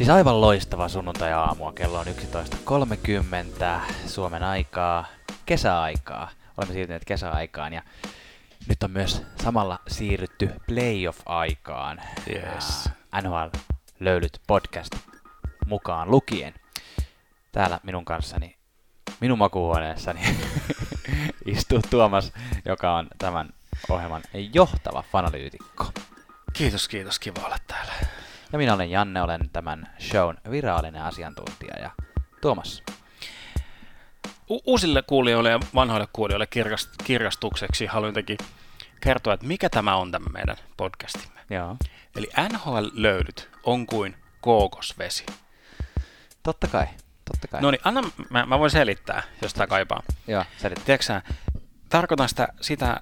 [0.00, 1.72] Siis aivan loistava sunnuntai-aamua.
[1.72, 5.06] Kello on 11.30 Suomen aikaa,
[5.46, 6.30] kesäaikaa.
[6.56, 7.82] Olemme siirtyneet kesäaikaan ja
[8.68, 12.02] nyt on myös samalla siirrytty playoff-aikaan.
[12.34, 12.90] Yes.
[13.22, 13.58] NHL
[14.00, 14.96] löylyt podcast
[15.66, 16.54] mukaan lukien.
[17.52, 18.56] Täällä minun kanssani,
[19.20, 20.20] minun makuuhuoneessani
[21.46, 22.32] istuu Tuomas,
[22.64, 23.50] joka on tämän
[23.88, 24.22] ohjelman
[24.54, 25.92] johtava fanalyytikko.
[26.52, 27.18] Kiitos, kiitos.
[27.18, 28.19] Kiva olla täällä.
[28.52, 31.74] Ja minä olen Janne, olen tämän shown virallinen asiantuntija.
[31.82, 31.90] Ja
[32.40, 32.82] Tuomas,
[34.50, 38.38] U- uusille kuulijoille ja vanhoille kuulijoille kirkast- kirkastukseksi haluan jotenkin
[39.00, 41.40] kertoa, että mikä tämä on tämä meidän podcastimme.
[41.50, 41.76] joo,
[42.16, 45.26] Eli NHL-löydyt on kuin kookosvesi.
[46.42, 46.86] totta kai,
[47.32, 47.60] totta kai.
[47.60, 50.02] No niin, anna, mä, mä voin selittää, jos tämä kaipaa.
[50.26, 50.84] Joo, selitti.
[50.84, 51.20] Tiedätkö
[51.88, 53.00] tarkoitan sitä, sitä,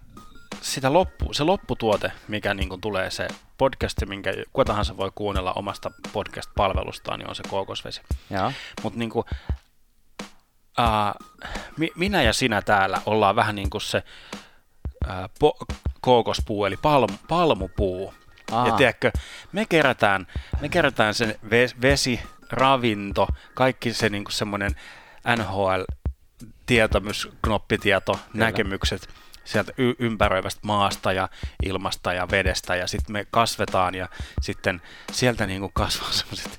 [0.60, 5.52] sitä loppu, se lopputuote, mikä niin kuin tulee se podcast, minkä kuka tahansa voi kuunnella
[5.52, 8.00] omasta podcast-palvelustaan, niin on se kookosvesi.
[8.82, 9.24] Mutta niin kuin,
[10.78, 11.26] uh,
[11.76, 14.02] mi, minä ja sinä täällä ollaan vähän niin kuin se
[15.06, 15.58] uh, po,
[16.00, 18.14] kookospuu, eli palm, palmupuu.
[18.52, 18.66] Aa.
[18.66, 19.10] Ja tiedätkö,
[19.52, 20.26] me kerätään,
[20.60, 24.76] me kerätään sen ve, vesi, ravinto, kaikki se niin kuin semmoinen
[25.36, 25.82] NHL
[26.66, 28.44] tietämys, knoppitieto, Kyllä.
[28.44, 29.08] näkemykset
[29.48, 31.28] sieltä y- ympäröivästä maasta ja
[31.62, 34.08] ilmasta ja vedestä ja sitten me kasvetaan ja
[34.42, 34.82] sitten
[35.12, 36.58] sieltä niin kuin kasvaa semmoiset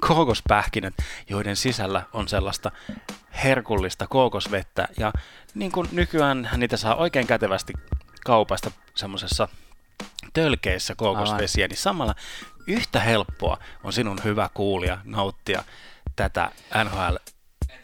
[0.00, 0.94] kookospähkinät,
[1.28, 2.70] joiden sisällä on sellaista
[3.44, 4.88] herkullista kookosvettä.
[4.98, 5.12] Ja
[5.54, 7.72] niin kuin nykyään niitä saa oikein kätevästi
[8.24, 9.48] kaupasta semmoisessa
[10.32, 12.14] tölkeissä kookosvesiä, niin samalla
[12.66, 15.64] yhtä helppoa on sinun hyvä kuulia nauttia
[16.16, 16.50] tätä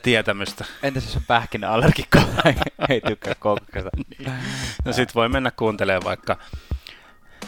[0.00, 0.64] NHL-tietämystä.
[0.82, 2.18] entäs jos on pähkinäallergikko
[2.88, 3.90] ei tykkää kokosta?
[4.84, 6.38] No sit voi mennä kuuntelemaan vaikka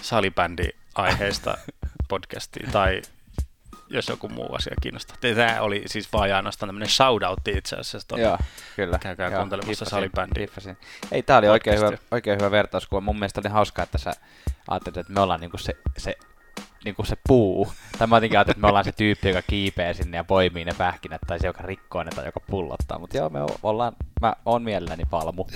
[0.01, 1.59] salibändi-aiheista
[2.09, 3.03] podcastia tai
[3.89, 5.17] jos joku muu asia kiinnostaa.
[5.21, 8.19] Tämä oli siis vaan ja ainoastaan tämmöinen shoutoutti itse asiassa.
[8.19, 8.39] Joo,
[8.77, 8.99] kyllä.
[8.99, 10.47] Käykää Joo, kuuntelemassa salibändiä.
[11.13, 13.01] Ei, tää oli oikein hyvä, oikein hyvä vertauskuva.
[13.01, 14.13] Mun mielestä oli hauskaa, että sä
[14.69, 16.17] ajattelit, että me ollaan niinku se, se,
[16.85, 17.73] niinku se puu.
[17.99, 20.75] Tai mä jotenkin ajattelin, että me ollaan se tyyppi, joka kiipee sinne ja poimii ne
[20.79, 22.99] pähkinät, tai se, joka rikkoo ne tai joka pullottaa.
[22.99, 25.47] Mutta joo, me ollaan, mä oon mielelläni palmu.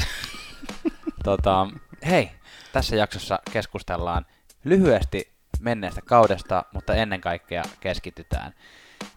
[1.24, 1.66] tota,
[2.06, 2.30] hei,
[2.72, 4.26] tässä jaksossa keskustellaan
[4.64, 8.52] lyhyesti menneestä kaudesta, mutta ennen kaikkea keskitytään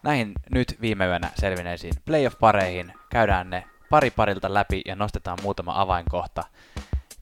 [0.03, 2.93] näihin nyt viime yönä selvinneisiin playoff-pareihin.
[3.09, 6.43] Käydään ne pari parilta läpi ja nostetaan muutama avainkohta,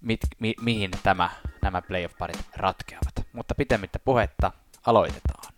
[0.01, 1.29] mit, mi, mihin tämä,
[1.61, 3.27] nämä playoff-parit ratkeavat.
[3.33, 4.51] Mutta pitemmittä puhetta
[4.87, 5.53] aloitetaan.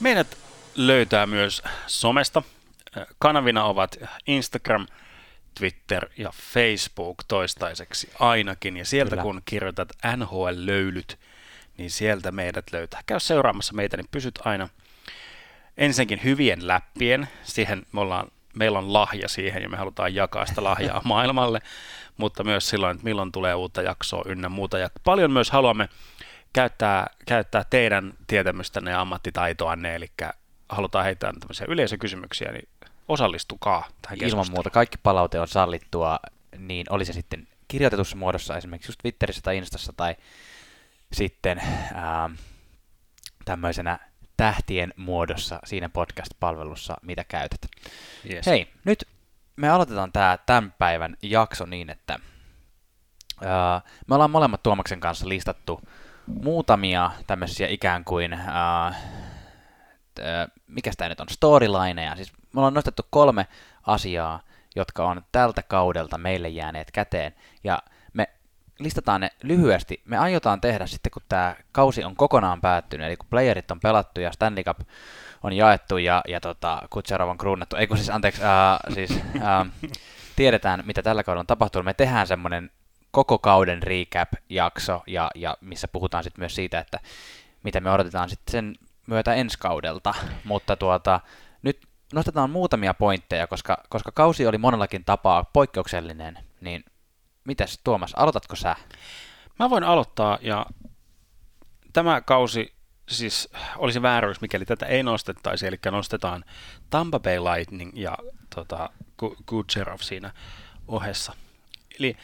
[0.00, 0.38] Meidät
[0.74, 2.42] löytää myös somesta.
[3.18, 4.86] Kanavina ovat Instagram,
[5.58, 8.76] Twitter ja Facebook toistaiseksi ainakin.
[8.76, 9.22] Ja sieltä Kyllä.
[9.22, 11.18] kun kirjoitat NHL-löylyt,
[11.78, 13.00] niin sieltä meidät löytää.
[13.06, 14.68] Käy seuraamassa meitä, niin pysyt aina
[15.76, 17.28] ensinnäkin hyvien läppien.
[17.42, 21.62] Siihen me ollaan, meillä on lahja siihen ja me halutaan jakaa sitä lahjaa maailmalle,
[22.16, 24.78] mutta myös silloin, että milloin tulee uutta jaksoa ynnä muuta.
[24.78, 25.88] Ja paljon myös haluamme
[26.52, 30.10] käyttää, käyttää teidän tietämystänne ja ammattitaitoanne, eli
[30.68, 32.68] halutaan heittää tämmöisiä yleisökysymyksiä, niin
[33.08, 36.18] osallistukaa tähän Ilman muuta kaikki palaute on sallittua,
[36.58, 40.16] niin oli se sitten kirjoitetussa muodossa esimerkiksi just Twitterissä tai Instassa tai
[41.12, 41.58] sitten
[41.94, 42.32] ähm,
[43.44, 43.98] tämmöisenä
[44.40, 47.60] tähtien muodossa siinä podcast-palvelussa, mitä käytät.
[48.30, 48.46] Yes.
[48.46, 49.08] Hei, nyt
[49.56, 52.18] me aloitetaan tämä tämän päivän jakso niin, että
[53.44, 55.80] ää, me ollaan molemmat Tuomaksen kanssa listattu
[56.26, 58.94] muutamia tämmöisiä ikään kuin, ää,
[60.14, 62.16] t- ää, mikä tämä nyt on, storylineja.
[62.16, 63.46] Siis me ollaan nostettu kolme
[63.86, 64.40] asiaa,
[64.76, 67.34] jotka on tältä kaudelta meille jääneet käteen,
[67.64, 67.82] ja
[68.80, 70.02] listataan ne lyhyesti.
[70.04, 74.20] Me aiotaan tehdä sitten, kun tämä kausi on kokonaan päättynyt, eli kun playerit on pelattu
[74.20, 74.80] ja Stanley Cup
[75.42, 79.66] on jaettu ja, ja tota, Kutserov on kruunattu, ei kun siis, anteeksi, ää, siis ää,
[80.36, 81.84] tiedetään, mitä tällä kaudella on tapahtunut.
[81.84, 82.70] Me tehdään semmoinen
[83.10, 87.00] koko kauden recap-jakso, ja, ja missä puhutaan sitten myös siitä, että
[87.62, 88.76] mitä me odotetaan sitten sen
[89.06, 90.14] myötä ensi kaudelta.
[90.44, 91.20] Mutta tuota,
[91.62, 91.78] nyt
[92.12, 96.84] nostetaan muutamia pointteja, koska, koska kausi oli monellakin tapaa poikkeuksellinen, niin
[97.44, 98.76] mitäs Tuomas, aloitatko sä?
[99.58, 100.66] Mä voin aloittaa ja
[101.92, 102.74] tämä kausi
[103.08, 106.44] siis olisi vääryys, mikäli tätä ei nostettaisi, eli nostetaan
[106.90, 108.18] Tampa Bay Lightning ja
[108.54, 110.32] tota, Ku- Kucherov siinä
[110.88, 111.32] ohessa.
[111.98, 112.16] Eli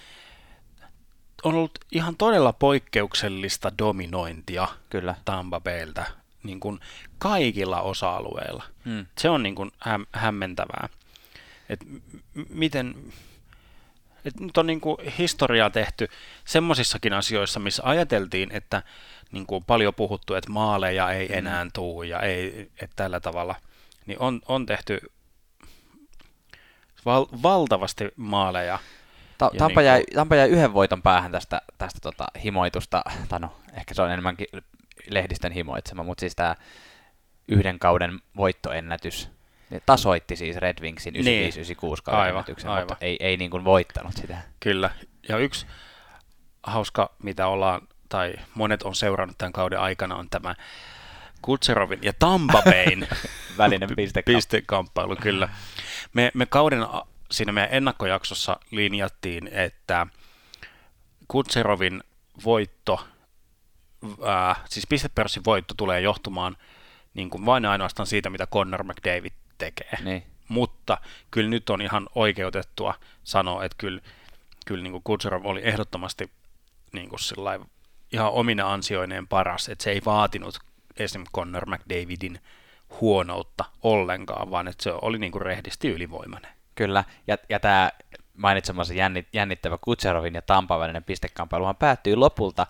[1.43, 5.15] on ollut ihan todella poikkeuksellista dominointia Kyllä.
[5.25, 6.07] Tampa Bayltä
[6.43, 6.81] niin kuin
[7.19, 8.63] kaikilla osa-alueilla.
[8.85, 9.07] Hmm.
[9.19, 10.89] Se on niin kuin häm- hämmentävää.
[11.69, 13.13] Et m- miten,
[14.27, 16.09] et nyt on niin kuin historiaa tehty
[16.45, 18.83] semmoisissakin asioissa, missä ajateltiin, että
[19.33, 21.35] niin kuin paljon puhuttu, että maaleja ei Mm.
[21.35, 23.55] enää tuu ja ei, että tällä tavalla,
[24.07, 25.01] niin on, on tehty
[27.05, 28.79] val, valtavasti maaleja.
[29.39, 33.41] Ta- Ja Tampa, niinku- jäi, Tampa jäi yhden voiton päähän tästä, tästä tota himoitusta, tai
[33.41, 34.47] no, ehkä se on enemmänkin
[35.11, 36.57] lehdistön himoitsema, mutta siis tämä
[37.49, 39.29] yhden kauden voittoennätys
[39.71, 41.19] niin tasoitti siis Red Wingsin 95-96
[42.03, 42.83] kauden Aivan, ennätyksen, aivan.
[42.83, 44.39] mutta ei, ei niin kuin voittanut sitä.
[44.61, 44.91] Kyllä.
[45.29, 45.67] Ja yksi
[46.63, 50.55] hauska, mitä ollaan, tai monet on seurannut tämän kauden aikana, on tämä
[51.43, 53.09] Kutserovin ja Tampa Bayn
[53.59, 54.37] Välinen pistekamppailu.
[54.37, 55.49] pistekamppailu, kyllä.
[56.13, 56.87] Me, me kauden
[57.31, 60.07] siinä meidän ennakkojaksossa linjattiin, että
[61.29, 62.03] Kutserovin
[62.45, 63.07] voitto,
[64.25, 66.57] ää, siis pistepörssin voitto tulee johtumaan
[67.15, 69.99] niin kuin vain ainoastaan siitä, mitä Connor McDavid tekee.
[70.05, 70.23] Niin.
[70.49, 70.99] Mutta
[71.31, 72.95] kyllä nyt on ihan oikeutettua
[73.25, 74.01] sanoa, että kyllä,
[74.67, 76.31] kyllä niin kuin Kutserov oli ehdottomasti
[76.93, 77.21] niin kuin
[78.13, 80.59] ihan omina ansioineen paras, että se ei vaatinut
[80.97, 81.25] esim.
[81.35, 82.41] Connor McDavidin
[83.01, 86.51] huonoutta ollenkaan, vaan että se oli niin kuin rehdisti ylivoimainen.
[86.75, 87.91] Kyllä, ja, ja tämä
[88.37, 92.67] mainitsemassa jännit, jännittävä Kutserovin ja Tampan välinen pistekamppailuhan päättyy lopulta,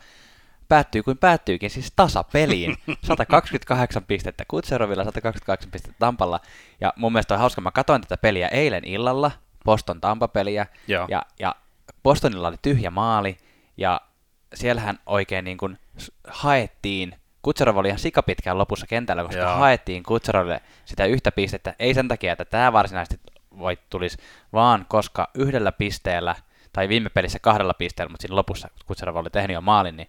[0.68, 2.76] päättyy kuin päättyykin, siis tasapeliin.
[3.02, 6.40] 128 pistettä Kutserovilla, 128 pistettä Tampalla,
[6.80, 9.30] ja mun mielestä on hauska, mä katsoin tätä peliä eilen illalla,
[9.64, 11.06] Boston Tampa-peliä, Joo.
[11.10, 11.54] ja, ja
[12.02, 13.36] Bostonilla oli tyhjä maali,
[13.76, 14.00] ja
[14.54, 15.78] siellähän oikein niin kuin
[16.28, 19.56] haettiin, Kutserov oli ihan sikapitkään lopussa kentällä, koska Joo.
[19.56, 23.20] haettiin Kutseroville sitä yhtä pistettä, ei sen takia, että tämä varsinaisesti
[23.58, 24.18] voit tulisi,
[24.52, 26.34] vaan koska yhdellä pisteellä,
[26.72, 30.08] tai viime pelissä kahdella pisteellä, mutta siinä lopussa Kutserov oli tehnyt jo maalin, niin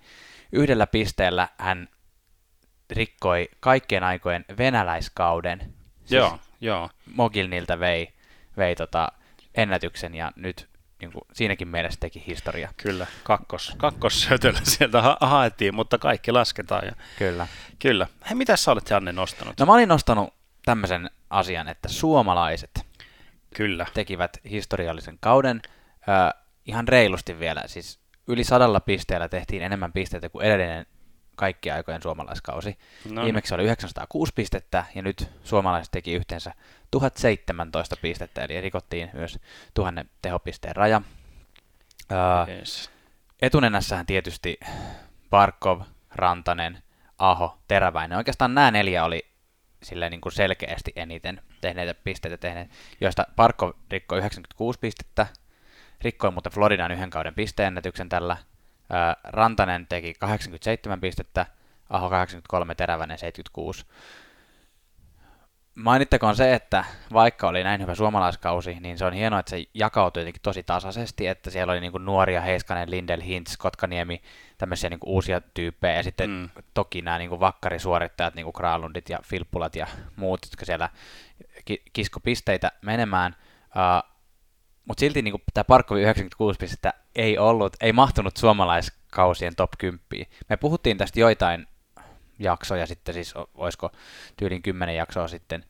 [0.52, 1.90] yhdellä pisteellä hän
[2.90, 5.60] rikkoi kaikkien aikojen venäläiskauden.
[5.60, 6.90] Siis Joo, joo.
[7.16, 8.14] Mogilnilta vei,
[8.58, 9.12] vei tota
[9.56, 10.68] ennätyksen ja nyt
[11.02, 12.70] niin kuin, siinäkin mielessä teki historia.
[12.78, 16.86] Kyllä, kakkos, kakkossyötöllä sieltä ha- haettiin, mutta kaikki lasketaan.
[16.86, 17.48] Ja, Kyllä.
[17.80, 18.08] kyllä.
[18.30, 19.60] Hei, mitä sä olet Janne nostanut?
[19.60, 20.34] No mä olin nostanut
[20.66, 22.86] tämmöisen asian, että suomalaiset
[23.56, 23.86] Kyllä.
[23.94, 25.62] tekivät historiallisen kauden
[26.10, 27.64] äh, ihan reilusti vielä.
[27.66, 30.86] Siis yli sadalla pisteellä tehtiin enemmän pisteitä kuin edellinen
[31.36, 32.78] kaikkien aikojen suomalaiskausi.
[33.06, 33.24] No No.
[33.24, 36.54] Viimeksi oli 906 pistettä ja nyt suomalaiset teki yhteensä
[36.92, 39.40] 1017 pistettä, eli rikottiin myös
[39.74, 41.02] tuhannen tehopisteen raja.
[42.12, 42.92] Äh, Yes.
[43.42, 44.60] etunenässähän tietysti
[45.30, 45.82] Barkov,
[46.16, 46.84] Rantanen,
[47.18, 48.18] Aho, Teräväinen.
[48.18, 49.26] Oikeastaan nämä neljä oli
[49.84, 52.70] silleen niin kuin selkeästi eniten tehneitä pisteitä tehneet,
[53.02, 55.28] joista Barkov rikkoi 96 pistettä,
[56.02, 58.38] rikkoi muuten Floridan yhden kauden pisteennätyksen tällä.
[59.24, 61.46] Rantanen teki 87 pistettä,
[61.90, 63.86] Aho 83, Teräväinen 76.
[65.76, 70.22] Mainittakoon se, että vaikka oli näin hyvä suomalaiskausi, niin se on hienoa, että se jakautui
[70.22, 74.22] jotenkin tosi tasaisesti, että siellä oli niinku nuoria Heiskanen, Lindel, Hintz, Kotkaniemi,
[74.58, 76.50] tämmöisiä niinku uusia tyyppejä, ja sitten Mm.
[76.74, 80.90] toki nämä niinku vakkarisuorittajat, niinku Kralundit ja Filppulat ja muut, jotka siellä
[81.66, 83.36] ki- kisko pisteitä menemään.
[83.66, 84.17] Uh,
[84.88, 90.28] mutta silti niin tämä Parkkovi 96 pistettä ei ollut, ei mahtunut suomalaiskausien top 10.
[90.50, 91.68] Me puhuttiin tästä joitain
[92.40, 93.92] jaksoja sitten, siis olisiko
[94.38, 95.66] tyylin 10 jaksoa sitten,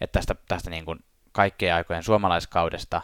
[0.00, 3.02] että tästä, tästä niin kuin kaikkien aikojen suomalaiskaudesta,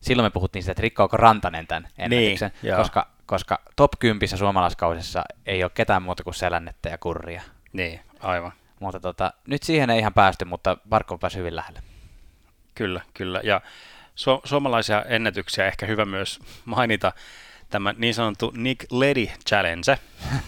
[0.00, 2.78] silloin me puhuttiin siitä, että rikkoako Rantanen tämän ennätyksen, joo.
[2.78, 7.42] koska, koska top 10 suomalaiskaudessa ei ole ketään muuta kuin Selännettä ja Kurria.
[7.72, 8.52] Niin, aivan.
[8.80, 11.82] Mutta tota, nyt siihen ei ihan päästy, mutta Barkov pääsi hyvin lähelle.
[12.74, 13.40] Kyllä, kyllä.
[13.44, 13.60] Ja
[14.14, 17.12] su- suomalaisia ennätyksiä ehkä hyvä myös mainita
[17.70, 19.98] tämä niin sanottu Nick Leddy Challenge.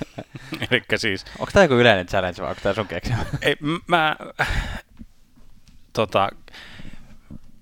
[0.70, 3.18] Eli siis, Onko tämä joku yleinen challenge vai onko tämä sun keksimä?
[3.42, 4.16] ei, m- mä,
[5.92, 6.28] tota,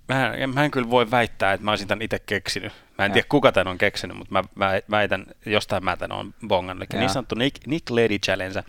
[0.08, 2.72] mä, en- mä en kyllä voi väittää, että mä olisin tämän itse keksinyt.
[2.98, 3.12] Mä en Joo.
[3.12, 6.82] tiedä, kuka tämän on keksinyt, mutta mä mä väitän, jostain mä tämän on bongannut.
[6.90, 7.00] Eli Joo.
[7.00, 8.62] niin sanottu Nick, Nick Leddy Challenge.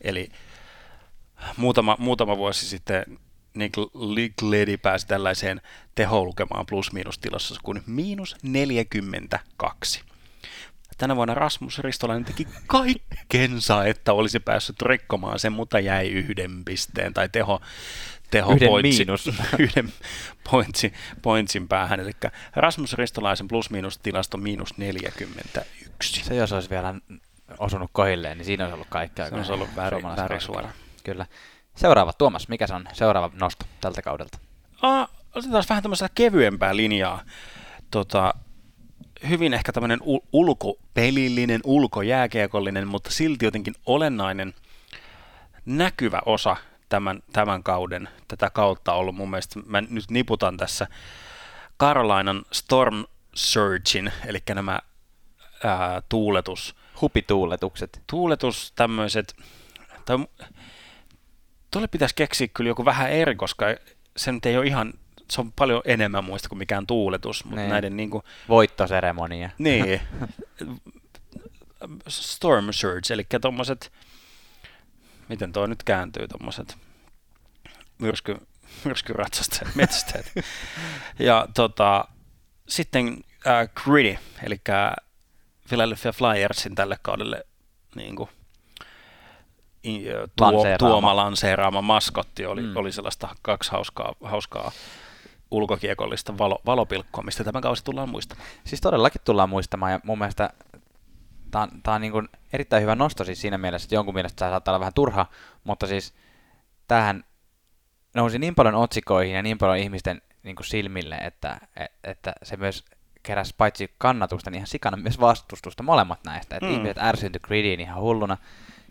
[0.00, 0.28] Eli
[1.56, 3.18] muutama, muutama vuosi sitten
[3.54, 5.60] Nick, Leddy pääsi tällaiseen
[5.94, 10.00] teholukemaan plus-miinus tilassa kuin miinus 42.
[10.98, 17.14] Tänä vuonna Rasmus Ristolainen teki kaikkensa, että olisi päässyt rikkomaan sen, mutta jäi yhden pisteen
[17.14, 17.60] tai teho,
[18.30, 19.30] teho Yhden pointsi- miinus.
[19.58, 19.92] yhden
[20.50, 20.92] pointsi,
[21.22, 22.00] pointsin päähän.
[22.00, 22.10] Eli
[22.56, 26.24] Rasmus Ristolaisen plus-miinus tilasto miinus 41.
[26.24, 26.94] Se jos olisi vielä
[27.58, 29.28] osunut kohilleen, niin siinä olisi ollut kaikkea.
[29.28, 30.68] Se olisi ollut väri, värisuora.
[31.04, 31.26] Kyllä.
[31.80, 34.38] Seuraava, Tuomas, mikä se on seuraava nosto tältä kaudelta?
[35.34, 37.22] Otetaan vähän tämmöistä kevyempää linjaa.
[37.90, 38.34] Tota,
[39.28, 44.54] hyvin ehkä tämmöinen u- ulkopelillinen, ulkojääkiekollinen, mutta silti jotenkin olennainen
[45.66, 46.56] näkyvä osa
[46.88, 49.60] tämän, tämän kauden, tätä kautta ollut mun mielestä.
[49.66, 50.86] Mä nyt niputan tässä
[51.78, 54.80] Carolinan Storm Surgein, eli nämä
[55.64, 58.02] ää, tuuletus, Hupituuletukset.
[58.10, 59.36] tuuletus tämmöiset,
[60.04, 60.18] tai
[61.70, 63.66] tuolle pitäisi keksiä kyllä joku vähän eri, koska
[64.16, 64.92] se nyt ei ole ihan,
[65.30, 67.70] se on paljon enemmän muista kuin mikään tuuletus, mutta Niin.
[67.70, 69.50] näiden niin kuin, Voittoseremonia.
[69.58, 70.00] niin,
[72.08, 73.92] storm surge, eli tuommoiset,
[75.28, 76.76] miten toi nyt kääntyy, tuommoiset
[77.98, 78.36] myrsky,
[78.84, 80.26] myrskyratsastajat, metsästäjät.
[81.18, 82.04] ja tota,
[82.68, 84.60] sitten äh, Gritty, eli
[85.68, 87.44] Philadelphia Flyersin tälle kaudelle
[87.94, 88.30] niin kuin,
[90.36, 90.78] tuo, Lanseeraama.
[90.78, 92.76] tuoma lanseeraama maskotti oli, Mm.
[92.76, 94.72] oli sellaista kaksi hauskaa, hauskaa
[95.50, 98.48] ulkokiekollista valo, valopilkkoa, mistä tämä kausi tullaan muistamaan.
[98.64, 100.50] Siis todellakin tullaan muistamaan, ja mun mielestä
[101.50, 104.36] tämä on, tää on niin kuin erittäin hyvä nosto siis siinä mielessä, että jonkun mielestä
[104.36, 105.26] tämä saattaa olla vähän turha,
[105.64, 106.14] mutta siis
[106.88, 107.24] tähän
[108.14, 112.56] nousi niin paljon otsikoihin ja niin paljon ihmisten niin kuin silmille, että, et- että se
[112.56, 112.84] myös
[113.22, 116.56] keräsi paitsi kannatusta, niin ihan sikana myös vastustusta molemmat näistä.
[116.56, 116.72] Että Mm.
[116.72, 118.36] ihmiset ärsyyntyi Gridyin ihan hulluna,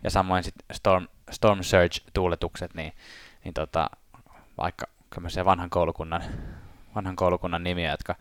[0.04, 2.92] ja samoin sitten Storm, Storm Surge-tuuletukset, niin,
[3.44, 3.90] niin tota,
[4.58, 4.86] vaikka
[5.44, 6.22] vanhan koulukunnan,
[6.94, 8.14] vanhan koulukunnan nimiä, jotka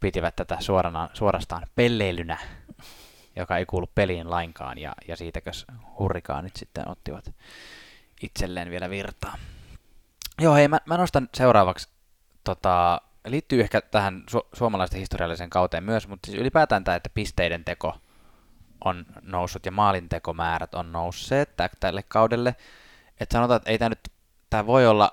[0.00, 2.38] pitivät tätä suorana, suorastaan pelleilynä,
[3.36, 5.66] joka ei kuulu peliin lainkaan, ja, ja siitäkös
[5.98, 7.34] hurrikaanit sitten ottivat
[8.22, 9.36] itselleen vielä virtaa.
[10.40, 11.88] Joo, hei, mä, mä nostan seuraavaksi,
[12.44, 17.64] tota, liittyy ehkä tähän su- suomalaisten historialliseen kauteen myös, mutta siis ylipäätään tämä, että pisteiden
[17.64, 17.96] teko
[18.84, 22.54] on noussut ja maalintekomäärät on nousseet tä- tälle kaudelle.
[23.20, 24.00] Että sanotaan, että ei tämä nyt,
[24.50, 25.12] tämä voi olla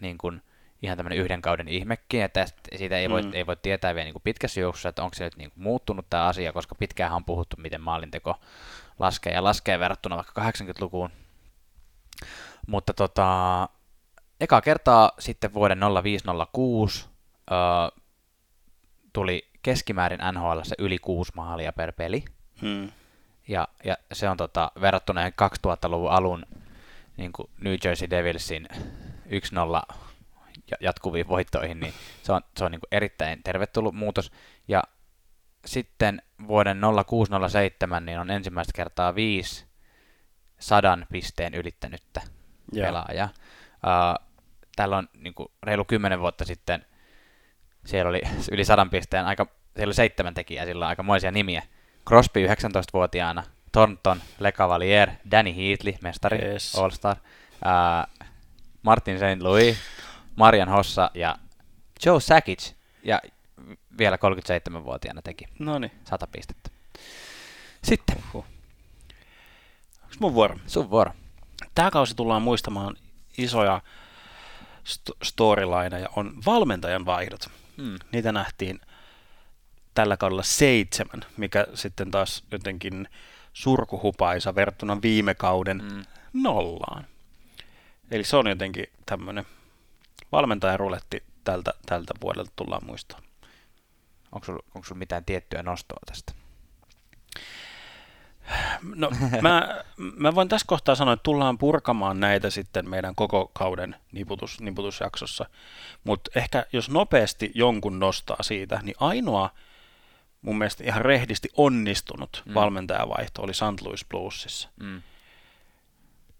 [0.00, 0.42] niin kuin,
[0.82, 3.30] ihan tämmöinen yhden kauden ihmekin, että siitä ei voi, Mm.
[3.34, 6.06] ei voi tietää vielä niin kuin pitkässä juoksussa, että onko se nyt niin kuin muuttunut
[6.10, 8.36] tämä asia, koska pitkään on puhuttu, miten maalinteko
[8.98, 11.10] laskee ja laskee verrattuna vaikka 80-lukuun.
[12.66, 13.68] Mutta tota,
[14.40, 17.08] eka kertaa sitten vuoden 0506
[17.50, 17.56] öö,
[19.12, 22.24] tuli keskimäärin NHL yli kuusi maalia per peli.
[22.62, 22.92] Hmm.
[23.48, 26.46] Ja, ja se on tota, verrattuna johonkin 2000-luvun alun
[27.16, 29.94] niin kuin New Jersey Devilsin 1-0
[30.70, 34.32] ja- jatkuviin voittoihin, niin se on, se on niin kuin erittäin tervetullut muutos.
[34.68, 34.82] Ja
[35.66, 39.66] sitten vuoden 0607 niin on ensimmäistä kertaa viisi
[40.58, 42.20] sadan pisteen ylittänyttä
[42.72, 42.86] Joo.
[42.86, 43.28] pelaajaa.
[43.74, 44.26] Uh,
[44.76, 46.86] tällä on niin kuin, reilu kymmenen vuotta sitten,
[47.86, 48.22] siellä oli
[48.52, 49.46] yli sadan pisteen, aika,
[49.76, 51.62] siellä oli seitsemän tekijää, sillä on aikamoisia nimiä.
[52.08, 56.74] Crosby 19-vuotiaana, Thornton, Le Cavalier, Danny Heatley, mestari, Yes.
[56.74, 57.16] All-Star,
[57.52, 58.26] uh,
[58.82, 59.42] Martin St.
[59.42, 59.76] Louis,
[60.36, 61.36] Marian Hossa ja
[62.06, 62.72] Joe Sakic,
[63.02, 63.20] ja
[63.98, 66.70] vielä 37-vuotiaana teki No niin, 100 pistettä.
[67.84, 68.46] Sitten, onko
[70.20, 70.56] mun vuoro?
[70.66, 71.12] sun vuoro.
[71.74, 72.96] Tämä kausi tullaan muistamaan
[73.38, 73.80] isoja
[74.84, 77.50] st- storylineja on valmentajan vaihdot.
[77.76, 77.98] Hmm.
[78.12, 78.80] Niitä nähtiin
[79.98, 83.08] tällä kaudella seitsemän, mikä sitten taas jotenkin
[83.52, 86.04] surkuhupaisa verrattuna viime kauden Mm.
[86.32, 87.06] nollaan.
[88.10, 89.46] Eli se on jotenkin tämmöinen
[90.32, 93.28] valmentajan ruletti tältä, tältä vuodelta tullaan muistamaan.
[94.32, 96.32] Onko sulla, onko sulla mitään tiettyä nostoa tästä?
[98.94, 99.10] No,
[99.42, 99.84] mä,
[100.16, 105.46] mä voin tässä kohtaa sanoa, että tullaan purkamaan näitä sitten meidän koko kauden niputus, niputusjaksossa.
[106.04, 109.50] Mutta ehkä jos nopeasti jonkun nostaa siitä, niin ainoa
[110.42, 112.50] mun mielestä ihan rehdisti onnistunut Mm.
[112.50, 112.54] mm.
[112.54, 113.80] valmentajavaihto oli St.
[113.84, 114.68] Louis Bluesissa.
[114.80, 115.02] Mm.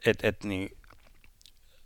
[0.07, 0.77] Et, et niin,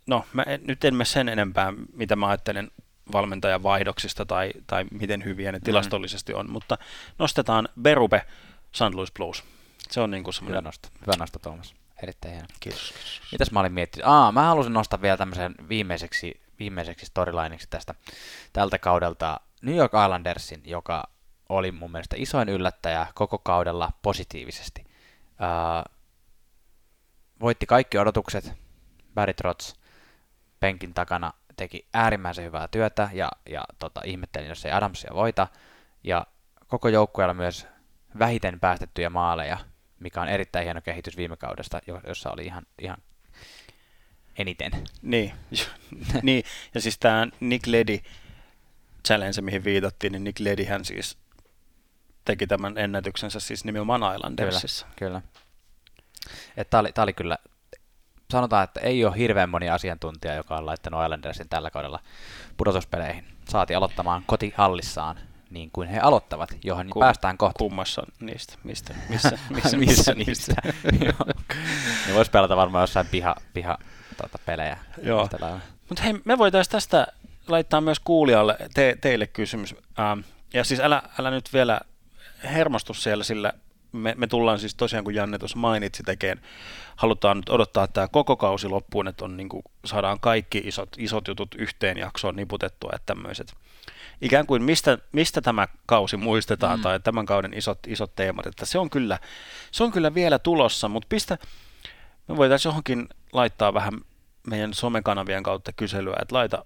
[0.07, 2.71] no, mä en, nyt en mene sen enempää, mitä mä ajattelen
[3.11, 6.77] valmentajan vaihdoksista tai, tai miten hyviä ne tilastollisesti on, mutta
[7.19, 8.25] nostetaan Berube
[8.71, 8.93] St.
[8.93, 9.43] Louis Blues.
[9.91, 10.63] Se on niin kuin Hyvä semmoinen...
[10.63, 10.89] nosto.
[11.01, 11.73] Hyvä nosto, Tuomas.
[12.03, 12.47] Erittäin hieno.
[12.59, 12.93] Kiitos.
[13.31, 14.07] Mitäs mä olin miettinyt?
[14.07, 17.95] Aa, mä halusin nostaa vielä tämmöisen viimeiseksi, viimeiseksi storylineiksi tästä
[18.53, 21.03] tältä kaudelta New York Islandersin, joka
[21.49, 24.83] oli mun mielestä isoin yllättäjä koko kaudella positiivisesti.
[25.39, 25.83] Ää,
[27.39, 28.53] voitti kaikki odotukset.
[29.13, 29.73] Barry Trotz
[30.59, 35.47] penkin takana teki äärimmäisen hyvää työtä ja, ja tota, ihmettelin, jos ei Adamsia voita.
[36.03, 36.27] Ja
[36.67, 37.67] koko joukkueella myös
[38.19, 39.57] vähiten päästettyjä maaleja,
[39.99, 42.97] mikä on erittäin hieno kehitys viime kaudesta, jo- jossa oli ihan, ihan
[44.37, 44.71] eniten.
[45.01, 45.33] Niin,
[46.21, 47.99] niin, ja siis tämä Nick Ledy
[49.07, 51.17] challenge, mihin viitattiin, niin Nick Ledyhän siis
[52.25, 54.87] teki tämän ennätyksensä siis nimenomaan Islandersissa.
[54.95, 55.21] Kyllä.
[56.69, 57.37] Tämä oli, tää oli kyllä,
[58.31, 61.99] sanotaan, että ei ole hirveän moni asiantuntija, joka on laittanut Islandersin tällä kaudella
[62.57, 63.25] pudotuspeleihin.
[63.49, 65.19] Saati aloittamaan kotihallissaan
[65.53, 67.57] niin kuin he aloittavat, johon Ku- päästään kohta.
[67.57, 68.53] Kummassa niistä?
[68.63, 68.93] Mistä?
[69.09, 70.55] Missä, missä, missä, missä niistä?
[72.07, 73.77] ne vois pelata varmaan jossain piha, piha
[74.21, 74.77] tota, pelejä.
[75.03, 75.29] Joo.
[75.89, 77.07] Mutta hei, me voitaisiin tästä
[77.47, 79.75] laittaa myös kuulijalle, te, teille kysymys.
[79.99, 80.19] Ähm,
[80.53, 81.81] ja siis älä, älä nyt vielä
[82.43, 83.53] hermostu siellä, sillä
[83.91, 86.41] me, me tullaan siis tosiaan, kun Janne tuossa mainitsi tekeen,
[86.95, 91.27] halutaan nyt odottaa tämä koko kausi loppuun, että on, niin kuin, saadaan kaikki isot, isot
[91.27, 93.53] jutut yhteen jaksoon niputettua, että tämmöiset
[94.21, 96.83] ikään kuin mistä, mistä tämä kausi muistetaan mm.
[96.83, 99.19] tai tämän kauden isot, isot teemat, että se on kyllä,
[99.71, 101.37] se on kyllä vielä tulossa, mutta pistä,
[102.27, 103.93] me voitaisiin johonkin laittaa vähän
[104.47, 106.65] meidän somekanavien kautta kyselyä, että laita,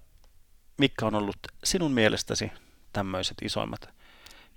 [0.77, 2.51] mikä on ollut sinun mielestäsi
[2.93, 3.89] tämmöiset isoimmat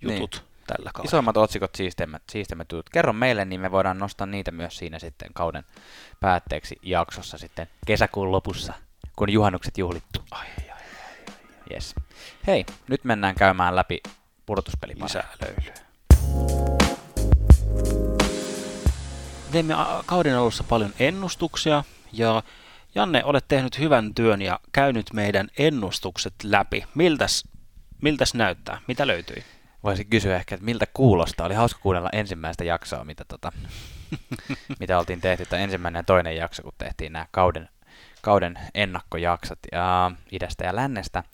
[0.01, 0.50] jutut niin.
[0.77, 1.09] Tällä kaudella.
[1.09, 2.91] Isoimmat otsikot, siisteimmät, siisteimmät jutut.
[2.91, 5.65] Kerro meille, niin me voidaan nostaa niitä myös siinä sitten kauden
[6.21, 8.73] päätteeksi jaksossa sitten kesäkuun lopussa,
[9.17, 10.25] kun juhannukset juhlittu.
[10.31, 11.75] Ai, ai, ai, ai, ai.
[11.75, 11.95] Yes.
[12.47, 14.01] Hei, nyt mennään käymään läpi
[14.47, 14.95] pudotuspeli.
[15.03, 15.75] Lisää löylyä.
[19.53, 19.75] Teimme
[20.07, 22.43] kauden alussa paljon ennustuksia ja
[22.95, 26.85] Janne, olet tehnyt hyvän työn ja käynyt meidän ennustukset läpi.
[26.95, 27.45] Miltäs,
[28.03, 28.81] miltäs näyttää?
[28.89, 29.45] Mitä löytyi?
[29.85, 31.47] Voisin kysyä ehkä, että miltä kuulostaa.
[31.47, 33.53] Oli hauska kuunnella ensimmäistä jaksoa, mitä, tota,
[34.81, 37.69] mitä oltiin tehty, tai ensimmäinen ja toinen jakso, kun tehtiin nämä kauden,
[38.23, 41.25] kauden ennakkojaksot ja idästä ja lännestä.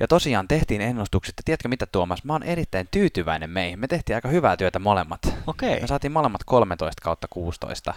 [0.00, 3.78] Ja tosiaan tehtiin ennustukset, ja tiedätkö mitä Tuomas, mä oon erittäin tyytyväinen meihin.
[3.78, 5.20] Me tehtiin aika hyvää työtä molemmat.
[5.46, 5.80] Okei.
[5.80, 7.94] Me saatiin molemmat 13 kautta 16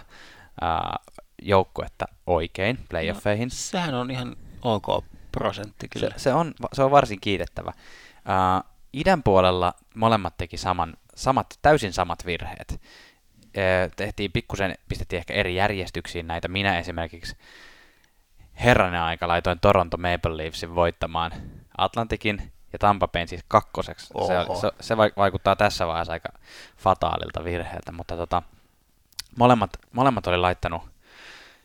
[0.60, 0.96] ää,
[1.42, 3.46] joukkuetta oikein playoffeihin.
[3.46, 6.10] No, sehän on ihan ok prosentti kyllä.
[6.16, 7.72] Se, se, on, se on varsin kiitettävä.
[8.24, 8.62] Ää,
[8.94, 12.80] idän puolella molemmat teki saman, samat, täysin samat virheet.
[13.96, 16.48] Tehtiin pikkusen, pistettiin ehkä eri järjestyksiin näitä.
[16.48, 17.36] Minä esimerkiksi
[18.64, 21.32] herranen aika laitoin Toronto Maple Leafsin voittamaan
[21.78, 24.06] Atlantikin ja Tampa Bayn siis kakkoseksi.
[24.06, 26.28] Se, se, se, vaikuttaa tässä vaiheessa aika
[26.76, 28.42] fataalilta virheeltä, mutta tota,
[29.38, 30.82] molemmat, molemmat oli laittanut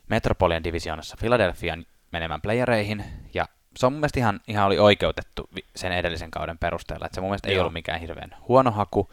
[0.08, 5.92] Metropolian divisioonassa Philadelphian menemään playereihin, ja se on mun mielestä ihan, ihan oli oikeutettu sen
[5.92, 7.54] edellisen kauden perusteella, että se mun mielestä Joo.
[7.54, 9.10] ei ollut mikään hirveän huono haku.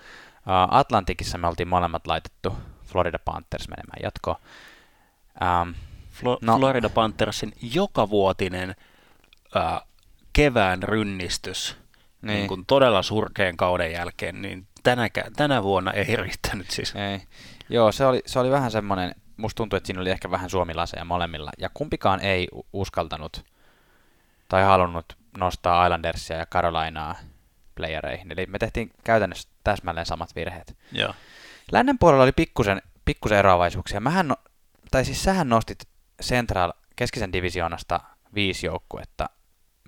[0.70, 4.38] Atlantikissa me oltiin molemmat laitettu Florida Panthers menemään jatkoon.
[5.42, 5.74] Um,
[6.12, 8.76] Flo- no, Florida Panthersin jokavuotinen
[9.56, 9.88] uh,
[10.34, 11.78] kevään rynnistys
[12.24, 12.36] niin.
[12.36, 16.96] Niin kuin todella surkeen kauden jälkeen, niin tänä, tänä vuonna ei riittänyt siis.
[16.96, 17.22] Ei.
[17.70, 21.06] Joo, se oli, se oli vähän semmoinen, musta tuntuu, että siinä oli ehkä vähän suomilaseja
[21.06, 23.46] molemmilla, ja kumpikaan ei uskaltanut
[24.54, 27.16] tai halunnut nostaa Islandersia ja Carolinaa
[27.76, 30.78] playereihin, eli me tehtiin käytännössä täsmälleen samat virheet.
[30.92, 31.14] Joo.
[31.72, 34.00] Lännen puolella oli pikkusen, pikkusen eroavaisuuksia.
[34.00, 34.36] Mähän, no,
[34.92, 35.88] tai siis sähän nostit
[36.24, 38.00] Central keskisen divisioonasta
[38.36, 39.30] viisi joukkuetta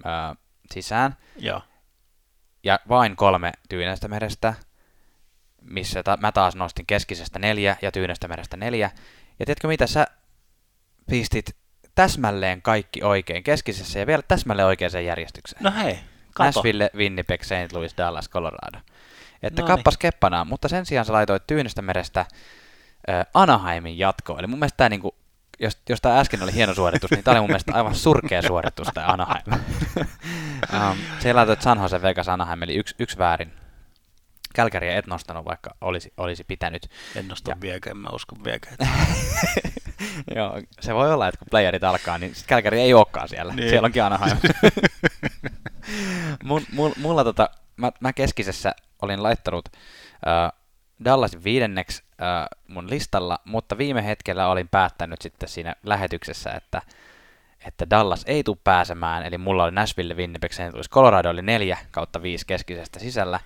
[0.03, 0.35] ää,
[0.71, 1.17] sisään.
[1.37, 1.61] Joo.
[2.63, 4.53] Ja vain kolme Tyynästä merestä,
[5.61, 8.91] missä ta- mä taas nostin keskisestä neljä ja Tyynästä merestä neljä.
[9.39, 10.07] Ja tiedätkö mitä, sä
[11.09, 11.55] pistit
[11.95, 15.63] täsmälleen kaikki oikein keskisessä ja vielä täsmälleen oikeaan järjestykseen.
[15.63, 15.99] No hei,
[16.33, 16.47] kato.
[16.47, 17.73] Nashville, Winnipeg, St.
[17.73, 18.77] Louis, Dallas, Colorado.
[19.43, 19.99] Että no kappas niin.
[19.99, 24.39] keppanaan, mutta sen sijaan sä laitoit Tyynestä merestä äh, Anaheimin jatkoon.
[24.39, 25.15] Eli mun mielestä tämä niinku
[25.59, 28.87] jos, jos tämä äsken oli hieno suoritus, niin tämä oli mun mielestä aivan surkea suoritus,
[28.93, 29.45] tämä Anaheim.
[30.73, 33.53] um, siellä laitoit San Jose Vegas Anaheim, eli yksi, yksi väärin.
[34.55, 36.89] Kälkäriä et nostanut, vaikka olisi, olisi pitänyt.
[37.15, 37.57] En nosta ja...
[37.61, 38.77] vieläkään, mä uskon vieläkään.
[40.35, 43.53] Joo, se voi olla, että kun playerit alkaa, niin sitten Kälkäri ei olekaan siellä.
[43.53, 43.69] Niin.
[43.69, 44.37] Siellä onkin Anaheim.
[46.43, 50.65] mun, mun, mulla tota, mä, mä keskisessä olin laittanut uh,
[51.05, 56.81] Dallasin viidenneksi äh, mun listalla, mutta viime hetkellä olin päättänyt sitten siinä lähetyksessä, että,
[57.65, 60.73] että Dallas ei tule pääsemään, eli mulla oli Nashville, Winnipeg, St.
[60.73, 63.39] Louis, Colorado oli neljä kautta viisi keskisestä sisällä,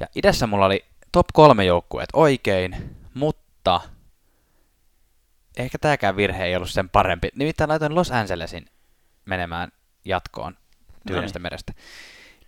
[0.00, 3.80] ja idässä mulla oli top kolme joukkueet oikein, mutta
[5.56, 7.28] ehkä tämäkään virhe ei ollut sen parempi.
[7.34, 8.66] Nimittäin laitoin Los Angelesin
[9.24, 9.72] menemään
[10.04, 10.56] jatkoon
[11.06, 11.72] Tyynestä merestä.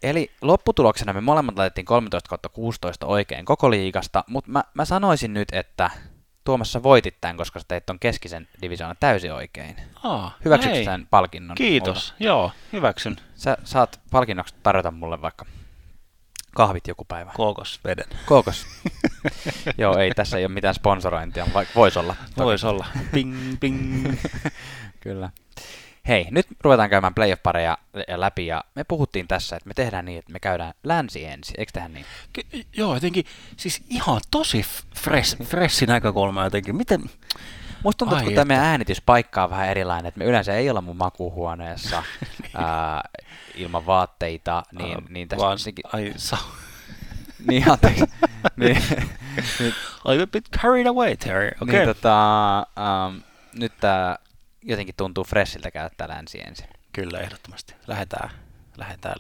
[0.03, 5.49] Eli lopputuloksena me molemmat laitettiin 13 16 oikein koko liigasta, mutta mä, mä sanoisin nyt,
[5.53, 5.91] että
[6.45, 9.77] Tuomassa voitit tämän, koska sä teit ton keskisen divisioonan täysin oikein.
[10.03, 11.55] Aa, Hyväksytkö tämän palkinnon?
[11.55, 12.25] Kiitos, multa?
[12.25, 13.17] joo, hyväksyn.
[13.35, 15.45] Sä saat palkinnoksi tarjota mulle vaikka
[16.59, 17.33] kahvit joku päivä.
[17.85, 18.05] veden.
[18.27, 18.67] Kookos.
[19.79, 22.17] joo, ei tässä ei ole mitään sponsorointia, vaikka voisi olla.
[22.37, 22.87] Voisi olla.
[23.13, 24.15] Ping, ping.
[25.01, 25.31] Kyllä.
[26.09, 27.79] Hei, nyt ruvetaan käymään playoff-pareja
[28.17, 31.73] läpi ja me puhuttiin tässä, että me tehdään niin, että me käydään länsi ensin, eikö
[31.73, 32.07] tehdä niin?
[32.39, 33.25] Ke- joo, jotenkin,
[33.57, 34.65] siis ihan tosi
[34.97, 36.77] fresh, fresh näkökulma jotenkin.
[36.77, 37.01] Miten,
[37.85, 40.81] Musta tuntuu, Ai että kun tämä äänityspaikka on vähän erilainen, että me yleensä ei olla
[40.81, 42.03] mun makuhuoneessa
[42.55, 43.03] ää,
[43.55, 45.47] ilman vaatteita, niin, uh, niin tässä...
[45.47, 45.59] Vaan,
[45.93, 46.39] ai, sa-
[47.49, 48.05] niin, anteeksi.
[48.57, 48.83] niin,
[49.61, 51.51] nyt, a bit carried away, Terry.
[51.63, 51.77] Okay.
[51.77, 52.67] Niin, tota,
[53.09, 54.17] um, nyt tämä
[54.63, 56.67] jotenkin tuntuu freshiltä käyttää länsi ensin.
[56.93, 57.75] Kyllä, ehdottomasti.
[57.87, 58.31] Lähdetään,
[58.77, 59.17] lähdetään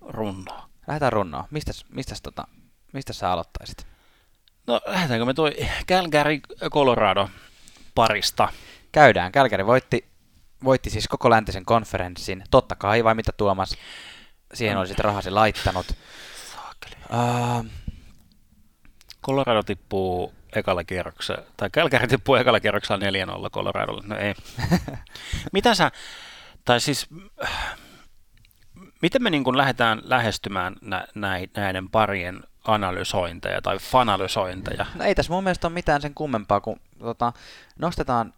[0.00, 0.62] runnoon.
[0.86, 1.44] Lähdetään runnoon.
[1.50, 2.46] Mistäs, mistäs, tota,
[2.92, 3.86] mistä sä aloittaisit?
[4.66, 5.56] No lähdetäänkö me toi
[5.88, 6.40] Calgary
[6.70, 7.28] Colorado
[7.94, 8.48] parista?
[8.92, 9.32] Käydään.
[9.32, 10.08] Kälkäri voitti,
[10.64, 12.44] voitti siis koko läntisen konferenssin.
[12.50, 13.76] Totta kai, vai mitä Tuomas?
[14.54, 15.86] Siihen oli sitten rahasi laittanut.
[17.10, 17.66] Uh,
[19.24, 24.02] Colorado tippuu ekalla kierroksella, tai Calgary tippuu ekalla kierroksella 4-0 Coloradolle.
[24.06, 24.34] No ei.
[25.52, 25.90] Mitä sä,
[26.64, 27.06] tai siis,
[29.02, 31.06] miten me niin kuin lähdetään lähestymään nä,
[31.56, 34.86] näiden parien analysointeja tai fanalysointeja?
[34.94, 37.32] No ei tässä mun mielestä ole mitään sen kummempaa, kun tota,
[37.78, 38.34] nostetaan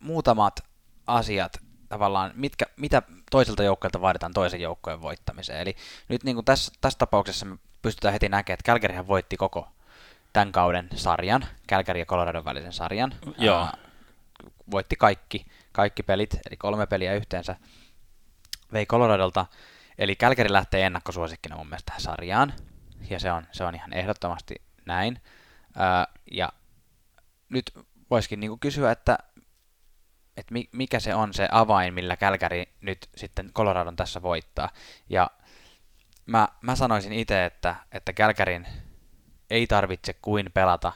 [0.00, 0.60] muutamat
[1.06, 5.60] asiat tavallaan, mitkä, mitä toiselta joukkueelta vaaditaan toisen joukkueen voittamiseen.
[5.60, 5.76] Eli
[6.08, 9.68] nyt niin kuin tässä, tässä tapauksessa me pystytään heti näkemään, että Kälkärihän voitti koko
[10.32, 13.14] tämän kauden sarjan, Kälkäri ja Colorado välisen sarjan.
[13.38, 13.60] Joo.
[13.60, 13.76] Ää,
[14.70, 17.56] voitti kaikki, kaikki pelit, eli kolme peliä yhteensä
[18.72, 19.46] vei Coloradolta.
[19.98, 22.52] Eli Kälkäri lähtee ennakkosuosikkina mun mielestä tähän sarjaan,
[23.10, 24.54] ja se on, se on ihan ehdottomasti
[24.86, 25.20] näin.
[25.76, 26.52] Ää, ja
[27.48, 27.72] nyt
[28.10, 29.18] voisikin niinku kysyä, että
[30.36, 34.70] että mikä se on se avain, millä Kälkäri nyt sitten Coloradon tässä voittaa.
[35.10, 35.30] Ja
[36.26, 38.66] mä, mä sanoisin itse, että, että Kälkärin
[39.50, 40.92] ei tarvitse kuin pelata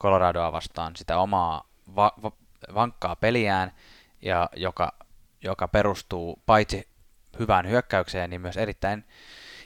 [0.00, 2.32] Coloradoa vastaan sitä omaa va- va-
[2.74, 3.72] vankkaa peliään,
[4.22, 4.92] ja joka,
[5.42, 6.88] joka perustuu paitsi
[7.38, 9.04] hyvään hyökkäykseen, niin myös erittäin,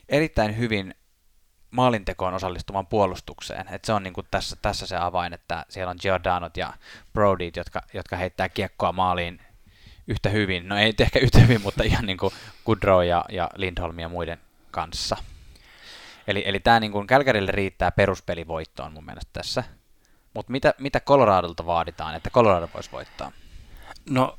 [0.09, 0.95] erittäin hyvin
[1.75, 3.75] maalintekoon osallistuvan puolustukseen.
[3.75, 6.73] Et se on niinku tässä, tässä se avain, että siellä on Giordanot ja
[7.13, 9.41] Brodyt, jotka, jotka heittää kiekkoa maaliin
[10.07, 10.69] yhtä hyvin.
[10.69, 12.35] No ei ehkä yhtä hyvin, mutta ihan niin kuin
[12.67, 14.39] Goodrow ja, ja Lindholm ja muiden
[14.71, 15.17] kanssa.
[16.27, 19.65] Eli, eli tämä niin Kälkärille riittää peruspelivoittoon mun mielestä tässä.
[20.35, 23.33] Mutta mitä, mitä Coloradolta vaaditaan, että Colorado voisi voittaa?
[24.11, 24.39] No,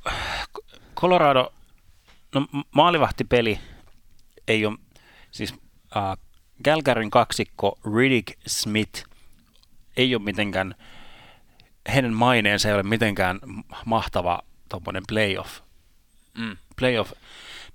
[0.95, 1.53] Colorado,
[2.35, 3.59] no maalivahtipeli
[4.47, 4.77] ei ole,
[5.31, 5.53] siis
[5.97, 6.17] äh,
[6.63, 9.03] Galgarin kaksikko Riddick Smith
[9.97, 10.75] ei ole mitenkään,
[11.93, 13.39] heidän maineensa ei ole mitenkään
[13.85, 15.59] mahtava tuommoinen playoff,
[16.37, 16.57] mm.
[16.75, 17.11] playoff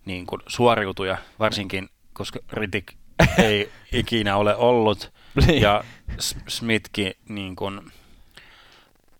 [0.04, 2.94] niin kuin suoriutuja, varsinkin koska Riddick
[3.38, 5.12] ei ikinä ole ollut,
[5.46, 5.62] niin.
[5.62, 5.84] ja
[6.48, 7.92] Smithkin niin kuin,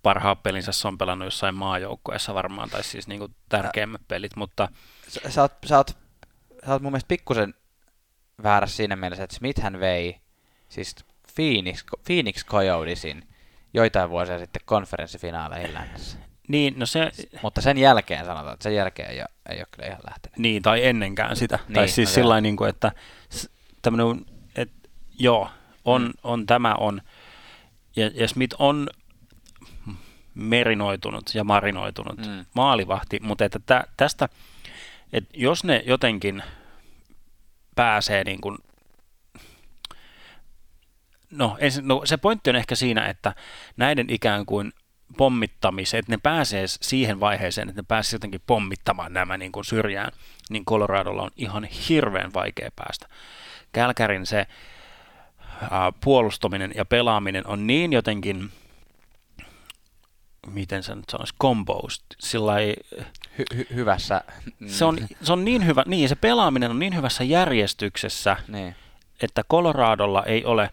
[0.03, 4.69] parhaat pelinsä se on pelannut jossain maajoukkueessa varmaan, tai siis niin kuin tärkeimmät pelit, mutta...
[5.09, 5.97] Sä, sä, oot, sä, oot,
[6.67, 7.55] sä oot mun mielestä pikkusen
[8.43, 10.21] väärässä siinä mielessä, että Smith hän vei
[10.69, 10.95] siis
[11.35, 13.29] Phoenix, Phoenix Coyotesin
[13.75, 16.19] joitain vuosia sitten konferenssifinaaleihin lännessä.
[16.49, 17.11] Niin, no se...
[17.43, 20.39] Mutta sen jälkeen sanotaan, että sen jälkeen ei ole, ei ole kyllä ihan lähtenyt.
[20.39, 21.59] Niin, tai ennenkään sitä.
[21.69, 22.93] Niin, tai siis no sillä niin kuin, että
[23.83, 24.27] tämmöinen,
[24.57, 25.51] että joo,
[25.85, 26.13] on, mm.
[26.23, 27.03] on tämä on.
[27.97, 28.89] Ja, ja Smith on
[30.35, 32.45] merinoitunut ja marinoitunut mm.
[32.55, 34.29] maalivahti, mutta että tä, tästä,
[35.13, 36.43] että jos ne jotenkin
[37.75, 38.59] pääsee niin kuin
[41.31, 43.35] No, ensin, no se pointti on ehkä siinä, että
[43.77, 44.73] näiden ikään kuin
[45.17, 50.13] pommittamiseen, että ne pääsee siihen vaiheeseen, että ne pääsee jotenkin pommittamaan nämä niin kuin syrjään,
[50.51, 53.09] niin Coloradolla on ihan hirveän vaikea päästä.
[53.73, 54.47] Kälkärin se
[55.71, 58.51] ää, puolustaminen ja pelaaminen on niin jotenkin,
[60.47, 62.53] miten se nyt sanoisi, composed, sillä
[63.39, 64.25] hy- hy- hyvässä...
[64.67, 68.75] Se on, se on niin hyvä, niin se pelaaminen on niin hyvässä järjestyksessä, niin.
[69.23, 70.71] että Coloradolla ei ole,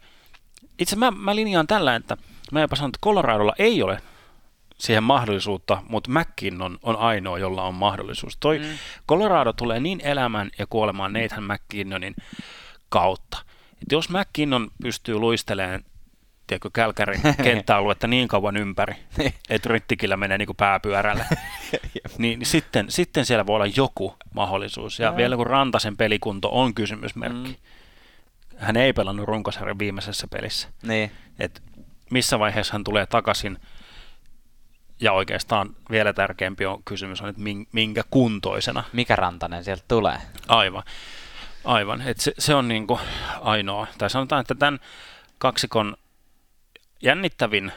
[0.79, 2.17] itse mä, mä linjaan tällä, että
[2.51, 4.01] mä jopa sanon, että Coloradolla ei ole
[4.77, 8.37] siihen mahdollisuutta, mutta McKinnon on ainoa, jolla on mahdollisuus.
[8.39, 8.65] Toi mm.
[9.09, 12.15] Colorado tulee niin elämään ja kuolemaan Nathan McKinnonin
[12.89, 13.37] kautta.
[13.81, 15.83] Et jos McKinnon pystyy luistelemaan
[16.47, 19.33] tiedätkö, Kälkärin kenttäaluetta niin kauan ympäri, niin.
[19.49, 21.25] että ryttikillä menee niin kuin pääpyörälle,
[22.17, 24.99] niin, sitten, sitten siellä voi olla joku mahdollisuus.
[24.99, 27.49] Ja vielä kun Rantasen pelikunto on kysymysmerkki.
[27.49, 27.55] Mm.
[28.57, 30.67] Hän ei pelannut runkosarjan viimeisessä pelissä.
[30.83, 31.11] Niin.
[31.39, 31.63] Et
[32.11, 33.57] missä vaiheessa hän tulee takaisin,
[34.99, 38.83] ja oikeastaan vielä tärkeämpi on kysymys on, että minkä kuntoisena.
[38.93, 40.17] Mikä Rantanen sieltä tulee?
[40.47, 40.83] Aivan.
[41.65, 42.01] Aivan.
[42.01, 42.99] Et se, se on niin kuin
[43.41, 43.87] ainoa.
[43.97, 44.79] Tai sanotaan, että tämän
[45.37, 45.97] kaksikon
[47.01, 47.71] jännittävin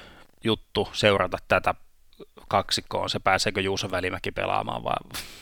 [0.45, 1.75] juttu seurata tätä
[2.49, 4.97] kaksikkoa on se, pääseekö Juuso Välimäki pelaamaan vai,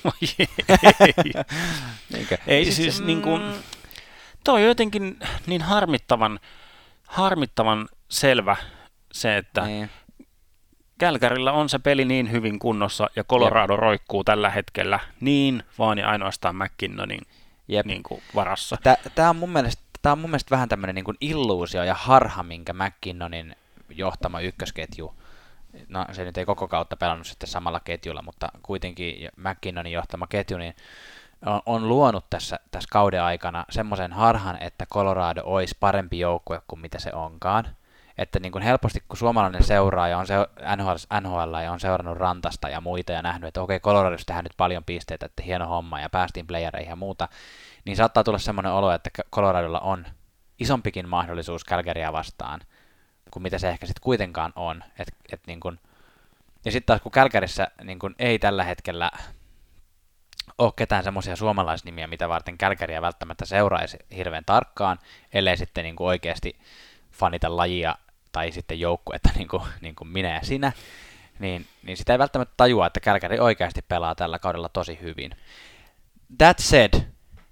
[0.04, 0.12] vai
[0.98, 1.32] ei.
[2.46, 3.54] ei siis, siis niin kuin,
[4.44, 6.40] toi on jotenkin niin harmittavan,
[7.04, 8.56] harmittavan selvä
[9.12, 9.90] se, että niin.
[10.98, 13.80] Kälkärillä on se peli niin hyvin kunnossa ja Colorado Jep.
[13.80, 17.20] roikkuu tällä hetkellä niin vaan ja ainoastaan McKinnonin
[17.68, 17.86] Jep.
[17.86, 18.76] Niin kuin varassa.
[19.14, 22.72] Tämä on mun mielestä Tämä on mun mielestä vähän tämmöinen niin illuusio ja harha, minkä
[22.72, 23.56] McKinnonin
[23.90, 25.14] johtama ykkösketju,
[25.88, 30.58] no se nyt ei koko kautta pelannut sitten samalla ketjulla, mutta kuitenkin McKinnonin johtama ketju,
[30.58, 30.74] niin
[31.46, 36.80] on, on luonut tässä, tässä kauden aikana semmoisen harhan, että Colorado olisi parempi joukkue kuin
[36.80, 37.64] mitä se onkaan.
[38.18, 40.34] Että niin kuin helposti, kun suomalainen seuraaja on se,
[40.76, 44.56] NHL, NHL ja on seurannut Rantasta ja muita ja nähnyt, että okei, Coloradossa tehdään nyt
[44.56, 47.28] paljon pisteitä, että hieno homma ja päästiin playereihin ja muuta,
[47.84, 50.06] niin saattaa tulla semmoinen olo, että Coloradolla on
[50.58, 52.60] isompikin mahdollisuus Calgarya vastaan
[53.30, 54.84] kuin mitä se ehkä sitten kuitenkaan on.
[54.98, 55.78] Et, et niin kun,
[56.64, 59.10] ja sitten taas kun Kälkärissä niin kun ei tällä hetkellä
[60.58, 64.98] ole ketään semmoisia suomalaisnimiä, mitä varten Kälkäriä välttämättä seuraisi hirveän tarkkaan,
[65.32, 66.58] ellei sitten niin oikeasti
[67.12, 67.94] fanita lajia
[68.32, 70.72] tai sitten joukkuetta niin kuin, niin kuin minä ja sinä,
[71.38, 75.30] niin, niin sitä ei välttämättä tajua, että Kälkäri oikeasti pelaa tällä kaudella tosi hyvin.
[76.38, 76.94] That said,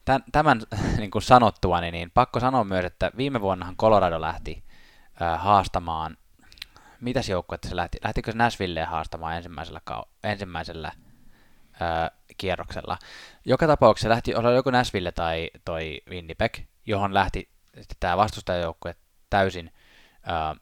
[0.05, 0.63] tämän, tämän
[0.97, 4.66] niin kuin sanottua, niin, niin pakko sanoa myös, että viime vuonnahan Colorado lähti
[5.39, 6.17] haastamaan,
[7.01, 12.99] mitäs joukkuetta se lähti, lähtikö se Nashvilleen haastamaan ensimmäisellä, kau- ensimmäisellä äh, kierroksella.
[13.45, 17.49] Joka tapauksessa lähti, oli joku Nashville tai toi Winnipeg, johon lähti
[18.01, 18.95] tämä vastustajajoukkue
[19.31, 19.73] täysin
[20.29, 20.61] äh,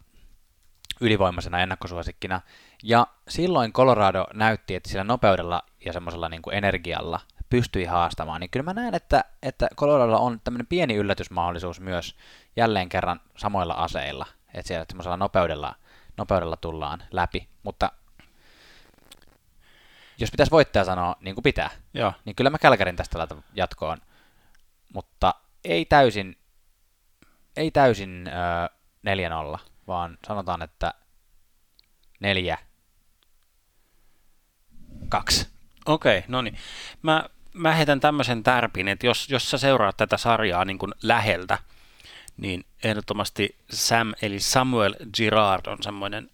[1.01, 2.41] ylivoimaisena ennakkosuosikkina.
[2.83, 8.65] Ja silloin Colorado näytti, että sillä nopeudella ja semmoisella niin energialla pystyi haastamaan, niin kyllä
[8.65, 12.17] mä näen, että, että Coloradolla on tämmöinen pieni yllätysmahdollisuus myös
[12.57, 15.75] jälleen kerran samoilla aseilla, että siellä semmoisella nopeudella,
[16.17, 17.93] nopeudella tullaan läpi, mutta
[20.19, 22.13] jos pitäisi voittaja sanoa niin kuin pitää, Joo.
[22.25, 23.99] niin kyllä mä Kälkärin tästä laitan jatkoon,
[24.95, 26.39] mutta ei täysin,
[27.57, 30.95] ei täysin öö, 4-0, vaan sanotaan, että
[32.21, 32.59] 4
[35.09, 35.49] 2.
[35.87, 36.59] Okei, okay, no niin.
[37.03, 41.59] Mä, mä heitän tämmöisen tärpin, että jos, jos sä seuraat tätä sarjaa niin kuin läheltä,
[42.37, 46.31] niin ehdottomasti Sam eli Samuel Girard on semmoinen,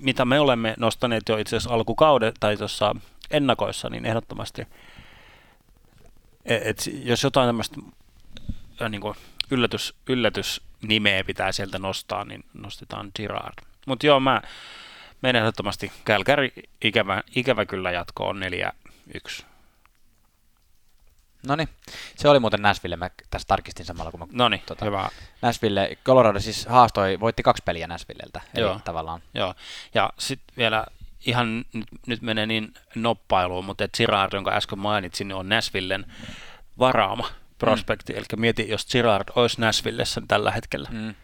[0.00, 2.96] mitä me olemme nostaneet jo itse asiassa alkukauden tai tuossa
[3.30, 4.62] ennakoissa, niin ehdottomasti,
[6.44, 7.76] et, et jos jotain tämmöistä
[8.88, 9.14] niin kuin
[9.50, 13.64] yllätys, yllätysnimeä pitää sieltä nostaa, niin nostetaan Girard.
[13.86, 14.42] Mutta joo, mä
[15.22, 16.52] menen ehdottomasti Kälkäri
[16.84, 18.40] ikävä, ikävä kyllä jatko on
[19.40, 19.44] 4-1.
[21.46, 21.68] No niin,
[22.16, 24.26] se oli muuten Nashville, mä tässä tarkistin samalla kun mä...
[24.32, 25.08] No niin, tota, hyvä.
[25.42, 28.80] Nashville, Colorado siis haastoi, voitti kaksi peliä Nashvilleltä, eli Joo.
[28.84, 29.22] tavallaan.
[29.34, 29.54] Joo,
[29.94, 30.86] ja sitten vielä
[31.26, 36.12] ihan nyt, nyt menee niin noppailuun, mutta Girard, jonka äsken mainitsin, niin on Nashvillen
[36.78, 38.18] varaama prospekti, mm.
[38.18, 40.88] eli mieti, jos Girard olisi Nashvillessä tällä hetkellä.
[40.92, 41.14] Mm.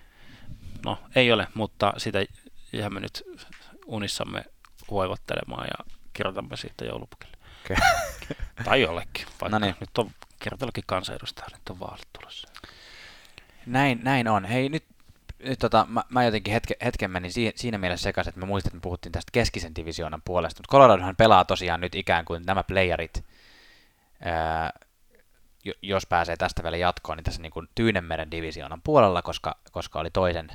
[0.84, 2.24] No, ei ole, mutta sitä
[2.72, 3.22] jäämme nyt
[3.86, 4.44] unissamme
[4.90, 7.36] voivottelemaan ja kirjoitamme siitä joulupukille.
[7.64, 7.76] Okay.
[8.64, 9.76] tai jollekin, vaikka no niin.
[9.80, 10.10] nyt on
[10.42, 12.48] kirjoitellakin kansanedustaja, nyt on vaalit tulossa.
[13.66, 14.44] Näin, näin on.
[14.44, 14.84] Hei, nyt,
[15.38, 18.68] nyt tota, mä, mä jotenkin hetke, hetken menin si, siinä mielessä sekaisin, että mä muistin,
[18.68, 22.62] että me puhuttiin tästä keskisen divisioonan puolesta, mutta Coloradohan pelaa tosiaan nyt ikään kuin nämä
[22.62, 23.24] playerit,
[24.20, 24.72] ää,
[25.82, 30.10] jos pääsee tästä vielä jatkoon, niin tässä niin kuin Tyynemeren divisioonan puolella, koska, koska oli
[30.10, 30.48] toisen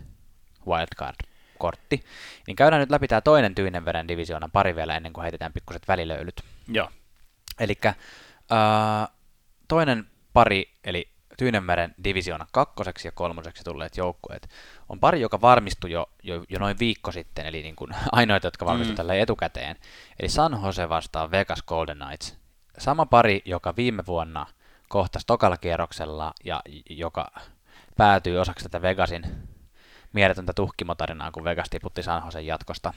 [0.67, 1.15] wildcard
[1.57, 2.03] kortti,
[2.47, 6.43] niin käydään nyt läpi tämä toinen Tyynenveren divisioonan pari vielä ennen kuin heitetään pikkuset välilöylyt.
[6.67, 6.89] Joo.
[7.59, 7.95] Eli äh,
[9.67, 14.49] toinen pari, eli Tyynenmeren divisioona kakkoseksi ja kolmoseksi tulleet joukkueet,
[14.89, 18.65] on pari, joka varmistui jo, jo, jo noin viikko sitten, eli niin kuin ainoita, jotka
[18.65, 18.97] valmistuivat mm.
[18.97, 19.75] tälle etukäteen.
[20.19, 22.37] Eli San Jose vastaa Vegas Golden Knights.
[22.77, 24.45] Sama pari, joka viime vuonna
[24.89, 27.31] kohtasi tokalla kierroksella ja joka
[27.97, 29.23] päätyi osaksi tätä Vegasin
[30.13, 32.93] mieletöntä tuhkimotarinaa, kun Vegas tiputti San Josen jatkosta.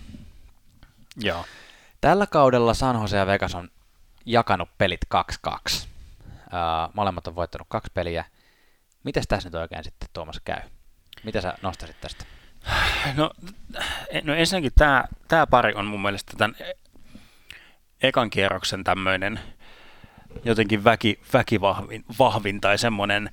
[1.16, 1.44] Joo.
[2.00, 3.68] Tällä kaudella San Jose ja Vegas on
[4.26, 5.00] jakanut pelit
[5.48, 5.48] 2-2.
[5.76, 8.24] Uh, molemmat on voittanut kaksi peliä.
[9.04, 10.60] Mites tässä nyt oikein sitten Tuomas käy?
[11.24, 12.24] Mitä sä nostasit tästä?
[13.16, 13.30] No,
[14.22, 16.56] no ensinnäkin tämä, tämä pari on mun mielestä tämän
[18.02, 19.40] ekan kierroksen tämmöinen
[20.44, 23.30] jotenkin väki, väkivahvin vahvin tai semmoinen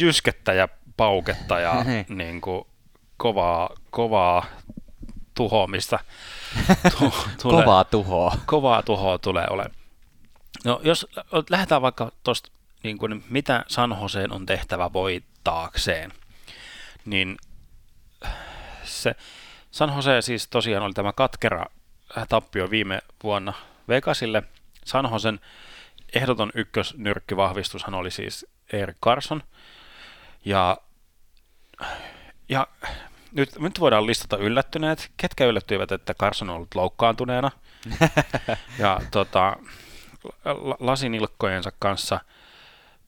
[0.00, 2.64] jyskettäjä pauketta ja niin kuin
[3.16, 4.44] kovaa, kovaa
[5.38, 5.98] tuhoamista.
[6.98, 8.36] Tu- tulee, kovaa tuhoa.
[8.46, 9.70] Kovaa tuhoa tulee ole.
[10.64, 11.06] No jos
[11.50, 12.50] lähdetään vaikka tuosta,
[12.82, 16.12] niin kuin, mitä San Joseen on tehtävä voittaakseen,
[17.04, 17.36] niin
[18.84, 19.14] se
[19.70, 21.66] San Jose siis tosiaan oli tämä katkera
[22.28, 23.52] tappio viime vuonna
[23.88, 24.42] Vegasille.
[24.84, 25.40] San Josen
[26.14, 29.42] ehdoton ykkösnyrkkivahvistushan oli siis Erik Carson.
[30.44, 30.76] Ja
[32.48, 32.66] ja
[33.32, 37.50] nyt, nyt voidaan listata yllättyneet, ketkä yllättyivät, että Carson on ollut loukkaantuneena.
[38.78, 39.56] ja tota,
[40.80, 42.20] lasinilkkojensa kanssa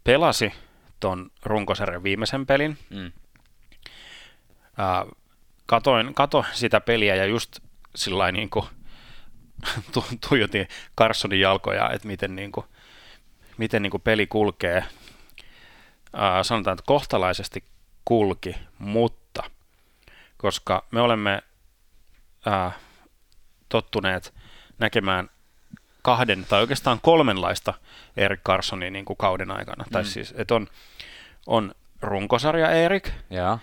[0.05, 0.53] pelasi
[1.01, 2.79] ton runkosarjan viimeisen pelin.
[2.91, 3.13] Mm.
[4.77, 5.07] Ää,
[5.67, 7.59] katoin, kato sitä peliä ja just
[7.97, 8.67] sillä niin kuin
[9.93, 12.67] tu- tuijotin Carsonin jalkoja, että miten, niin kuin,
[13.59, 14.85] miten niin kuin peli kulkee.
[16.13, 17.65] Ää, sanotaan, että kohtalaisesti
[18.05, 19.20] kulki, mutta
[20.41, 21.43] koska me olemme
[22.47, 22.73] ää,
[23.69, 24.35] tottuneet
[24.79, 25.31] näkemään
[26.03, 27.75] kahden tai oikeastaan kolmenlaista
[28.17, 29.85] Erik Carsonia niin kuin kauden aikana.
[29.85, 29.91] Mm.
[29.93, 30.67] Tai siis, että on,
[31.47, 33.59] on runkosarja Erik, Joo,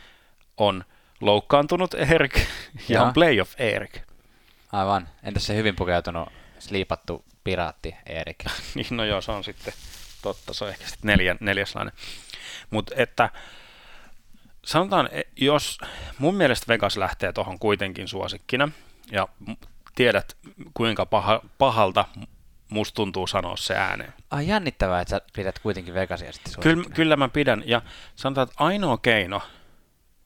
[0.58, 0.84] on
[1.22, 2.46] loukkaantunut Erik ja
[2.90, 3.06] Joo.
[3.06, 4.02] on playoff Erik.
[4.72, 5.10] aivan.
[5.24, 8.46] Entäs se hyvin pukeutunut, sliipattu piraatti Erik?
[8.76, 9.74] Niin, no joo, se on sitten
[10.22, 11.94] totta, se on ehkä sitten neljä, neljäslainen.
[12.70, 13.30] Mutta että
[14.68, 15.78] sanotaan, e- jos
[16.20, 18.70] mun mielestä Vegas lähtee tuohon kuitenkin suosikkina,
[19.12, 19.28] ja
[19.96, 20.38] tiedät
[20.74, 22.06] kuinka paha, pahalta
[22.70, 24.14] musta tuntuu sanoa se ääneen.
[24.32, 27.82] Ai jännittävää, että sä pidät kuitenkin Vegasia sitten Kyllä, kyllä mä pidän, ja
[28.16, 29.42] sanotaan, että ainoa keino,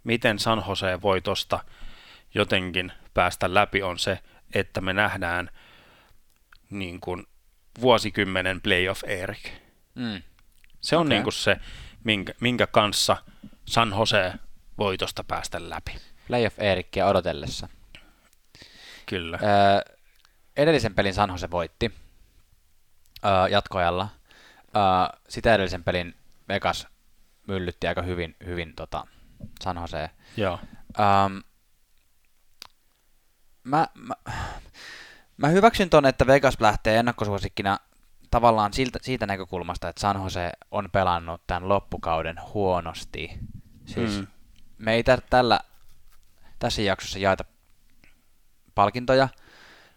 [0.04, 1.60] miten San Jose voi tosta
[2.36, 4.19] jotenkin päästä läpi, on se,
[4.54, 5.49] että me nähdään
[6.69, 7.27] niin kuin
[7.82, 9.49] vuosikymmenen playoff Erik.
[9.95, 10.21] Mm.
[10.82, 11.10] Se on Okei.
[11.10, 11.58] niin kuin se,
[12.04, 13.17] minkä, minkä kanssa
[13.72, 14.34] San Jose
[14.78, 15.98] voi tosta päästä läpi.
[16.28, 17.70] Playoff Erikkiä odotellessa.
[19.06, 19.40] Kyllä.
[19.44, 19.96] Öö,
[20.58, 21.92] edellisen pelin San Jose voitti
[23.26, 24.10] öö, jatkoajalla.
[24.76, 26.16] Öö, sitä edellisen pelin
[26.50, 26.88] Vegas
[27.48, 29.08] myllytti aika hyvin, hyvin tota
[29.62, 30.10] San Jose.
[30.38, 30.60] Joo.
[31.00, 31.44] Um,
[33.64, 34.14] mä, mä,
[35.38, 37.80] mä hyväksyn ton, että Vegas lähtee ennakkosuosikkina
[38.32, 43.40] tavallaan siltä, siitä näkökulmasta, että San Jose on pelannut tämän loppukauden huonosti.
[43.86, 44.28] Siis Mm.
[44.78, 45.60] me ei tä- tällä,
[46.60, 47.46] tässä jaksossa jaeta
[48.76, 49.30] palkintoja,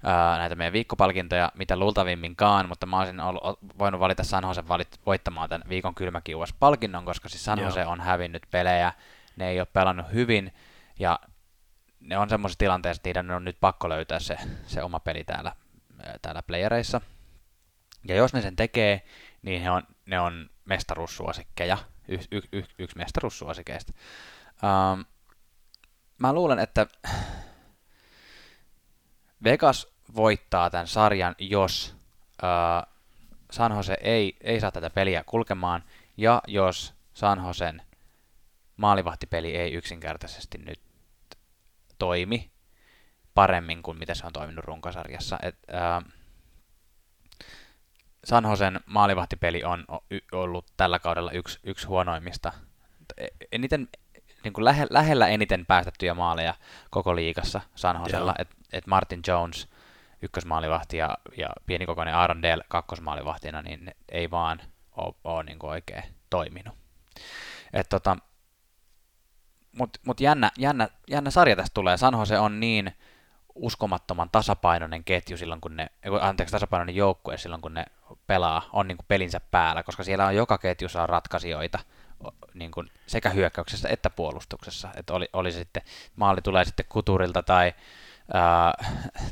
[0.04, 5.00] ää, näitä meidän viikkopalkintoja, mitä luultavimminkaan, mutta mä olisin ollut, voinut valita San Jose valit,
[5.06, 7.68] voittamaan tämän viikon kylmäkiuas palkinnon, koska siis San Joo.
[7.68, 8.92] Jose on hävinnyt pelejä,
[9.36, 10.54] ne ei ole pelannut hyvin,
[10.98, 11.18] ja
[12.00, 15.52] ne on semmoisessa tilanteessa, että niiden on nyt pakko löytää se, se oma peli täällä,
[16.06, 17.00] ää, täällä playereissa.
[18.08, 19.02] Ja jos ne sen tekee,
[19.42, 23.92] niin he on, ne on mestaruussuosikkeja, y, y, y, yksi mestaruussuosikeista.
[24.62, 25.04] Um,
[26.18, 26.86] mä luulen, että
[29.44, 29.86] Vegas
[30.16, 31.96] voittaa tämän sarjan, jos
[32.42, 32.94] uh,
[33.50, 35.84] San Jose ei, ei saa tätä peliä kulkemaan,
[36.16, 37.82] ja jos San Josen
[38.76, 40.80] maalivahtipeli ei yksinkertaisesti nyt
[41.98, 42.50] toimi
[43.34, 45.38] paremmin kuin mitä se on toiminut runkosarjassa.
[45.42, 46.12] Et, uh,
[48.24, 49.84] San Josen maalivahtipeli on
[50.32, 52.52] ollut tällä kaudella yksi, yksi huonoimmista,
[53.16, 53.88] e- eniten,
[54.44, 56.54] niin kuin lähe, lähellä eniten päästettyjä maaleja
[56.90, 58.36] koko liigassa San Josella, Joo.
[58.38, 59.68] että et Martin Jones
[60.22, 64.60] ykkösmaalivahti ja, ja pienikokoinen Aaron Dale kakkosmaalivahtina, niin ei vaan
[65.24, 66.74] ole, niin kuin oikein toiminut.
[67.72, 68.16] Et tota,
[69.78, 71.96] Mutta mut jännä, jännä, jännä sarja tästä tulee.
[71.96, 72.92] San Jose on niin
[73.54, 75.90] uskomattoman tasapainoinen ketju silloin, kun ne,
[76.20, 77.84] anteeksi, tasapainoinen joukkue silloin, kun ne
[78.26, 81.78] pelaa, on niin kuin pelinsä päällä, koska siellä on joka ketjussa on ratkaisijoita
[82.54, 84.88] niin kuin sekä hyökkäyksessä että puolustuksessa.
[84.96, 85.82] Että oli, oli sitten,
[86.16, 87.72] maali tulee sitten Kuturilta tai,
[88.34, 88.72] ää,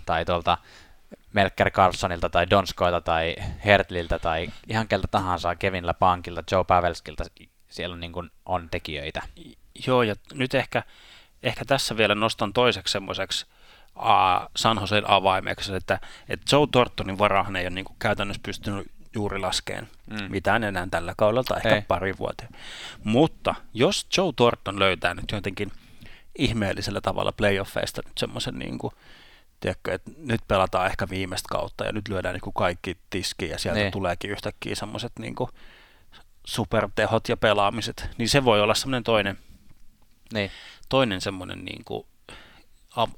[0.06, 0.58] tai tuolta
[1.32, 7.24] Melker Carlsonilta tai Donskoilta tai Hertliltä tai ihan keltä tahansa, Kevin Lapankilta, Joe Pavelskilta,
[7.68, 9.22] siellä on, niin kuin, on tekijöitä.
[9.86, 10.82] Joo, ja nyt ehkä,
[11.42, 13.46] ehkä tässä vielä nostan toiseksi semmoiseksi
[14.56, 19.38] San Joseen avaimeksi, että, että Joe Tortonin varahan ei ole niin kuin käytännössä pystynyt juuri
[19.38, 20.30] laskeen mm.
[20.30, 21.82] mitään enää tällä kaudella tai ehkä Ei.
[21.88, 22.48] pari vuoteen.
[23.04, 25.72] Mutta jos Joe Torton löytää nyt jotenkin
[26.38, 28.92] ihmeellisellä tavalla playoffeista nyt semmoisen niin kuin,
[29.60, 33.58] tiedätkö, että nyt pelataan ehkä viimeistä kautta ja nyt lyödään niin kuin kaikki tiskiin ja
[33.58, 33.92] sieltä Niin.
[33.92, 35.50] tuleekin yhtäkkiä semmoiset niin kuin
[36.46, 39.38] supertehot ja pelaamiset, niin se voi olla semmoinen toinen,
[40.32, 40.50] Niin,
[40.88, 42.06] toinen semmoinen niin kuin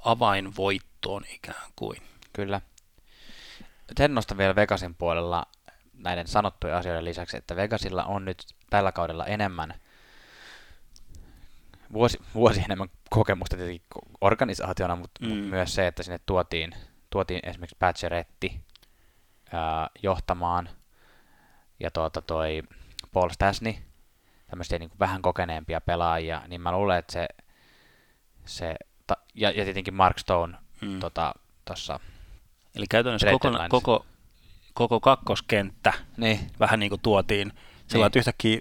[0.05, 1.99] avain voittoon ikään kuin.
[2.33, 2.61] kyllä.
[3.99, 5.47] Sen nostan vielä Vegasin puolella
[5.93, 9.75] näiden sanottujen asioiden lisäksi, että Vegasilla on nyt tällä kaudella enemmän
[11.93, 13.87] vuosi, vuosi enemmän kokemusta tietenkin
[14.21, 15.33] organisaationa, mutta Mm.
[15.33, 16.75] myös se, että sinne tuotiin,
[17.11, 18.51] tuotiin esimerkiksi Pacioretty
[19.53, 20.69] ää, johtamaan
[21.81, 22.63] ja tuota toi
[23.13, 23.75] Paul Stasny,
[24.47, 27.29] tämmöisiä niin vähän kokeneempia pelaajia, niin mä luulen, että se,
[28.45, 28.75] se
[29.07, 31.01] ta, ja, ja tietenkin Mark Stone Mm.
[31.01, 31.35] tota,
[31.65, 32.01] tossa,
[32.77, 34.07] Eli käytännössä koko, koko,
[34.75, 37.53] koko kakkoskenttä niin, vähän niin kuin tuotiin
[37.87, 38.07] sillä Niin.
[38.07, 38.59] että yhtäkkiä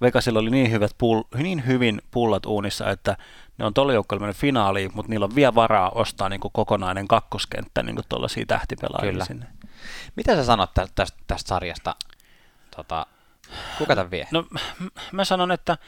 [0.00, 3.16] Vegasilla oli niin, hyvät pull, niin hyvin pullat uunissa, että
[3.58, 7.08] ne on tuolla joukkueella mennyt finaaliin, mutta niillä on vielä varaa ostaa niin kuin kokonainen
[7.08, 9.24] kakkoskenttä niin tuollaisia tähtipelaajia Kyllä.
[9.24, 9.46] sinne.
[10.16, 11.96] mitä sä sanot tästä, tästä, tästä sarjasta?
[12.76, 13.06] Tota,
[13.78, 14.28] kuka tämän vie?
[14.30, 14.44] No
[15.12, 15.78] mä sanon, että,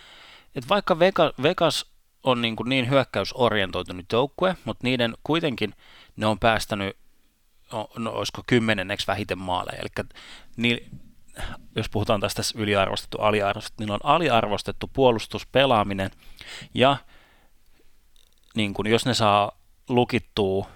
[0.55, 1.92] että vaikka Vega, Vegas
[2.23, 5.75] on niin, kuin niin hyökkäysorientoitunut joukkue, mutta niiden kuitenkin
[6.17, 6.97] ne on päästänyt
[7.97, 9.79] no, olisiko kymmenenneksi vähiten maaleja.
[9.79, 10.09] Eli
[10.57, 11.01] niin,
[11.77, 16.11] jos puhutaan tästä yliarvostettu, aliarvostettu, niin on aliarvostettu puolustuspelaaminen
[16.75, 16.97] ja
[18.55, 19.53] niin kun, jos ne saa
[19.89, 20.69] lukittua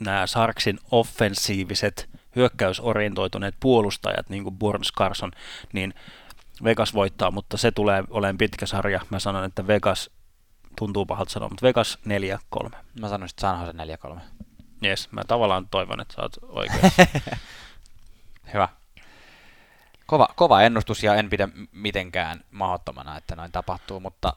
[0.00, 5.32] nämä Sarksin offensiiviset hyökkäysorientoituneet puolustajat, niin kuin Burns Carson,
[5.72, 5.94] niin
[6.64, 9.00] Vegas voittaa, mutta se tulee olemaan pitkä sarja.
[9.10, 10.10] Mä sanon, että Vegas,
[10.80, 11.98] tuntuu pahalta sanoa, mutta Vegas
[12.64, 12.68] 4-3.
[13.00, 14.20] Mä sanoin, että San Jose 4-3.
[14.82, 16.92] Jes, mä tavallaan toivon, että sä oot oikein.
[18.54, 18.68] Hyvä.
[20.06, 24.32] Kova, kova ennustus ja en pidä mitenkään mahdottomana, että noin tapahtuu, mutta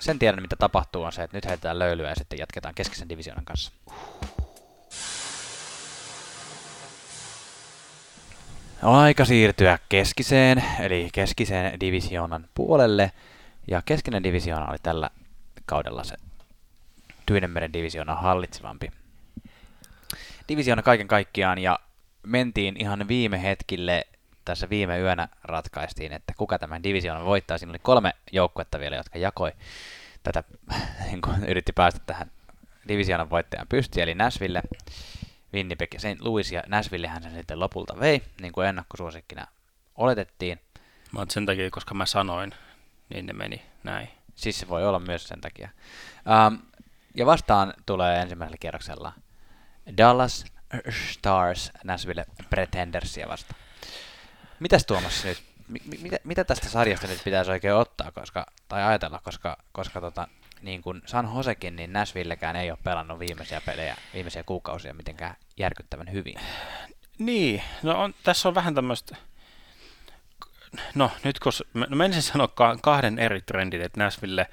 [0.00, 3.44] sen tiedän, mitä tapahtuu, on se, että nyt heitetään löylyä ja sitten jatketaan keskisen divisioonan
[3.44, 3.72] kanssa.
[8.82, 13.12] On aika siirtyä keskiseen, eli keskiseen divisioonan puolelle.
[13.68, 15.10] Ja keskinen divisioona oli tällä
[15.66, 16.16] kaudella se
[17.26, 18.90] Tyynemeren divisioona hallitsevampi
[20.48, 21.78] divisioona kaiken kaikkiaan ja
[22.22, 24.06] mentiin ihan viime hetkille,
[24.44, 27.58] tässä viime yönä ratkaistiin, että kuka tämän divisioon voittaa.
[27.58, 29.52] Siinä oli kolme joukkuetta vielä, jotka jakoi
[30.22, 30.44] tätä,
[31.06, 32.30] niin kuin yritti päästä tähän
[32.88, 34.62] divisioonan voittajan pysti, eli Nashville,
[35.54, 36.20] Winnipeg ja St.
[36.20, 39.46] Louis, ja Nashvillehän sen sitten lopulta vei, niin kuin ennakkosuosikkina
[39.96, 40.60] oletettiin.
[41.12, 42.54] Mä sen takia, koska mä sanoin,
[43.08, 44.08] niin ne meni näin.
[44.42, 45.68] Siis se voi olla myös sen takia.
[46.46, 46.58] Um,
[47.14, 49.12] ja vastaan tulee ensimmäisellä kierroksella
[49.96, 50.44] Dallas
[51.12, 53.54] Stars Nashville Pretendersia vasta.
[54.60, 55.42] Mitäs Tuomas nyt,
[56.00, 60.28] mitä, mitä tästä sarjasta nyt pitäisi oikein ottaa koska, tai ajatella, koska, koska tota,
[60.62, 66.12] niin kuin San Josekin, niin Nashvillekään ei ole pelannut viimeisiä pelejä, viimeisiä kuukausia mitenkään järkyttävän
[66.12, 66.34] hyvin.
[67.18, 69.16] Niin, no on, tässä on vähän tämmöistä,
[70.94, 72.48] no nyt kun, no mä ensin sanoa
[72.82, 74.46] kahden eri trendin, että Nashville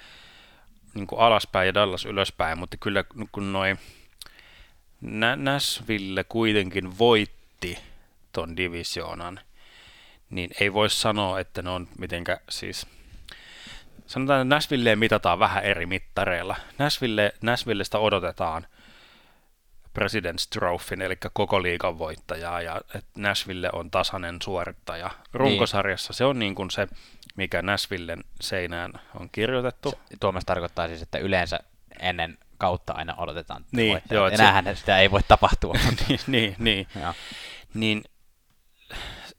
[0.93, 3.79] niin alaspäin ja Dallas ylöspäin, mutta kyllä kun noin
[5.35, 7.79] Nashville kuitenkin voitti
[8.31, 9.39] ton divisioonan,
[10.29, 12.87] niin ei voi sanoa, että ne on mitenkä siis...
[14.07, 16.55] Sanotaan, että Nashville mitataan vähän eri mittareilla.
[16.77, 18.67] Nashville, Nashvillestä odotetaan
[19.93, 25.09] President's Trophyn, eli koko liigan voittajaa, ja että Nashville on tasainen suorittaja.
[25.33, 26.17] Runkosarjassa niin.
[26.17, 26.87] se on niin kuin se,
[27.35, 29.93] mikä Nashvillen seinään on kirjoitettu.
[30.19, 31.59] Tuomas tarkoittaa siis, että yleensä
[31.99, 33.65] ennen kautta aina odotetaan.
[33.71, 34.75] Niin, joo, Enäähän se...
[34.75, 35.73] sitä ei voi tapahtua.
[36.07, 36.87] niin, niin, niin.
[37.73, 38.03] niin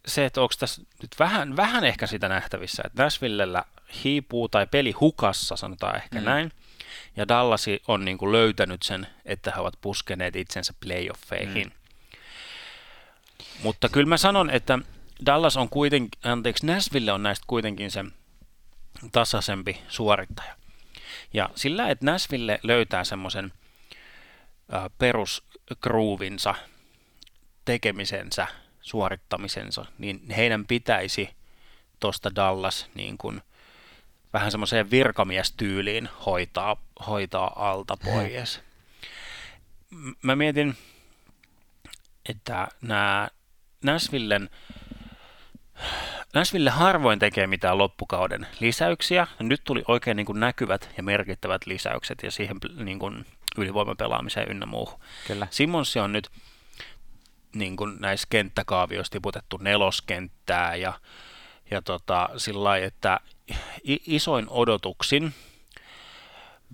[0.07, 3.65] se, että onko tässä nyt vähän, vähän ehkä sitä nähtävissä, että Nashvillellä
[4.05, 6.25] hiipuu tai peli hukassa, sanotaan ehkä mm.
[6.25, 6.53] näin,
[7.21, 11.67] ja Dallasi on niin kuin löytänyt sen, että he ovat puskeneet itsensä playoffeihin.
[11.67, 11.73] Mm.
[13.63, 14.79] Mutta kyllä mä sanon, että
[15.27, 18.05] Dallas on kuitenkin, anteeksi, Nashville on näistä kuitenkin se
[19.13, 20.57] tasaisempi suorittaja.
[21.33, 23.53] Ja sillä, että Nashville löytää semmoisen
[24.99, 26.55] perusgroovinsa,
[27.65, 28.47] tekemisensä,
[28.81, 31.31] suorittamisensa, niin heidän pitäisi
[32.01, 33.43] tuosta Dallas niin kuin,
[34.33, 38.61] vähän semmoiseen virkamiestyyliin hoitaa, hoitaa alta pois.
[40.23, 40.77] Mä mietin,
[42.29, 43.29] että nämä
[43.85, 44.51] Nashvillen
[46.35, 49.27] Nashville harvoin tekee mitään loppukauden lisäyksiä.
[49.39, 53.27] Nyt tuli oikein niin kuin näkyvät ja merkittävät lisäykset ja siihen niin kuin
[53.57, 55.01] ylivoimapelaamiseen ynnä muuhun.
[55.27, 55.47] Kyllä.
[55.51, 56.31] Simonsi on nyt
[57.55, 60.93] niin kuin näissä kenttäkaavioissa tiputettu neloskenttää ja,
[61.71, 63.21] ja tota, sillä lailla, että
[64.07, 65.35] isoin odotuksin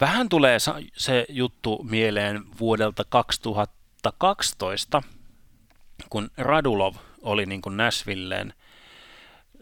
[0.01, 0.59] vähän tulee
[0.97, 5.03] se juttu mieleen vuodelta 2012,
[6.11, 8.55] kun Radulov oli niin kuin Nashvilleen–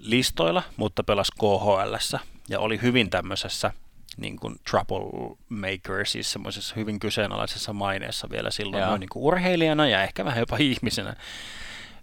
[0.05, 2.17] listoilla, mutta pelasi KHL
[2.49, 3.73] ja oli hyvin tämmöisessä
[4.17, 10.03] niin kuin troublemaker, siis semmoisessa hyvin kyseenalaisessa maineessa vielä silloin noin niin kuin urheilijana ja
[10.03, 11.15] ehkä vähän jopa ihmisenä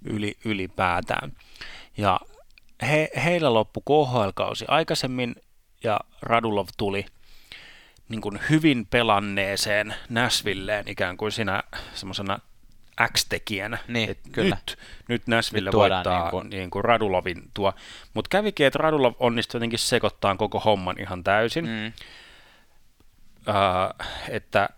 [0.06, 1.32] yli, ylipäätään.
[1.98, 2.20] Ja
[2.82, 5.36] he, heillä loppu KHL-kausi aikaisemmin
[5.84, 7.06] ja Radulov tuli
[8.12, 12.40] niin kuin hyvin pelanneeseen Nashvilleen ikään kuin siinä semmoisena
[13.14, 13.78] X-tekijänä.
[13.88, 14.56] Niin, et kyllä.
[14.56, 16.50] Nyt, nyt Nashville nyt voittaa niin kuin...
[16.50, 17.74] Niin kuin Radulovin tuo.
[18.14, 21.66] Mutta kävikin, että Radulov onnistui jotenkin sekoittaa koko homman ihan täysin.
[21.66, 21.94] Mm.
[23.48, 24.70] Uh, että,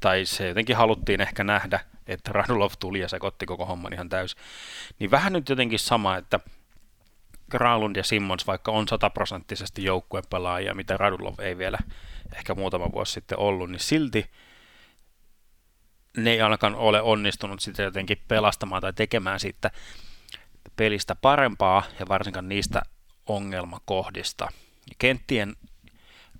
[0.00, 4.38] tai se jotenkin haluttiin ehkä nähdä, että Radulov tuli ja sekoitti koko homman ihan täysin.
[4.98, 6.40] Niin vähän nyt jotenkin sama, että
[7.50, 11.78] Graalund ja Simmons, vaikka on sataprosenttisesti joukkuepelaajia, mitä Radulov ei vielä
[12.36, 14.26] ehkä muutama vuosi sitten ollut, niin silti–
[16.16, 19.70] ne ei ainakaan ole onnistunut sitä jotenkin pelastamaan tai tekemään siitä
[20.76, 22.82] pelistä parempaa ja varsinkaan niistä
[23.26, 24.48] ongelmakohdista.
[24.98, 25.56] Kenttien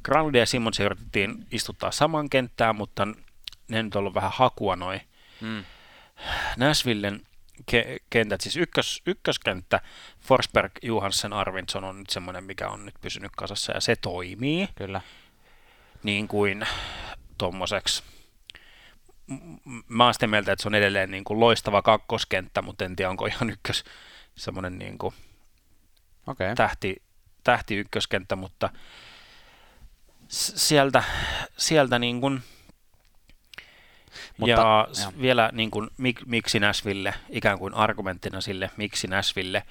[0.05, 3.09] Grandia ja Simonsi yritettiin istuttaa saman kenttään, mutta
[3.69, 5.01] ne nyt on ollut vähän hakua noin
[5.41, 5.65] mm.
[6.57, 7.21] Nashvillen
[7.73, 9.81] ke- kentät, siis ykkös, ykköskenttä,
[10.21, 15.01] Forsberg, Johansson, Arvidsson on nyt semmoinen, mikä on nyt pysynyt kasassa ja se toimii Kyllä.
[16.03, 16.67] niin kuin
[17.39, 18.03] tommoseksi.
[19.27, 22.97] M- Mä oon sitä mieltä, että se on edelleen niin kuin loistava kakkoskenttä, mutta en
[22.97, 23.85] tiedä, onko ihan ykkös
[24.37, 25.15] semmoinen niin kuin.
[26.27, 26.55] Okay.
[26.55, 27.03] tähti,
[27.45, 28.71] tähti ykköskenttä, mutta
[30.29, 31.03] sieltä,
[31.57, 32.43] sieltä niin kuin,
[34.37, 35.12] Mutta- ja joo.
[35.20, 39.62] vielä niin kuin, mik, miksi Nashville, ikään kuin argumenttina sille, miksi Nashville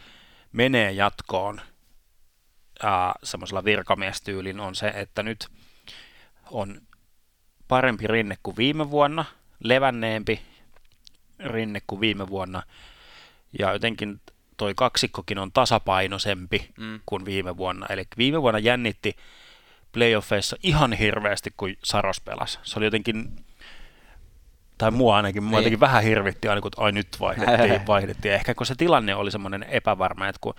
[0.52, 1.62] menee jatkoon
[2.84, 5.48] ää, semmoisella virkamiestyylin on se, että nyt
[6.52, 6.82] on
[7.68, 9.26] parempi rinne kuin viime vuonna,
[9.64, 10.42] levänneempi
[11.40, 12.64] rinne kuin viime vuonna,
[13.60, 14.22] ja jotenkin
[14.58, 17.00] toi kaksikkokin on tasapainoisempi Mm.
[17.06, 17.86] kuin viime vuonna.
[17.90, 19.16] Eli viime vuonna jännitti
[19.92, 22.60] playoffeissa ihan hirveästi, kun Saros pelasi.
[22.64, 23.46] Se oli jotenkin,
[24.78, 25.80] tai mua ainakin, mua Niin.
[25.80, 28.34] vähän hirvitti aina, kun ai nyt vaihdettiin, vaihdettiin.
[28.34, 30.54] Ehkä kun se tilanne oli semmoinen epävarma, että kun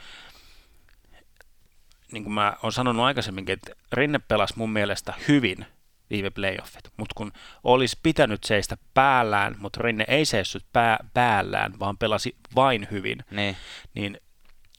[2.12, 5.66] niin kuin mä oon sanonut aikaisemminkin, että Rinne pelasi mun mielestä hyvin
[6.10, 7.32] viime playoffit, mutta kun
[7.64, 13.56] olisi pitänyt seistä päällään, mutta Rinne ei seissyt pää, päällään, vaan pelasi vain hyvin, Niin.
[13.94, 14.20] niin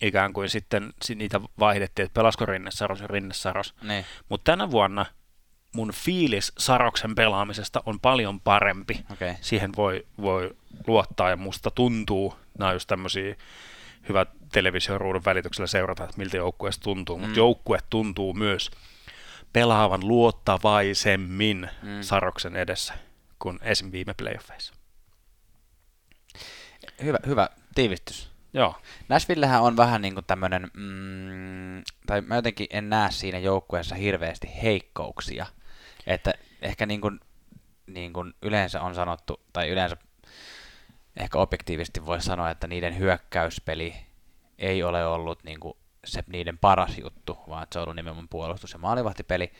[0.02, 3.74] ikään kuin sitten si- niitä vaihdettiin, että pelasko Rinne Saros ja Rinne Saros.
[3.82, 4.06] Niin.
[4.30, 5.06] Mutta tänä vuonna
[5.76, 9.05] mun fiilis Saroksen pelaamisesta on paljon parempi.
[9.13, 9.36] Okay.
[9.41, 10.55] Siihen voi, voi
[10.88, 13.36] luottaa ja musta tuntuu, nämä on just tämmöisiä
[14.09, 17.38] hyvä televisioruudun välityksellä seurata, että miltä joukkueesta tuntuu, mutta Mm.
[17.38, 18.72] joukkue tuntuu myös
[19.53, 22.01] pelaavan luottavaisemmin Mm.
[22.01, 22.93] Saroksen edessä
[23.39, 23.91] kuin esim.
[23.91, 24.74] viime playoffeissa.
[27.03, 28.30] Hyvä, hyvä tiivistys.
[28.58, 28.76] Joo,
[29.10, 34.49] Nashvillehän on vähän niin kuin tämmöinen, mm, tai mä jotenkin en näe siinä joukkueessa hirveästi
[34.64, 35.45] heikkouksia.
[36.08, 37.20] Että ehkä niin kuin,
[37.88, 39.97] niin kuin yleensä on sanottu, tai yleensä
[41.18, 43.95] ehkä objektiivisesti voi sanoa, että niiden hyökkäyspeli
[44.60, 48.74] ei ole ollut niin kuin se niiden paras juttu, vaan se on ollut nimenomaan puolustus-
[48.74, 49.51] ja maalivahtipeli.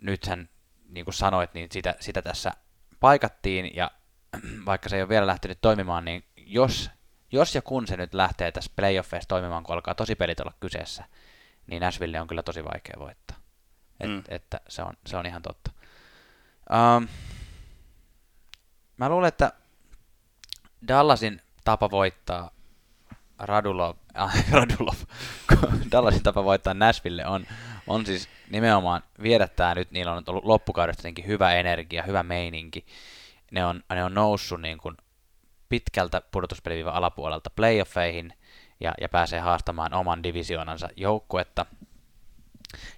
[0.00, 0.48] Nythän,
[0.88, 2.52] niin kuin sanoit, niin sitä, sitä tässä
[3.00, 3.90] paikattiin, ja
[4.66, 6.90] vaikka se ei ole vielä lähtenyt toimimaan, niin jos,
[7.32, 11.04] jos ja kun se nyt lähtee tässä playoffeissa toimimaan, kun alkaa tosi pelit olla kyseessä,
[11.66, 13.36] niin Nashville on kyllä tosi vaikea voittaa.
[14.00, 14.22] Et, Mm.
[14.28, 15.70] Että se on, se on ihan totta.
[16.96, 17.08] Um,
[18.96, 19.52] mä luulen, että
[20.88, 22.50] Dallasin tapa voittaa
[23.38, 24.96] Radulov, äh, Radulov,
[25.92, 27.46] Dallasin tapa voittaa Nashville on,
[27.86, 32.86] on siis nimenomaan viedä tää nyt, niillä on ollut loppukaudesta jotenkin hyvä energia, hyvä meininki.
[33.50, 34.96] Ne on, ne on noussut niin kuin
[35.72, 38.32] pitkältä pudotuspeliviivan alapuolelta playoffeihin
[38.80, 41.66] ja, ja pääsee haastamaan oman divisioonansa joukkuetta,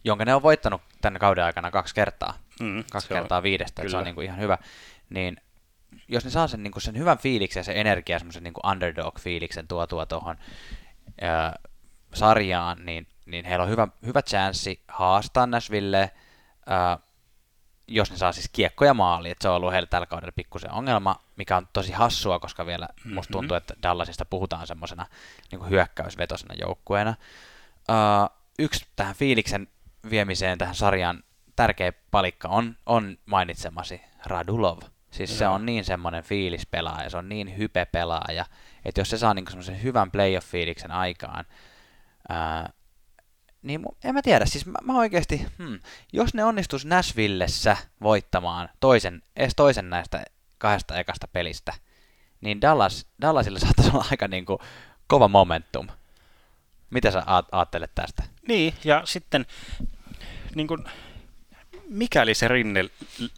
[0.04, 2.34] jonka ne on voittanut tänne kauden aikana kaksi kertaa.
[2.60, 4.58] Mm, kaksi se on- kertaa viidestä, että se on niin kuin ihan hyvä,
[5.10, 5.36] niin
[6.08, 8.72] jos ne saa sen, niin kuin sen hyvän fiiliksen ja sen energiaa, semmoisen niin kuin
[8.72, 10.36] underdog-fiiliksen tuotua tuohon
[11.20, 11.58] ää,
[12.14, 16.10] sarjaan, niin, niin heillä on hyvä, hyvä chanssi haastaa Nashville,
[16.66, 16.98] ää,
[17.88, 21.23] jos ne saa siis kiekkoja maaliin, että se on ollut heillä tällä kaudella pikkusen ongelma,
[21.36, 23.14] mikä on tosi hassua, koska vielä mm-hmm.
[23.14, 23.32] musta Mhm.
[23.32, 25.06] tuntuu, että Dallasista puhutaan semmoisena
[25.52, 27.14] niin hyökkäysvetosena joukkueena.
[27.88, 29.68] Ää, yksi tähän fiiliksen
[30.10, 31.22] viemiseen tähän sarjaan
[31.56, 34.78] tärkeä palikka on, on mainitsemasi Radulov.
[35.10, 38.44] Siis se on niin semmoinen fiilispelaaja, se on niin hype pelaaja,
[38.84, 41.44] että jos se saa niin semmoisen hyvän playoff-fiiliksen aikaan,
[42.28, 42.72] ää,
[43.62, 45.78] niin en mä tiedä, siis mä, mä oikeasti, hmm,
[46.12, 50.24] jos ne onnistus Nashvillessä voittamaan toisen, edes toisen näistä
[50.58, 51.72] kahdesta ekasta pelistä,
[52.40, 54.58] niin Dallas, Dallasilla saattaisi olla aika niin kuin
[55.06, 55.86] kova momentum.
[56.90, 58.22] Mitä sä aattelet tästä?
[58.48, 59.46] Niin, ja sitten
[60.54, 60.88] niin kun,
[61.88, 62.84] mikäli se rinne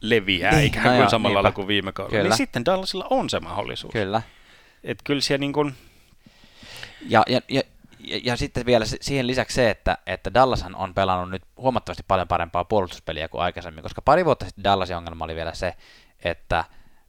[0.03, 1.43] leviää Niin, ikään no kuin joo, samalla niinpä.
[1.43, 2.29] lailla kuin viime kaudella, Kyllä.
[2.29, 3.93] niin sitten Dallasilla on se mahdollisuus.
[3.93, 4.23] Kyllä.
[4.85, 5.75] Et kyllä siellä niin kun,
[7.09, 7.63] Ja, ja, ja,
[8.01, 12.29] ja, ja sitten vielä siihen lisäksi se, että, että Dallashan on pelannut nyt huomattavasti paljon
[12.29, 15.75] parempaa puolustuspeliä kuin aikaisemmin, koska pari vuotta sitten Dallasin ongelma oli vielä se,
[16.25, 16.65] että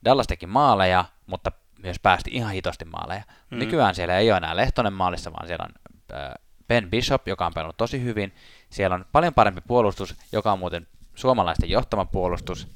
[0.05, 1.51] Dallas teki maaleja, mutta
[1.83, 3.23] myös päästi ihan hitosti maaleja.
[3.49, 3.57] Mm.
[3.57, 6.33] Nykyään siellä ei ole enää Lehtonen maalissa, vaan siellä on äh,
[6.67, 8.35] Ben Bishop, joka on pelannut tosi hyvin.
[8.69, 12.67] Siellä on paljon parempi puolustus, joka on muuten suomalaisten johtama puolustus.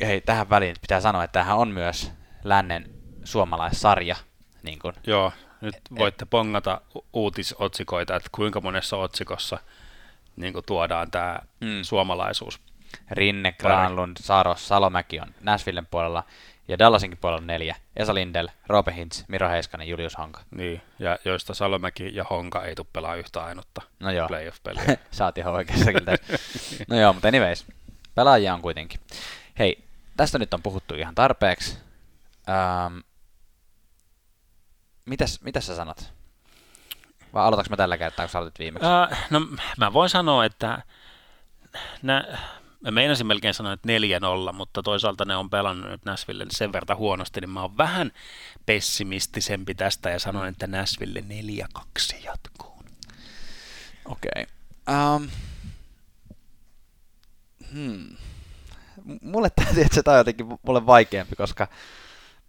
[0.00, 2.12] Ja hei, tähän väliin pitää sanoa, että tämähän on myös
[2.44, 2.90] lännen
[3.24, 4.16] suomalaissarja.
[4.62, 9.58] Niin kuin, joo, nyt voitte pongata u- uutisotsikoita, että kuinka monessa otsikossa
[10.38, 11.82] niin kun tuodaan tämä mm.
[11.82, 12.60] suomalaisuus.
[13.10, 16.24] Rinne, Granlund, Saros, Salomäki on Nashvillen puolella
[16.68, 17.76] ja Dallasinkin puolella on neljä.
[17.96, 20.40] Esa Lindell, Roope Hintz, Miro Heiskanen, Julius Honka.
[20.50, 24.96] Niin, ja joista Salomäki ja Honka ei tule pelaa yhtä ainutta No joo, playoff-peliä.
[25.10, 26.38] sä oot ihan oikeassa kyllä tässä.
[26.88, 27.66] No joo, mutta anyways,
[28.14, 29.00] pelaajia on kuitenkin.
[29.58, 29.84] Hei,
[30.16, 31.78] tästä nyt on puhuttu ihan tarpeeksi.
[32.48, 32.98] Ähm,
[35.04, 36.12] mitäs, mitäs sä sanot?
[37.34, 38.86] Vai aloitaks mä tällä kertaa, kun sä aloitit viimeksi?
[38.88, 39.40] Uh, no
[39.78, 40.82] mä voin sanoa, että
[42.02, 42.38] nä,
[42.80, 43.88] mä meinasin melkein sanoa, että
[44.50, 48.12] 4-0, mutta toisaalta ne on pelannut nyt Nashville sen verran huonosti, niin mä oon vähän
[48.66, 52.82] pessimistisempi tästä ja sanon, että Nashville 4-2 jatkuu.
[54.04, 54.30] Okei.
[54.34, 55.16] Okay.
[55.16, 55.28] Um,
[57.72, 58.16] hmm.
[59.22, 61.68] Mulle täytyy, että se on jotenkin mulle vaikeampi, koska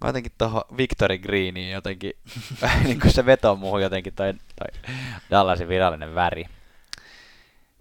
[0.01, 2.13] mä jotenkin tuohon Victory Greeniin jotenkin,
[2.84, 4.91] niin kuin se vetoo muuhun jotenkin toi, toi
[5.32, 6.45] Dallasin virallinen väri.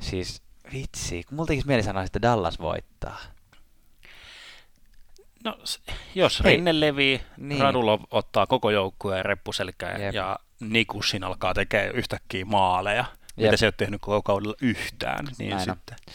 [0.00, 0.42] Siis
[0.72, 3.20] vitsi, kun mulla tekisi mieli sanoa, että Dallas voittaa.
[5.44, 5.58] No,
[6.14, 6.52] jos Hei.
[6.52, 7.60] Rinne levii, niin.
[7.60, 10.14] Radulov ottaa koko joukkueen reppuselkään Jep.
[10.14, 13.04] ja Nikusin alkaa tekemään yhtäkkiä maaleja,
[13.36, 13.46] Jep.
[13.46, 15.96] mitä se ei ole tehnyt koko kaudella yhtään, niin Näin sitten...
[16.08, 16.14] On.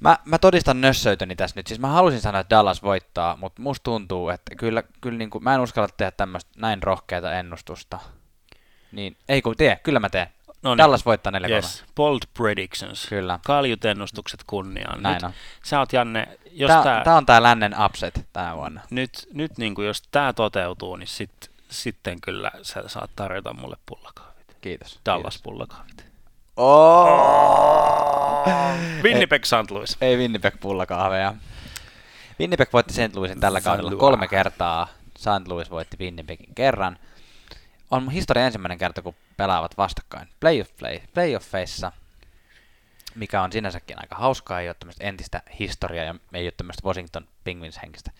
[0.00, 1.66] Mä, mä todistan nössöytöni tässä nyt.
[1.66, 5.44] Siis mä halusin sanoa, että Dallas voittaa, mutta musta tuntuu, että kyllä, kyllä niin kuin,
[5.44, 7.98] mä en uskalla tehdä tämmöistä näin rohkeata ennustusta.
[8.92, 10.26] Niin, ei kun tee, kyllä mä teen.
[10.64, 10.78] No niin.
[10.78, 11.84] Dallas voittaa 4 yes.
[11.94, 13.06] Bold predictions.
[13.08, 13.38] Kyllä.
[13.46, 15.02] Kaljut ennustukset kunniaan.
[15.02, 15.32] Näin nyt, on.
[15.64, 18.80] Sä oot Janne, jos tää, tää, tää on tää lännen upset tänä vuonna.
[18.90, 23.76] Nyt, nyt niin kuin jos tää toteutuu, niin sit, sitten kyllä sä saat tarjota mulle
[23.86, 24.56] pullakahvit.
[24.60, 25.00] Kiitos.
[25.06, 26.04] Dallas pullakahvit.
[26.56, 27.14] Oh!
[29.02, 29.70] Winnipeg St.
[29.70, 29.96] Louis.
[30.00, 31.34] Ei Winnipeg pullakahveja.
[32.40, 33.16] Winnipeg voitti St.
[33.16, 34.88] Louisin tällä kaudella kolme kertaa.
[35.18, 35.48] St.
[35.48, 36.98] Louis voitti Winnipegin kerran.
[37.90, 40.64] On historia ensimmäinen kerta, kun pelaavat vastakkain play,
[41.14, 41.92] playoffeissa,
[43.14, 47.28] mikä on sinänsäkin aika hauskaa, ei ole tämmöistä entistä historiaa ja ei ole tämmöistä Washington
[47.44, 48.10] Penguins henkistä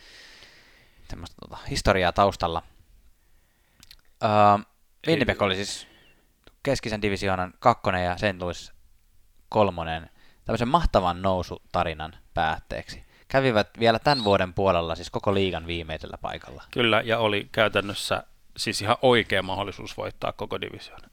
[1.11, 2.63] semmoista tota, historiaa taustalla.
[4.25, 4.65] Uh,
[5.07, 5.87] Winnipeg oli siis
[6.63, 8.41] keskisen divisioonan kakkonen ja St.
[8.41, 8.73] Louis
[9.49, 10.11] kolmonen
[10.45, 13.05] tämmöisen mahtavan nousutarinan päätteeksi.
[13.29, 16.63] Kävivät vielä tämän vuoden puolella, siis koko liigan viimeisellä paikalla.
[16.71, 18.23] Kyllä, ja oli käytännössä
[18.57, 21.09] siis ihan oikea mahdollisuus voittaa koko divisioona.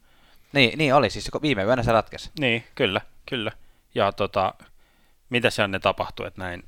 [0.54, 2.32] Niin, niin oli, siis viime yönä se ratkesi.
[2.40, 3.52] Niin, kyllä, kyllä.
[3.96, 4.54] Ja tota,
[5.30, 6.64] mitä siellä ne tapahtui, että näin...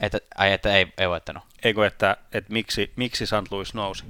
[0.00, 1.42] Että, ai, että ei, ei voittanut.
[1.64, 3.50] Eikö, että, että miksi, miksi St.
[3.50, 4.04] Louis nousi?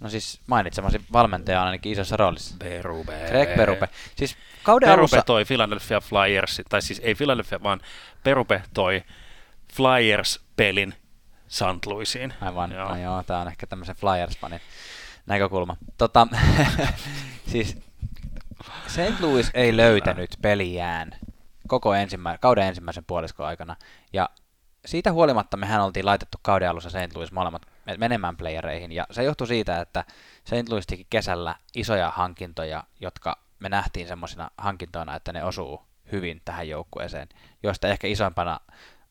[0.00, 2.56] No siis mainitsemasi valmentaja on ainakin isossa roolissa.
[2.58, 3.24] Berube.
[3.28, 3.88] Greg Berube.
[4.16, 5.22] Siis kauden Berube alussa...
[5.22, 7.80] toi Philadelphia Flyers, tai siis ei Philadelphia, vaan
[8.24, 9.02] Berube toi
[9.72, 10.94] Flyers-pelin
[11.48, 11.86] St.
[11.86, 12.34] Louisiin.
[12.40, 12.88] Aivan, joo.
[12.88, 14.60] No joo, tää on ehkä tämmöisen Flyers-fanin
[15.26, 15.76] näkökulma.
[15.98, 16.26] Tota,
[17.52, 17.76] siis
[18.86, 19.20] St.
[19.20, 21.10] Louis ei löytänyt peliään
[21.68, 23.76] koko ensimmä, kauden ensimmäisen puoliskon aikana,
[24.12, 24.30] ja
[24.86, 27.14] siitä huolimatta mehän oltiin laitettu kauden alussa St.
[27.14, 27.62] Louis molemmat
[27.98, 30.04] menemään playereihin, ja se johtui siitä, että
[30.44, 30.68] St.
[30.68, 35.82] Louis teki kesällä isoja hankintoja, jotka me nähtiin semmoisina hankintoina, että ne osuu
[36.12, 37.28] hyvin tähän joukkueeseen,
[37.62, 38.60] joista ehkä isoimpana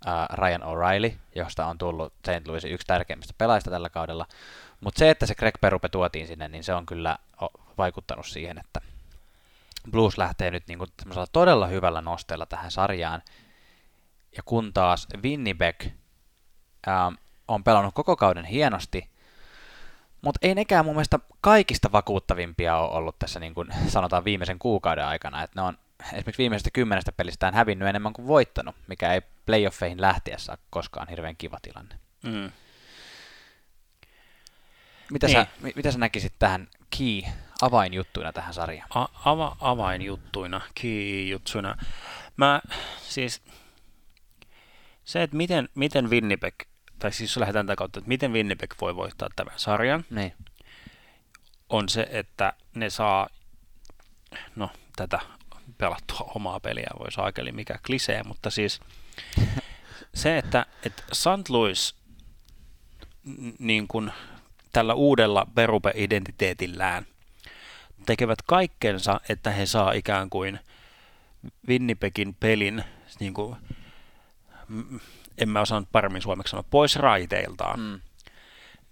[0.06, 2.48] uh, Ryan O'Reilly, josta on tullut St.
[2.48, 4.26] Louisin yksi tärkeimmistä pelaajista tällä kaudella,
[4.80, 7.18] mutta se, että se Greg Perupe tuotiin sinne, niin se on kyllä
[7.78, 8.82] vaikuttanut siihen, että
[9.91, 10.89] Blues lähtee nyt niin kuin
[11.32, 13.22] todella hyvällä nosteella tähän sarjaan.
[14.38, 15.86] Ja kun taas Winnipeg
[16.88, 17.12] ää,
[17.48, 19.10] on pelannut koko kauden hienosti,
[20.22, 25.06] mutta ei nekään mun mielestä kaikista vakuuttavimpia ole ollut tässä niin kuin sanotaan viimeisen kuukauden
[25.06, 25.43] aikana.
[25.43, 25.78] Että ne on
[26.14, 31.38] esimerkiksi viimeisestä kymmenestä pelistään hävinnyt enemmän kuin voittanut, mikä ei playoffeihin lähtiessä ole koskaan hirveän
[31.38, 32.00] kiva tilanne.
[32.24, 32.52] Mm.
[35.12, 35.38] Mitä, niin.
[35.38, 36.68] sä, mitä sä näkisit tähän
[36.98, 37.22] key
[37.62, 38.89] avainjuttuina tähän sarjaan?
[38.89, 41.78] A- ava- avainjuttuina, key-juttuina.
[42.38, 42.62] Mä
[43.02, 43.41] siis
[45.04, 46.56] se, että miten, miten Winnipeg,
[47.00, 50.34] tai siis lähdetään tätä kautta, että miten Winnipeg voi voittaa tämän sarjan, niin.
[51.70, 53.30] on se, että ne saa,
[54.56, 55.20] no tätä
[55.78, 58.80] pelattua omaa peliä, voi saakeli mikä klisee, mutta siis
[60.13, 61.49] se, että, että St.
[61.49, 61.95] Louis
[63.59, 64.11] niin kuin
[64.74, 67.05] tällä uudella Berupe-identiteetillään
[68.05, 70.59] tekevät kaikkensa, että he saa ikään kuin
[71.68, 72.84] Winnipegin pelin,
[73.20, 73.55] niin kuin,
[75.38, 77.80] en mä osannut paremmin suomeksi sanoa, pois raiteiltaan.
[77.80, 77.99] Mm.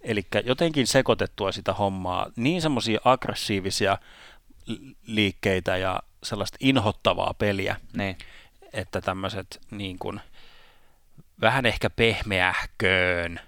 [0.00, 3.98] Eli jotenkin sekoitettua sitä hommaa, niin semmoisia aggressiivisia
[5.06, 8.18] liikkeitä ja sellaista inhottavaa peliä, niin.
[8.76, 10.20] Että tämmöiset niin kuin,
[11.40, 13.40] vähän ehkä pehmeähköön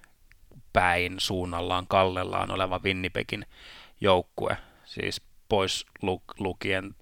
[0.73, 3.47] päin suunnallaan kallellaan oleva Winnipegin
[4.01, 6.95] joukkue, siis pois lu- lukien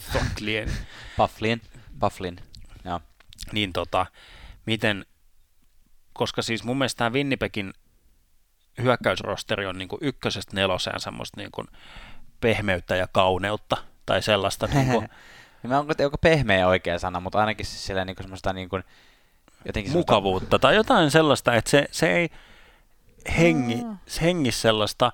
[0.00, 0.70] Faklien.
[1.16, 1.62] Pufflin.
[2.00, 2.40] Pufflin,
[2.84, 3.00] joo.
[3.52, 4.06] Niin tota,
[4.66, 5.06] miten,
[6.12, 7.74] koska siis mun mielestä tämä Winnipegin
[8.82, 11.68] hyökkäysrosteri on niin kuin ykkösestä neloseen semmoista niin kuin
[12.40, 14.66] pehmeyttä ja kauneutta tai sellaista.
[14.74, 15.08] niin kuin...
[15.68, 18.84] Mä onko, onko pehmeä oikea sana, mutta ainakin siis sillä niin kuin semmoista niin kuin,
[19.64, 20.58] jotenkin mukavuutta semmoista...
[20.58, 22.30] tai jotain sellaista, että se, se ei,
[23.38, 23.82] hengi,
[24.22, 25.12] hengissä sellaista,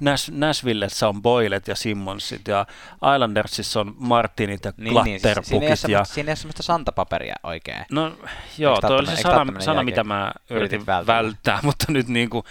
[0.00, 2.66] Nash, Nashvillessä on Boylet ja Simmonsit ja
[3.14, 5.70] Islandersissa on Martinit ja Niin, niin, siis siinä, ei ole Klatterpukit.
[5.70, 7.84] ja, semmoista, siinä ei ole semmoista santapaperia oikein.
[7.90, 8.16] no
[8.58, 11.16] joo, Eikö toi oli se sana, sana mitä mä yritin vältellä.
[11.16, 12.44] välttää, mutta nyt niin kuin,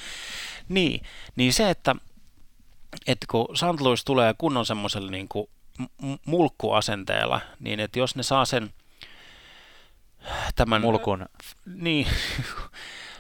[0.70, 1.02] niin,
[1.36, 1.96] niin se, että,
[3.08, 3.82] että kun St.
[3.82, 5.50] Louis tulee kunnon semmoisella niin kuin
[6.26, 8.74] mulkkuasenteella, niin että jos ne saa sen
[10.56, 11.26] tämän, Mulkun
[11.66, 12.08] niin,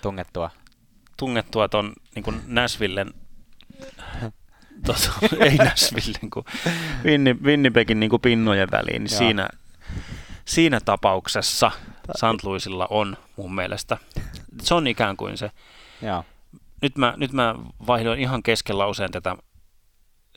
[0.02, 0.50] tungettua.
[1.18, 3.14] tungettua ton niin kuin Nashvillen,
[4.86, 6.46] tota, ei Nashvillen, kun
[7.04, 9.20] Winni, Winnipegin niin kuin pinnojen väliin, niin Joo.
[9.20, 9.50] siinä,
[10.46, 11.72] siinä tapauksessa
[12.16, 12.44] St.
[12.44, 13.98] Louisilla on mun mielestä,
[14.62, 15.52] se on ikään kuin se,
[16.02, 16.26] Joo.
[16.82, 17.56] nyt mä, nyt mä
[17.88, 19.36] vaihdoin ihan kesken lauseen tätä,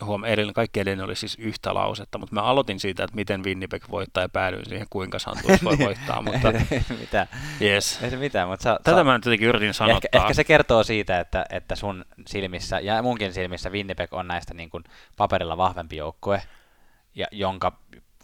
[0.05, 3.85] huom, edellinen, kaikki edellinen oli siis yhtä lausetta, mutta mä aloitin siitä, että miten Winnipeg
[3.91, 5.19] voittaa ja päädyin siihen, kuinka.
[5.27, 7.27] Louis voi voittaa, mutta ei se mitään.
[7.61, 8.03] yes.
[8.03, 9.97] Ei se mitään, mutta sä, Tätä sä, mä nyt jotenkin yritin ja sanottaa.
[9.97, 14.55] ehkä, ehkä, se kertoo siitä, että, että sun silmissä ja munkin silmissä Winnipeg on näistä
[14.55, 14.85] niin kuin
[15.17, 16.43] paperilla vahvempi joukkue,
[17.15, 17.73] ja jonka,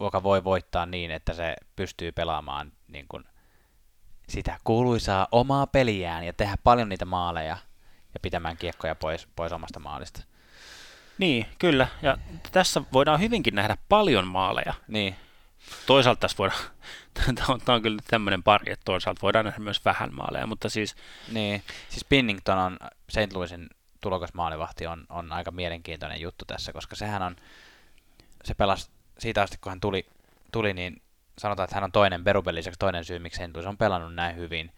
[0.00, 3.24] joka voi voittaa niin, että se pystyy pelaamaan niin kuin
[4.28, 7.56] sitä kuuluisaa omaa peliään ja tehdä paljon niitä maaleja
[8.14, 10.20] ja pitämään kiekkoja pois, pois omasta maalista.
[11.18, 11.88] Niin, kyllä.
[12.02, 12.18] Ja
[12.52, 14.74] tässä voidaan hyvinkin nähdä paljon maaleja.
[14.88, 15.16] Niin,
[15.86, 16.60] Toisaalta tässä voidaan,
[17.34, 20.68] tämä on, tämä on kyllä tämmöinen pari, että toisaalta voidaan nähdä myös vähän maaleja, mutta
[20.68, 20.96] siis
[21.32, 21.62] niin.
[21.88, 23.32] Siis Pinnington on St.
[23.32, 23.68] Louisin
[24.00, 27.36] tulokasmaalivahti on, on aika mielenkiintoinen juttu tässä, koska sehän on,
[28.44, 30.06] se pelasi siitä asti, kun hän tuli,
[30.52, 31.02] tuli niin
[31.38, 33.54] sanotaan, että hän on toinen Berubel lisäksi toinen syy, miksi St.
[33.54, 34.72] Louis on pelannut näin hyvin.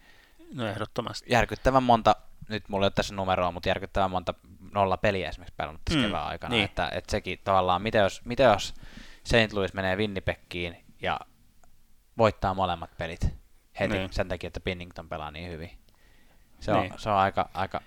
[0.53, 1.31] no ehdottomasti.
[1.31, 2.15] Järkyttävän monta,
[2.49, 4.33] nyt mulla ei ole tässä numeroa, mutta järkyttävän monta
[4.71, 6.51] nolla peliä esimerkiksi pelannut tässä Mm, kevään aikana.
[6.55, 6.65] niin.
[6.65, 8.73] Että, että sekin tavallaan, mitä jos, mitä jos
[9.23, 9.53] St.
[9.53, 11.19] Louis menee Winnipegiin ja
[12.17, 13.27] voittaa molemmat pelit
[13.79, 14.13] heti Niin.
[14.13, 15.71] sen takia, että Pinnington pelaa niin hyvin.
[16.59, 16.93] Se on, Niin.
[16.97, 17.81] se on aika, aika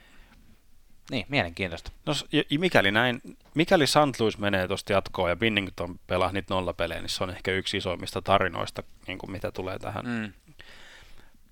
[1.10, 1.92] niin, mielenkiintoista.
[2.06, 2.12] No
[2.58, 3.20] mikäli näin,
[3.54, 4.20] mikäli St.
[4.20, 8.22] Louis menee tuosta jatkoon ja Binnington pelaa niitä nollapelejä, niin se on ehkä yksi isoimmista
[8.22, 10.32] tarinoista, niin kuin mitä tulee tähän Mm.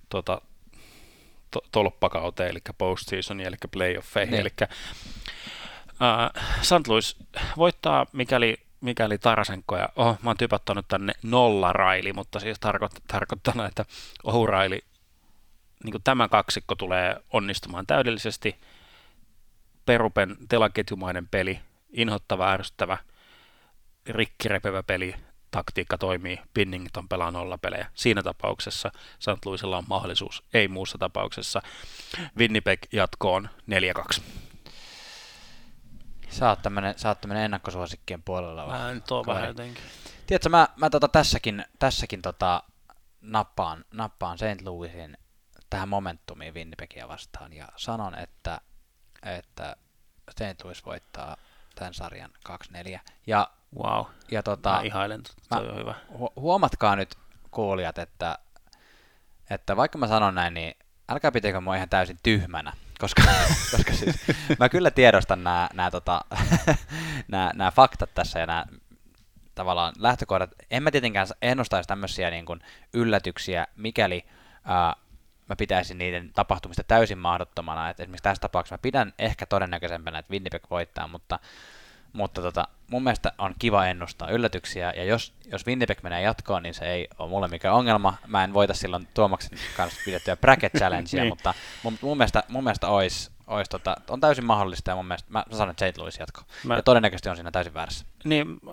[0.09, 0.43] tota,
[1.51, 4.33] to, tolppakauteen, eli postseasoniin, eli playoffeihin.
[4.33, 4.41] Niin.
[4.41, 4.69] Eli
[6.03, 6.89] äh, St.
[6.89, 7.17] Louis
[7.57, 12.93] voittaa, mikäli, mikäli Tarasenko ja, oh, mä oon typattanut tänne nolla raili, mutta siis tarkoit,
[13.09, 13.85] tarkoittaa, että
[14.25, 14.85] ohuraili,
[15.85, 18.57] niin kuin tämä kaksikko tulee onnistumaan täydellisesti.
[19.87, 21.61] Perupen telaketjumainen peli,
[21.93, 22.99] inhottava, ärsyttävä,
[24.07, 25.15] rikkirepevä peli,
[25.51, 27.91] taktiikka toimii, Pinnington pelaa nollapelejä.
[27.95, 29.47] Siinä tapauksessa St.
[29.47, 31.63] Louisilla on mahdollisuus, ei muussa tapauksessa.
[32.39, 33.49] Winnipeg jatkoon
[34.19, 34.21] 4-2.
[36.31, 38.79] Sä oot tämmönen, sä oot tämmönen ennakkosuosikkien puolella vai?
[38.79, 39.85] Mä nyt oon vähän jotenkin.
[40.27, 42.63] Tiedätkö, mä, mä tota tässäkin, tässäkin tota
[43.21, 44.63] nappaan, nappaan St.
[44.65, 45.19] Louisin
[45.71, 48.61] tähän momentumiin Winnipegia vastaan ja sanon, että,
[49.23, 49.77] että
[50.31, 50.65] St.
[50.65, 51.37] Louis voittaa
[51.75, 53.01] tämän sarjan 2-4.
[53.27, 54.05] Ja, Wow.
[54.31, 55.95] ja tota, Mä ihailen, toi mä- on hyvä.
[56.13, 57.15] hu- huomatkaa nyt
[57.51, 58.39] kuulijat, että,
[59.51, 60.75] että vaikka mä sanon näin, niin
[61.09, 63.23] älkää pitäkö mua ihan täysin tyhmänä, koska,
[63.77, 64.17] koska siis,
[64.59, 66.21] mä kyllä tiedostan nämä, nämä, tota,
[67.29, 68.65] nämä, nämä faktat tässä ja nämä
[69.55, 70.51] tavallaan lähtökohdat.
[70.71, 72.61] En mä tietenkään ennustaisi tämmöisiä niin kuin
[72.93, 74.25] yllätyksiä, mikäli
[74.65, 74.95] ää,
[75.49, 77.91] mä pitäisin niiden tapahtumista täysin mahdottomana.
[77.91, 81.39] Et esimerkiksi tässä tapauksessa mä pidän ehkä todennäköisempänä, että Winnipeg voittaa, mutta,
[82.13, 86.75] mutta tota, mun mielestä on kiva ennustaa yllätyksiä, ja jos, jos Winnipeg menee jatkoon, niin
[86.75, 88.15] se ei ole mulle mikään ongelma.
[88.27, 91.29] Mä en voita silloin Tuomaksen kanssa pidettyä bracket challengea, Niin.
[91.29, 95.29] mutta mun, mun mielestä, mun mielestä olisi, olisi tota, on täysin mahdollista, ja mun mielestä,
[95.33, 95.99] mä, sanon, että St.
[95.99, 96.41] Louis jatko.
[96.65, 98.07] Mä- Ja todennäköisesti on siinä täysin väärässä.
[98.25, 98.73] Niin, mä,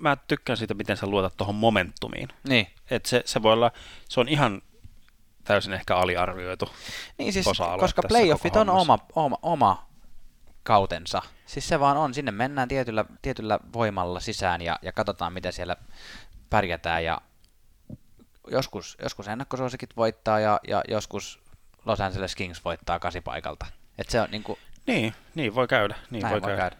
[0.00, 2.28] mä tykkään siitä, miten sä luotat tuohon momentumiin.
[2.48, 3.70] Niin, Et se, se voi olla,
[4.08, 4.62] se on ihan
[5.44, 6.68] täysin ehkä aliarvioitu.
[7.18, 9.86] Niin siis, osa-alue koska playoffit on oma, oma, oma
[10.62, 11.22] kautensa.
[11.46, 15.76] Siis se vaan on, sinne mennään tietyllä, tietyllä voimalla sisään ja, ja katsotaan, miten siellä
[16.50, 17.04] pärjätään.
[17.04, 17.20] Ja
[18.50, 21.40] joskus, joskus ennakkosuosikit voittaa ja, ja joskus
[21.86, 23.66] Los Angeles Kings voittaa kasipaikalta.
[23.98, 25.94] Et se on niin kuin, Niin, niin voi käydä.
[26.10, 26.60] Niin näin voi voi käydä.
[26.60, 26.76] käydä.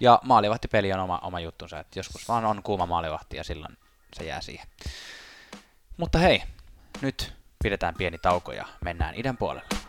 [0.00, 3.78] Ja maalivahtipeli on oma, oma juttunsa, että joskus vaan on kuuma maalivahti ja silloin
[4.12, 4.66] se jää siihen.
[5.96, 6.42] Mutta hei,
[7.00, 9.79] nyt pidetään pieni tauko ja mennään idän puolelle.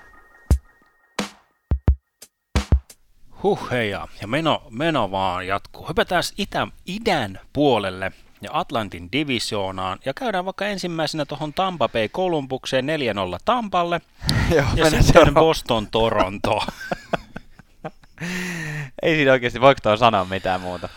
[3.44, 5.88] Huh heija, ja meno, meno vaan jatkuu.
[5.88, 8.12] Hypätään itä, idän puolelle
[8.42, 12.90] ja Atlantin divisioonaan ja käydään vaikka ensimmäisenä tuohon Tampa Bay Columbukseen 4-0
[13.46, 14.02] Tampalle
[14.56, 16.62] Joo, ja sitten Boston Toronto.
[19.04, 20.90] Ei siinä oikeasti, voiko tuo sanoa mitään muuta?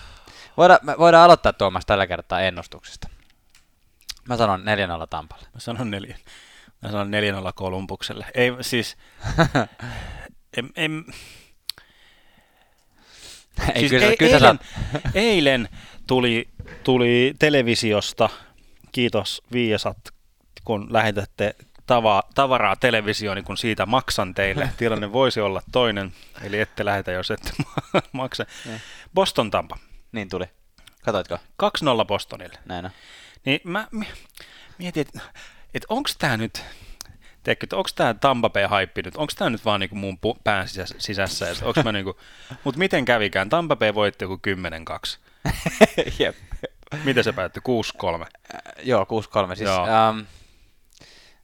[0.56, 3.08] Voidaan, me voidaan aloittaa Tuomas tällä kertaa ennustuksesta.
[4.28, 4.64] Mä sanon 4-0
[5.10, 5.46] Tampalle.
[5.54, 6.18] Mä sanon neljä.
[6.82, 7.10] Mä sanon
[7.48, 8.26] 4-0 Kolumbukselle.
[8.34, 8.96] Ei siis,
[10.56, 11.04] en, en,
[13.74, 14.58] Ei, siis kyllä, ei, kyllä eilen,
[15.14, 15.68] eilen
[16.06, 16.48] tuli,
[16.84, 18.28] tuli televisiosta,
[18.92, 19.98] kiitos Viasat,
[20.64, 21.54] kun lähetätte
[21.86, 24.68] tava, tavaraa televisioon, niin kun siitä maksan teille.
[24.76, 28.46] Tilanne voisi olla toinen, eli ette lähetä, jos ette ma- maksa.
[28.64, 28.80] Niin.
[29.14, 29.76] Boston Tampa,
[30.12, 30.44] Niin tuli.
[31.04, 31.38] Katoitko?
[31.62, 32.58] 2-0 Bostonille.
[32.64, 32.90] Näin on.
[33.44, 34.08] Niin mä mi-
[34.78, 35.20] mietin, että
[35.74, 36.64] et onko tämä nyt,
[37.44, 40.94] tiedätkö, että onko tämä Tampa Bay-haippi nyt, onko tämä nyt vaan niinku mun pään sisässä,
[40.98, 42.20] sisässä ja onko mä niinku,
[42.64, 44.40] mutta miten kävikään, Tampa Bay voitti joku
[45.46, 45.50] 10-2.
[46.18, 46.36] Jep.
[47.04, 47.62] Miten se päättyi?
[48.22, 48.26] 6-3.
[48.82, 49.04] Joo,
[49.52, 49.56] 6-3.
[49.56, 49.86] Siis, Joo.
[49.86, 50.20] ähm,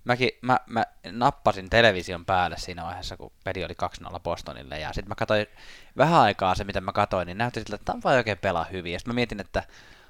[0.04, 3.74] mäkin, mä, mä nappasin television päälle siinä vaiheessa, kun peli oli
[4.14, 5.46] 2-0 Bostonille, ja sitten mä katsoin
[5.96, 8.92] vähän aikaa se, mitä mä katsoin, niin näytti siltä, että Tampa ei oikein pelaa hyvin,
[8.92, 9.62] ja sitten mä mietin, että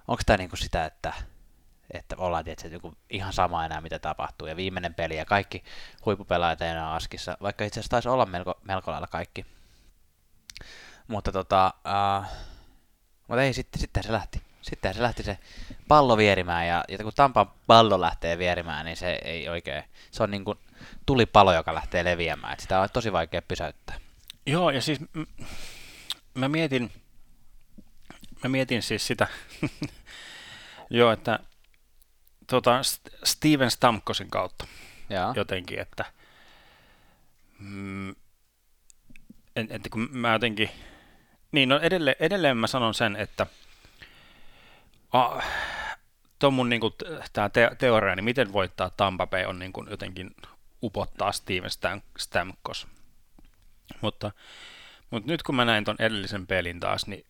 [0.09, 1.13] onko tämä niinku sitä, että,
[1.91, 5.65] että ollaan tietysti niinku ihan sama enää, mitä tapahtuu, ja viimeinen peli, ja kaikki
[6.07, 9.47] huippupelaajat enää askissa, vaikka itse asiassa taisi olla melko, melko lailla kaikki.
[11.09, 12.31] Mutta tota, äh,
[13.31, 14.43] mutta ei, sitten, sitten se lähti.
[14.63, 15.39] Sitten se lähti se
[15.89, 20.31] pallo vierimään ja, ja kun Tampan pallo lähtee vierimään, niin se ei oikein, se on
[20.31, 20.59] niin kuin
[21.07, 22.53] tulipalo, joka lähtee leviämään.
[22.53, 24.01] Et sitä on tosi vaikea pysäyttää.
[24.47, 24.99] Joo, ja siis
[26.35, 26.93] mä mietin,
[28.43, 29.27] mä mietin siis sitä,
[30.91, 31.39] joo, että
[32.51, 34.67] tota, St- Steven Stamkosin kautta
[35.11, 35.33] Joo.
[35.37, 36.05] jotenkin, että
[37.59, 38.11] mm,
[39.57, 40.71] en, että kun mä jotenkin,
[41.53, 43.47] niin no edelleen, edelleen mä sanon sen, että
[45.13, 45.43] a,
[46.39, 46.95] tuon mun niinku,
[47.33, 50.31] tämä te, teoria, niin miten voittaa Tampa Bay on niinku jotenkin
[50.83, 52.87] upottaa Steven Stam, Stamkos.
[54.01, 54.33] Mutta,
[55.11, 57.27] mutta nyt kun mä näin ton edellisen pelin taas, niin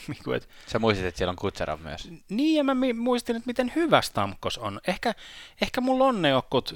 [0.08, 2.08] niinku, et, Sä muistit, että siellä on Kutserov myös.
[2.28, 4.80] niin, ja mä muistin, että miten hyvä Stamkos on.
[4.86, 5.14] Ehkä,
[5.60, 6.74] ehkä mulla on ne jokut,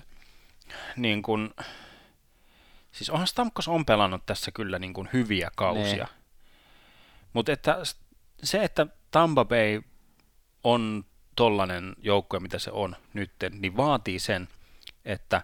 [0.97, 1.51] niin kuin,
[2.93, 6.05] siis onhan Stamkos on pelannut tässä kyllä niin kuin hyviä kausia.
[6.05, 6.25] Niin.
[7.33, 7.79] Mutta että
[8.43, 9.83] se, että Tampa Bay
[10.65, 11.05] on
[11.37, 14.49] tollanen joukkue, mitä se on nyt, niin vaatii sen,
[15.05, 15.43] että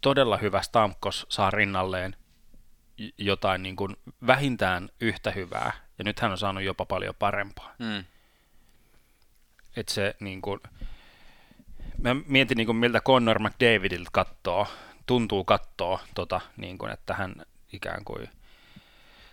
[0.00, 2.16] todella hyvä Stamkos saa rinnalleen
[3.18, 8.04] jotain niin kuin vähintään yhtä hyvää, ja nyt hän on saanut jopa paljon parempaa Mm.
[9.76, 10.60] että se niin kuin,
[11.98, 14.66] mä mietin niin kuin, miltä Connor McDavidilta kattoo,
[15.06, 17.34] tuntuu kattoo, tota, niin kuin, että hän
[17.72, 18.28] ikään kuin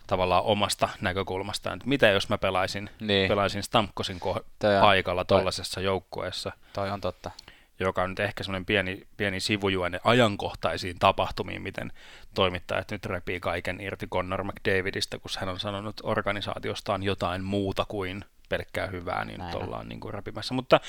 [0.07, 3.28] tavallaan omasta näkökulmastaan, että mitä jos mä pelaisin, Niin.
[3.30, 7.32] pelaisin Stamkosin ko- Toi on- paikalla tuollaisessa joukkueessa, Toi on totta.
[7.80, 11.91] Joka on nyt ehkä semmoinen pieni, pieni sivujuone ajankohtaisiin tapahtumiin, miten
[12.36, 18.26] toimittajat nyt repii kaiken irti Connor McDavidistä, kun hän on sanonut organisaatiostaan jotain muuta kuin
[18.49, 20.53] pelkkää hyvää, niin Näin nyt ollaan niin kuin repimässä.
[20.53, 20.80] Mutta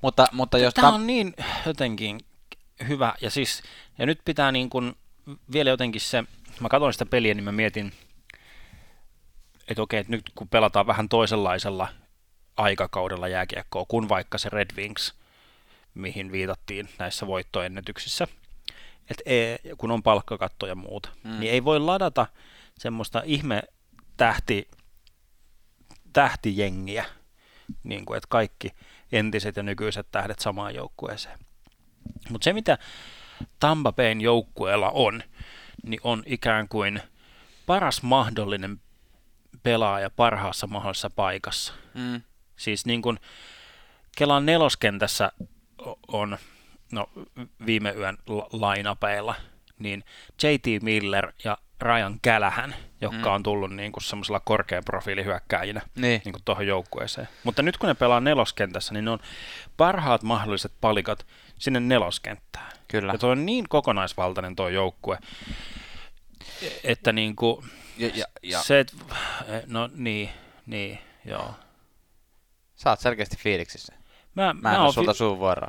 [0.00, 1.34] Mutta, mutta jos Tämä on niin
[1.66, 2.20] jotenkin
[2.88, 3.62] hyvä, ja siis,
[3.98, 4.94] ja nyt pitää niin kuin
[5.52, 6.24] vielä jotenkin se,
[6.60, 7.92] mä katson sitä peliä, niin mä mietin,
[9.68, 11.88] että okei, että nyt kun pelataan vähän toisenlaisella
[12.56, 15.14] aikakaudella jääkiekkoa kuin vaikka se Red Wings,
[15.94, 18.28] mihin viitattiin näissä voittoennätyksissä,
[19.10, 21.40] että ei, kun on palkkakatto ja muuta, mm.
[21.40, 22.26] niin ei voi ladata
[22.78, 23.62] semmoista ihme
[24.16, 24.68] tähti,
[26.12, 27.04] tähtijengiä,
[27.84, 28.68] niin kuin, että kaikki
[29.12, 31.38] entiset ja nykyiset tähdet samaan joukkueeseen.
[32.30, 32.78] Mutta se, mitä
[33.60, 35.22] Tampa Bayn joukkueella on,
[35.82, 37.00] niin on ikään kuin
[37.66, 38.80] paras mahdollinen
[39.62, 41.72] pelaaja parhaassa mahdollisessa paikassa.
[41.94, 42.22] mm.
[42.62, 43.18] Siis niin kuin
[44.16, 45.32] Kelan neloskentässä
[46.08, 46.38] on
[46.92, 47.10] no,
[47.66, 49.34] viime yön la- lainapeilla,
[49.78, 50.04] niin
[50.42, 53.34] JT Miller ja Ryan Kälähän, jotka Mm.
[53.34, 56.22] on tullut niin kuin semmoisella korkean profiilihyökkäjinä Niin.
[56.24, 57.28] niin kuin tuohon joukkueeseen.
[57.44, 59.18] Mutta nyt kun ne pelaa neloskentässä, niin ne on
[59.76, 61.26] parhaat mahdolliset palikat
[61.58, 62.72] sinne neloskenttään.
[62.88, 63.12] Kyllä.
[63.12, 65.18] Ja tuo on niin kokonaisvaltainen tuo joukkue,
[66.84, 67.66] että niin kuin
[67.98, 68.62] Ja, ja, ja.
[68.62, 68.92] se, et,
[69.66, 70.28] no niin,
[70.66, 71.54] niin, joo.
[72.82, 73.94] Sä oot selkeästi fiiliksissä.
[74.34, 75.68] Mä, Mä en oon oo sulta fi- suun vuoroa.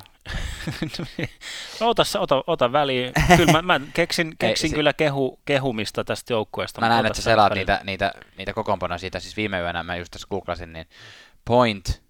[1.80, 3.14] no, ota, ota, ota väliin.
[3.38, 6.82] Kyllä mä, mä keksin, keksin se- kyllä kehu, kehumista tästä joukkueesta.
[6.82, 10.12] Mä näen, että sä selaat niitä, niitä, niitä kokoonpanoja siitä, siis viime yönä mä just
[10.12, 10.86] tässä googlasin, niin
[11.46, 12.02] Point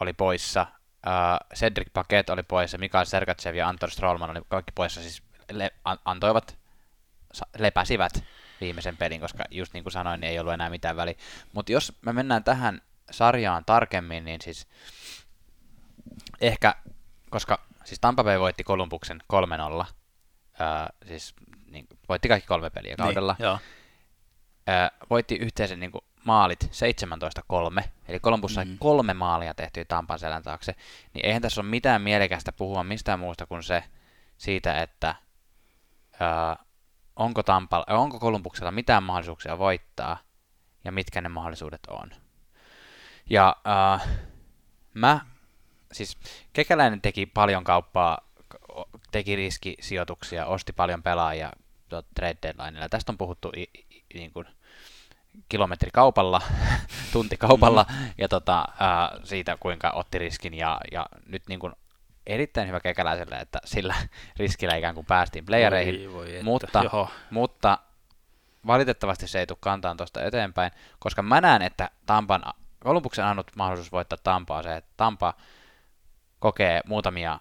[0.00, 0.66] oli poissa,
[1.06, 5.22] uh, Cedric Paquet oli poissa, Mikael Sergachev ja Anton Strollman oli kaikki poissa, siis
[5.52, 6.58] le- an- antoivat,
[7.58, 8.24] lepäsivät
[8.60, 11.14] viimeisen pelin, koska just niin kuin sanoin, niin ei ollut enää mitään väliä.
[11.52, 12.82] Mutta jos me mennään tähän
[13.12, 14.66] sarjaan tarkemmin, niin siis
[16.40, 16.74] ehkä,
[17.30, 19.34] koska siis Tampa Bay voitti Columbuksen 3-0,
[19.80, 19.86] uh,
[21.08, 21.34] siis
[21.70, 23.36] niin, voitti kaikki kolme peliä kaudella.
[23.38, 23.58] Niin, joo.
[24.66, 26.70] Ää, voitti yhteisen niin kuin, maalit
[27.80, 28.74] 17-3, eli Columbus sai Mhm.
[28.78, 30.74] kolme maalia tehtyä Tampan selän taakse,
[31.14, 33.84] niin eihän tässä ole mitään mielekästä puhua mistään muusta kuin se
[34.38, 35.14] siitä, että
[36.12, 36.66] uh,
[37.16, 40.18] onko, Tampa, onko Kolumbuksella mitään mahdollisuuksia voittaa
[40.84, 42.10] ja mitkä ne mahdollisuudet on.
[43.30, 44.08] Ja uh,
[44.94, 45.20] mä,
[45.92, 46.18] siis
[46.52, 48.18] Kekäläinen teki paljon kauppaa,
[49.10, 51.52] teki riskisijoituksia, osti paljon pelaajia
[52.14, 52.88] trade deadlineilla.
[52.88, 54.46] Tästä on puhuttu i, i, niin kuin
[55.48, 56.42] kilometrikaupalla,
[57.12, 58.06] tuntikaupalla mm.
[58.18, 60.54] ja tota, ää, siitä, kuinka otti riskin.
[60.54, 61.72] Ja, ja nyt niin kuin
[62.26, 63.94] erittäin hyvä kekäläiselle, että sillä
[64.38, 66.84] riskillä ikään kuin päästiin playereihin, voi, voi mutta,
[67.30, 67.78] mutta
[68.66, 72.42] valitettavasti se ei tule kantaan tuosta eteenpäin, koska mä näen, että Tampan,
[72.82, 75.34] Kolumbuksen ainut mahdollisuus voittaa Tampaa se, että Tampa
[76.38, 77.38] kokee muutamia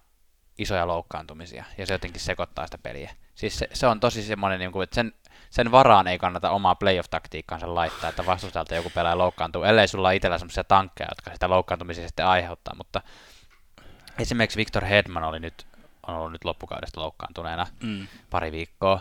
[0.57, 3.11] isoja loukkaantumisia, ja se jotenkin sekoittaa sitä peliä.
[3.35, 5.13] Siis se, se on tosi semmoinen, niin kuin, että sen,
[5.49, 10.15] sen varaan ei kannata omaa playoff-taktiikkaansa laittaa, että vastustajalta joku pelaaja loukkaantuu, ellei sulla ole
[10.15, 13.01] itsellä semmoisia tankkeja, jotka sitä loukkaantumisia sitten aiheuttaa, mutta
[14.19, 15.67] esimerkiksi Victor Hedman oli nyt,
[16.07, 18.07] on ollut nyt loppukaudesta loukkaantuneena mm.
[18.29, 18.99] pari viikkoa.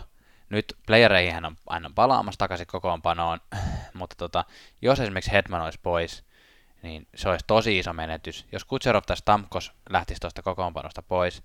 [0.49, 3.39] Nyt playereihin hän on aina palaamassa takaisin kokoonpanoon,
[3.93, 4.45] mutta tota,
[4.81, 6.23] jos esimerkiksi Hedman olisi pois,
[6.83, 8.45] niin se olisi tosi iso menetys.
[8.51, 11.43] Jos Kutserov tai Stamkos lähtisi tuosta kokoonpanosta pois,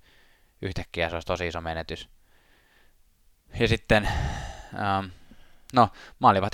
[0.61, 2.09] yhtäkkiä se olisi tosi iso menetys.
[3.59, 4.09] Ja sitten,
[4.73, 5.05] ähm,
[5.73, 5.89] no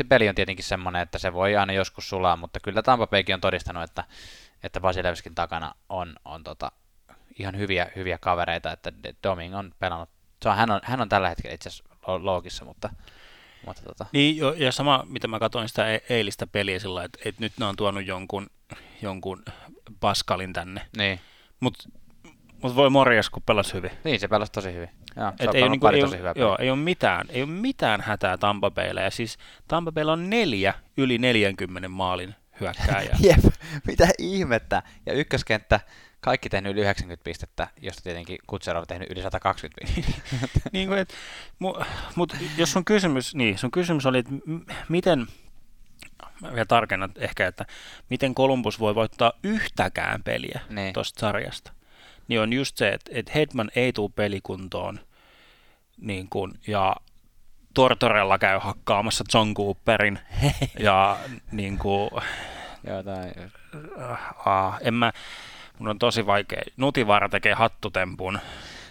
[0.10, 3.42] peli on tietenkin semmoinen, että se voi aina joskus sulaa, mutta kyllä Tampa Baykin on
[3.42, 4.04] todistanut, että,
[4.64, 6.72] että Vasilevskin takana on, on tota,
[7.40, 8.92] ihan hyviä, hyviä kavereita, että
[9.24, 10.10] Doming on pelannut,
[10.44, 12.90] se on, hän, on, hän on tällä hetkellä itse asiassa loogissa, mutta
[13.66, 14.06] mutta tota.
[14.12, 17.66] Niin, ja sama, mitä mä katsoin sitä e- eilistä peliä sillä että, että nyt ne
[17.66, 18.50] on tuonut jonkun,
[19.02, 19.44] jonkun
[20.00, 20.82] Pascalin tänne.
[20.98, 21.20] Niin.
[21.60, 21.90] Mutta
[22.64, 23.92] mut voi morjas, kun pelasi hyvin.
[24.04, 24.90] Niin, se pelasi tosi hyvin.
[25.16, 28.02] Joo, se Et ei, niinku, ei, tosi hyvä joo, ei, ole mitään, ei ole mitään
[28.02, 29.02] hätää Tampa Baylla.
[29.02, 33.18] Ja siis Tampa Baylla on neljä yli 40 maalin hyökkääjää.
[33.28, 33.46] Jep,
[33.88, 34.84] mitä ihmettä.
[35.06, 35.80] Ja ykköskenttä,
[36.22, 40.70] kaikki tehnyt yli 90 pistettä, josta tietenkin Kutserov on tehnyt yli 120 pistettä.
[40.74, 41.14] niin kuin, et,
[41.60, 41.74] mu,
[42.16, 44.32] mut jos sun kysymys, niin, sun kysymys oli, että
[44.90, 45.28] miten,
[46.44, 47.66] vielä tarkennan ehkä, että
[48.10, 50.94] miten Columbus voi voittaa yhtäkään peliä niin.
[50.94, 51.72] tuosta sarjasta,
[52.28, 55.00] niin on just se, että, että Hedman ei tule pelikuntoon
[55.98, 56.96] niin kuin, ja
[57.74, 60.20] Tortorella käy hakkaamassa John Cooperin
[60.80, 61.18] ja
[61.52, 62.10] niin kuin,
[62.88, 63.34] Jotain.
[63.76, 65.12] Uh, en mä,
[65.80, 66.62] mun on tosi vaikea.
[66.78, 68.40] Nutivaara tekee hattutempun.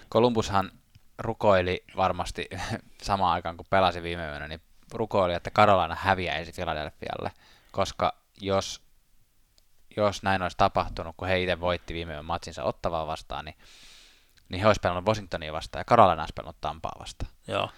[0.09, 0.71] Kolumbushan
[1.19, 2.49] rukoili varmasti
[3.03, 4.61] samaan aikaan, kun pelasi viime yönä, niin
[4.93, 7.33] rukoili, että Carolina häviäisi Philadelphialle,
[7.73, 8.83] koska jos,
[9.97, 13.57] jos näin olisi tapahtunut, kun he itse voitti viime matsinsa ottavaa vastaan, niin,
[14.49, 17.33] niin he olisivat pelannut Washingtonia vastaan ja Carolina olisi pelannut Tampaa vastaan.
[17.49, 17.71] Joo.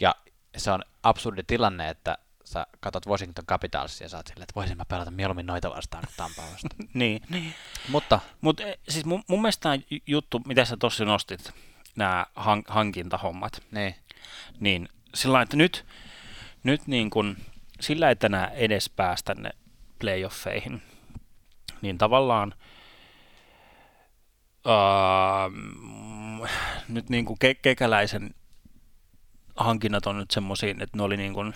[0.00, 0.14] Ja
[0.56, 4.84] se on absurdi tilanne, että sä katsot Washington Capitalsia ja saat silleen, että voisin mä
[4.84, 6.88] pelata mieluummin noita vastaan kuin Tampaa vastaan.
[6.94, 7.54] niin, niin.
[7.88, 11.52] Mutta, Mut, e, siis mun, mun mielestä tämä juttu, mitä sä tossa nostit,
[11.96, 13.94] nämä hank- hankintahommat, niin,
[14.60, 15.86] niin sillä että nyt,
[16.62, 17.36] nyt niin kun,
[17.80, 19.50] sillä, että nämä edes päästä ne
[19.98, 20.82] playoffeihin,
[21.82, 22.54] niin tavallaan
[24.66, 26.48] uh,
[26.88, 28.34] nyt niin kuin ke- kekäläisen
[29.56, 31.54] hankinnat on nyt semmoisia, että ne oli niin kuin,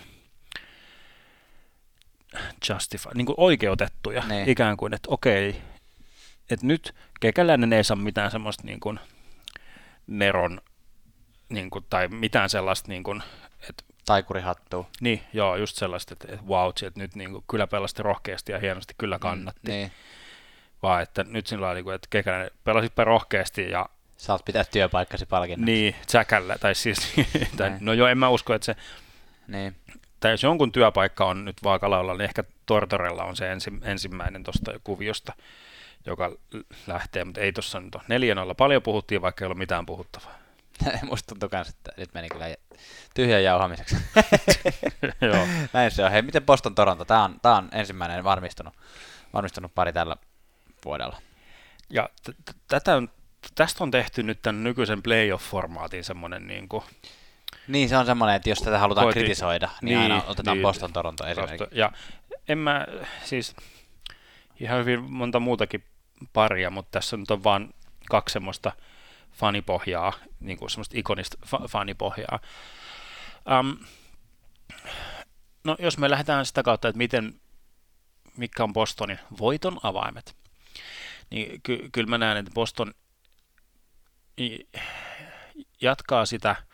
[2.69, 4.49] justify, niin kuin oikeutettuja, niin.
[4.49, 5.61] ikään kuin, että okei,
[6.49, 8.99] että nyt kekäläinen ei saa mitään semmoista niin kuin
[10.07, 10.61] neron,
[11.49, 13.23] niin kuin, tai mitään sellaista, niin kuin,
[14.07, 14.89] Taikurihattua.
[15.01, 18.59] Niin, joo, just sellaista, että, että wow, että nyt niin kuin, kyllä pelasti rohkeasti ja
[18.59, 19.67] hienosti, kyllä mm, kannatti.
[19.67, 19.91] Mm, niin.
[20.83, 25.65] Vaan että nyt sillä niin kuin, että kekäläinen pelasitpa rohkeasti ja Saat pitää työpaikkasi palkinnon.
[25.65, 27.13] Niin, säkällä, tai siis,
[27.57, 28.75] tai, no joo, en mä usko, että se,
[29.47, 29.75] niin
[30.19, 34.71] tai jos jonkun työpaikka on nyt vaakalaudalla, niin ehkä Tortorella on se ensi, ensimmäinen tuosta
[34.83, 35.33] kuviosta,
[36.05, 36.31] joka
[36.87, 38.03] lähtee, mutta ei tuossa nyt ole.
[38.07, 40.39] Neljän alla paljon puhuttiin, vaikka ei ole mitään puhuttavaa.
[41.09, 42.45] Musta tuntuu myös, että nyt meni kyllä
[43.15, 43.95] tyhjän jauhamiseksi.
[45.21, 45.47] Joo.
[45.73, 46.11] Näin se on.
[46.11, 47.05] Hei, miten Boston Toronto?
[47.05, 48.73] Tämä on, tämä on ensimmäinen varmistunut,
[49.33, 50.17] varmistunut pari tällä
[50.85, 51.21] vuodella.
[51.89, 53.09] Ja t- tätä on,
[53.55, 56.83] tästä on tehty nyt tämän nykyisen playoff-formaatin semmoinen niin kuin,
[57.67, 59.21] niin, se on semmoinen, että jos tätä halutaan Koitin.
[59.21, 61.67] kritisoida, niin, niin aina otetaan niin, Boston Toronto esimerkiksi.
[61.71, 61.91] Ja
[62.47, 62.85] en mä,
[63.23, 63.55] siis
[64.59, 65.83] ihan hyvin monta muutakin
[66.33, 67.73] paria, mutta tässä nyt on vain
[68.09, 68.71] kaksi semmoista
[69.37, 72.39] fanipohjaa, niin kuin semmoista ikonista fa- fanipohjaa.
[73.59, 73.77] Um,
[75.63, 77.41] no jos me lähdetään sitä kautta, että miten,
[78.37, 80.35] mikä on Bostonin voiton avaimet,
[81.29, 82.93] niin ky- kyllä mä näen, että Boston
[85.81, 86.55] jatkaa sitä–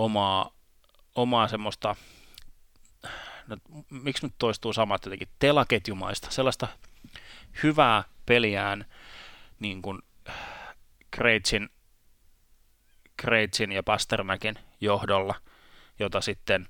[0.00, 0.50] omaa,
[1.14, 1.96] omaa semmoista,
[3.46, 3.56] no,
[3.90, 6.68] miksi nyt toistuu samat jotenkin, telaketjumaista, sellaista
[7.62, 8.84] hyvää peliään
[9.60, 9.98] niin kuin
[11.10, 11.68] Kreitsin,
[13.16, 15.34] Kreitsin ja Pasternakin johdolla,
[15.98, 16.66] jota sitten,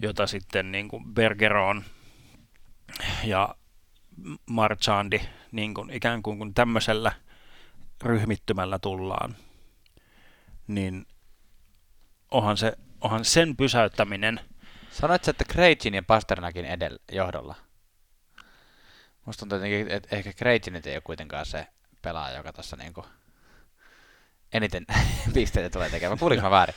[0.00, 1.84] jota sitten niin kuin Bergeron
[3.24, 3.54] ja
[4.46, 5.20] Marchandi
[5.52, 7.12] niin kuin ikään kuin kun tämmöisellä
[8.02, 9.36] ryhmittymällä tullaan,
[10.66, 11.06] niin
[12.30, 14.40] onhan, se, onhan sen pysäyttäminen.
[14.90, 17.54] Sanoitko, että Krejcin ja Pasternakin edellä johdolla?
[19.24, 19.58] Musta tuntuu
[19.88, 21.66] että ehkä Krejcin ei ole kuitenkaan se
[22.02, 23.06] pelaaja, joka tässä niinku
[24.52, 24.86] eniten
[25.34, 26.18] pisteitä tulee tekemään.
[26.18, 26.74] Kuulinko mä väärin?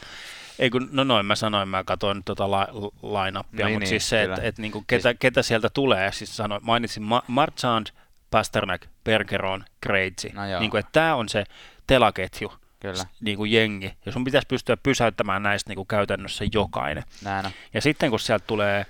[0.60, 2.68] Ei kun, no noin mä sanoin, mä katsoin tota la,
[3.04, 5.18] line-upia, niin, mutta niin, siis se, että et, niinku, ketä, siis...
[5.20, 7.88] ketä sieltä tulee, siis sanoin, mainitsin Ma- Marchand,
[8.32, 11.44] Pasternak, Bergeron, Krejci, no niin kuin, että tämä on se
[11.88, 13.06] telaketju, Kyllä.
[13.22, 17.04] Niin kuin jengi, ja sun pitäisi pystyä pysäyttämään näistä niin kuin käytännössä jokainen.
[17.24, 17.52] Näin on.
[17.74, 18.86] Ja sitten kun sieltä tulee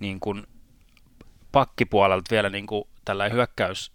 [0.00, 0.46] niin kuin
[1.52, 3.92] pakkipuolelta vielä niin kuin tällainen hyökkäys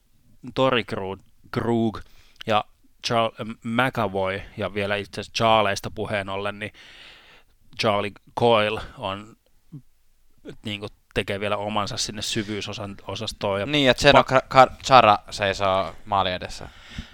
[0.53, 1.19] Tori Krug,
[1.51, 1.99] Krug
[2.47, 2.65] ja
[3.07, 6.73] Charles McAvoy ja vielä itse asiassa Charleista puheen ollen, niin
[7.81, 9.35] Charlie Coyle on
[10.65, 13.59] niin kuin, tekee vielä omansa sinne syvyysosastoon.
[13.59, 16.69] Ja niin, ja Zeno pa- Chara seisoo maali edessä.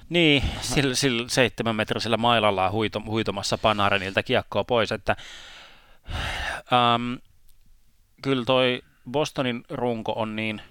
[0.09, 5.15] Niin, sillä, sillä seitsemänmetrisellä mailalla huito, huitomassa Panarenilta kiekkoa pois, että
[6.73, 7.13] ähm,
[8.21, 8.81] kyllä toi
[9.11, 10.61] Bostonin runko on niin,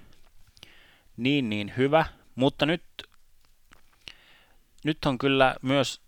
[1.17, 2.05] niin, niin hyvä,
[2.35, 2.83] mutta nyt,
[4.85, 6.01] nyt on kyllä myös,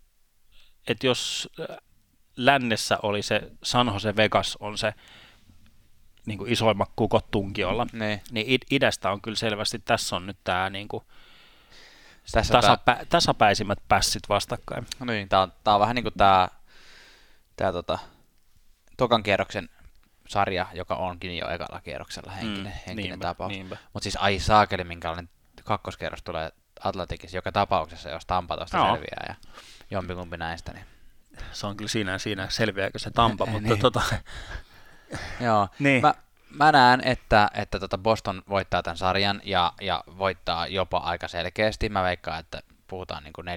[0.87, 1.49] että jos
[2.37, 4.93] lännessä oli se San Jose Vegas on se
[6.25, 10.69] niin kuin isoimmat kukot tunkiolla, niin, niin idästä on kyllä selvästi, tässä on nyt tämä
[10.69, 11.03] niin kuin,
[12.31, 13.05] tässä tasapä, tää...
[13.05, 14.87] tasapäisimmät pässit vastakkain.
[14.99, 16.47] No niin, tämä on, tää on vähän niin kuin tämä,
[17.55, 17.99] tämä tota,
[18.97, 19.69] tokan kierroksen
[20.27, 23.53] sarja, joka onkin jo ekalla kierroksella henkinen, mm, henkinen niinpä, tapaus.
[23.93, 25.29] Mutta siis ai saakeli, minkälainen
[25.63, 26.51] kakkoskierros tulee
[26.85, 28.85] Atlantikissa joka tapauksessa, jos Tampa tuosta no.
[28.85, 29.35] selviää ja
[29.91, 30.73] jompikumpi näistä.
[30.73, 30.85] Niin.
[31.51, 33.79] Se on kyllä siinä, siinä selviääkö se Tampa, mutta niin.
[33.79, 34.01] tota...
[35.45, 36.01] Joo, niin.
[36.01, 36.13] mä,
[36.49, 41.89] mä näen, että, että tota Boston voittaa tämän sarjan ja, ja voittaa jopa aika selkeästi.
[41.89, 43.49] Mä veikkaan, että puhutaan niin kuin 4-1,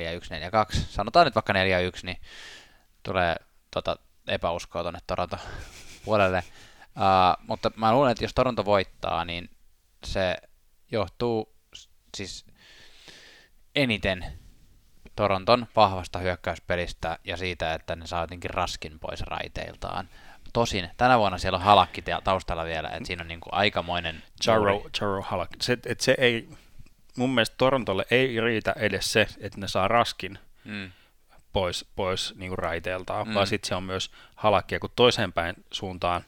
[0.74, 0.76] 4-2.
[0.88, 1.56] Sanotaan nyt vaikka 4-1,
[2.02, 2.20] niin
[3.02, 3.36] tulee
[3.70, 5.36] tota epäuskoa tuonne Toronto
[6.04, 6.42] puolelle.
[6.96, 9.50] Uh, mutta mä luulen, että jos Toronto voittaa, niin
[10.04, 10.36] se
[10.90, 11.52] johtuu
[12.16, 12.44] siis
[13.82, 14.24] eniten
[15.16, 20.08] Toronton vahvasta hyökkäyspelistä ja siitä, että ne saa jotenkin raskin pois raiteiltaan.
[20.52, 24.22] Tosin tänä vuonna siellä on halakki taustalla vielä, että siinä on niin kuin aikamoinen...
[24.42, 25.56] Charo, Charo halakki.
[25.62, 26.48] Se, että se ei,
[27.16, 30.90] mun mielestä Torontolle ei riitä edes se, että ne saa raskin mm.
[31.52, 33.34] pois, pois niin kuin raiteeltaan, mm.
[33.34, 36.24] vaan sitten se on myös halakkia kuin toiseen päin suuntaan,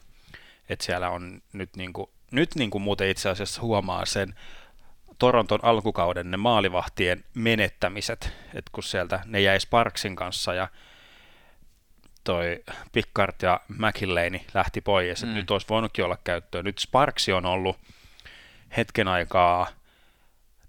[0.69, 4.35] että siellä on nyt, niin kuin, nyt niin kuin muuten itse asiassa huomaa sen,
[5.21, 10.69] Toronton alkukauden ne maalivahtien menettämiset, että kun sieltä ne jäi Sparksin kanssa ja
[12.25, 12.63] toi
[12.93, 15.35] Pickard ja McIllaney lähti pois, mm.
[15.35, 16.65] nyt olisi voinutkin olla käyttöön.
[16.65, 17.77] Nyt Sparksi on ollut
[18.77, 19.67] hetken aikaa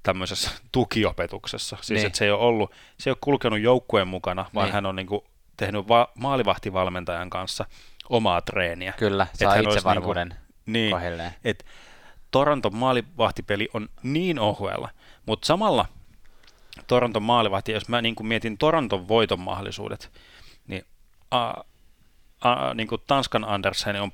[0.04, 1.78] tämmöisessä tukiopetuksessa.
[1.82, 2.08] Siis niin.
[2.08, 4.74] että se ei ole ollut, se ei ole kulkenut joukkueen mukana, vaan niin.
[4.74, 5.26] hän on niinku
[5.58, 7.66] tehnyt va- maalivahtivalmentajan kanssa
[8.10, 8.94] omaa treeniä.
[8.98, 10.36] Kyllä, saa itsevarmuuden
[10.66, 11.66] niinku, niin, että
[12.32, 14.90] Toronton maalivahtipeli on niin ohuella,
[15.26, 15.86] mutta samalla
[16.88, 20.12] Toronton maalivahti, jos mä niin kuin mietin Toronton voiton mahdollisuudet,
[20.68, 20.86] niin
[21.32, 21.54] a,
[22.42, 24.12] a, niin kuin Tanskan Andersen on,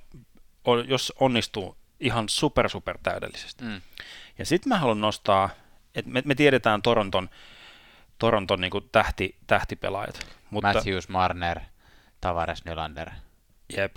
[0.66, 3.64] on, jos onnistuu ihan super super täydellisesti.
[3.64, 3.82] Mm.
[4.38, 5.50] Ja sitten mä haluan nostaa,
[5.96, 7.30] että me, me tiedetään Toronton,
[8.18, 10.28] Toronton niin kuin tähti, tähtipelaajat.
[10.50, 11.60] Mutta, Matthews, Marner,
[12.22, 13.10] Tavares, Nylander.
[13.78, 13.96] Jep,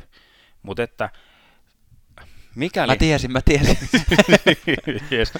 [0.63, 1.11] mutta että
[2.55, 2.93] mikäli...
[2.93, 3.79] Mä tiesin, mä tiesin.
[5.13, 5.33] yes.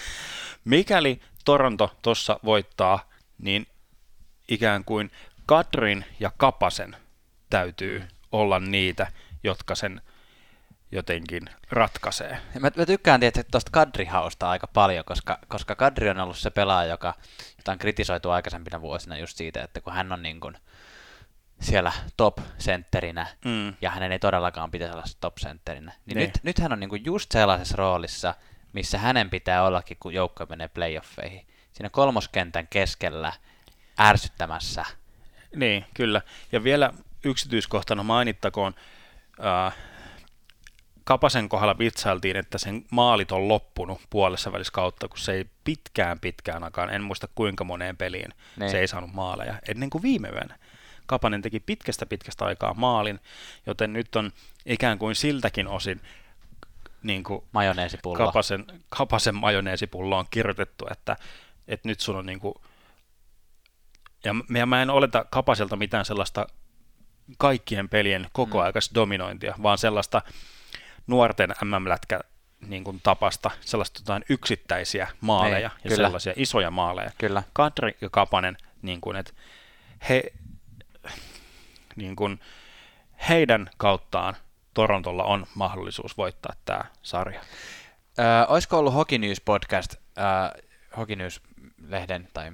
[0.65, 3.67] Mikäli Toronto tuossa voittaa, niin
[4.49, 5.11] ikään kuin
[5.47, 6.97] Kadrin ja Kapasen–
[7.51, 9.07] täytyy olla niitä,
[9.45, 10.01] jotka sen
[10.93, 12.39] jotenkin ratkaisee.
[12.59, 16.91] Mä, mä tykkään tietysti tuosta Kadrihausta aika paljon, koska, koska Kadri on ollut se pelaaja,
[16.91, 17.15] joka,
[17.59, 20.57] jota on kritisoitu aikaisempina vuosina just siitä, että kun hän on niin kuin
[21.61, 23.75] siellä top-sentterinä, mm.
[23.81, 26.27] ja hänen ei todellakaan pitäisi olla top-sentterinä, niin, niin.
[26.27, 28.35] Nyt, nyt hän on niin kuin just sellaisessa roolissa,
[28.73, 31.47] missä hänen pitää ollakin, kun joukko menee playoffeihin.
[31.73, 33.33] Siinä kolmoskentän keskellä
[34.01, 34.85] ärsyttämässä.
[35.57, 36.23] Niin, kyllä.
[36.53, 36.93] Ja vielä
[37.25, 38.75] yksityiskohtana mainittakoon,
[39.41, 39.73] ää,
[41.05, 46.21] Kapasen kohdalla vitsailtiin, että sen maalit on loppunut puolessa välissä kautta, kun se ei pitkään
[46.21, 48.71] pitkään aikaan, en muista kuinka moneen peliin, niin.
[48.71, 50.59] se ei saanut maaleja, ennen kuin viime yönä.
[51.11, 53.21] Kapanen teki pitkästä pitkästä aikaa maalin,
[53.67, 54.33] joten nyt on
[54.67, 56.01] ikään kuin siltäkin osin
[57.03, 57.45] niin kuin
[58.27, 61.17] Kapasen, Kapasen majoneesipullo on kirjoitettu, että,
[61.69, 62.55] että nyt sun on niin kuin,
[64.59, 66.47] ja mä en oleta Kapaselta mitään sellaista
[67.39, 68.95] kaikkien pelien koko Mm.
[68.95, 70.23] dominointia, vaan sellaista
[71.07, 72.21] nuorten MM-lätkä
[72.67, 75.97] niin kuin tapasta, sellaista jotain yksittäisiä maaleja Niin, ja kyllä.
[75.97, 77.11] sellaisia isoja maaleja.
[77.19, 77.43] Kyllä.
[77.53, 79.33] Kadri ja Kapanen, niin kuin, että
[80.09, 80.33] he,
[82.01, 82.41] niin kuin,
[83.29, 84.37] heidän kauttaan
[84.75, 87.41] Torontolla on mahdollisuus voittaa tämä sarja.
[88.19, 90.63] Öö, olisiko ollut Hockey News podcast, öö,
[90.97, 92.53] Hockey News-lehden tai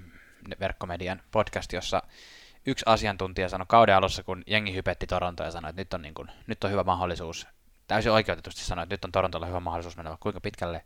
[0.60, 2.02] verkkomedian podcast, jossa
[2.66, 6.14] yksi asiantuntija sanoi kauden alussa, kun jengi hypetti Torontoa ja sanoi, että nyt on, niin
[6.14, 7.46] kuin, nyt on hyvä mahdollisuus,
[7.86, 10.84] täysin oikeutetusti sanoi, että nyt on Torontolla hyvä mahdollisuus mennä kuinka pitkälle,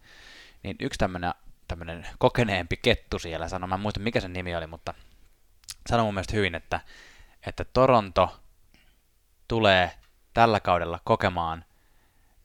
[0.63, 1.33] niin yksi tämmöinen
[1.69, 4.95] tämmöinen kokeneempi kettu siellä sanoi, mä en muista mikä sen nimi oli, mutta
[5.89, 6.81] sanoi mun mielestä hyvin, että,
[7.47, 8.41] että Toronto
[9.51, 9.91] tulee
[10.35, 11.65] tällä kaudella kokemaan,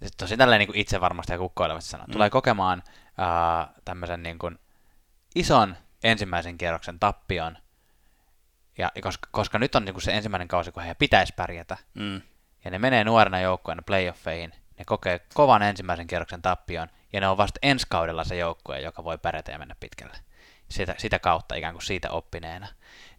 [0.04, 2.14] se tosi tälleen niin kuin itse varmasti ja kukkoilevasti sanoo, Mm.
[2.14, 2.84] tulee kokemaan
[3.18, 4.60] ää, tämmöisen niin kuin
[5.36, 7.58] ison ensimmäisen kierroksen tappion,
[8.78, 12.22] ja, koska, koska nyt on niin kuin se ensimmäinen kausi, kun heidän pitäisi pärjätä, Mm.
[12.66, 17.38] ja ne menee nuorena joukkueena playoffeihin, ne kokee kovan ensimmäisen kierroksen tappion, ja ne on
[17.38, 20.18] vasta ensi kaudella se joukkue, joka voi pärjätä ja mennä pitkälle.
[20.70, 22.68] Sitä, sitä kautta ikään kuin siitä oppineena.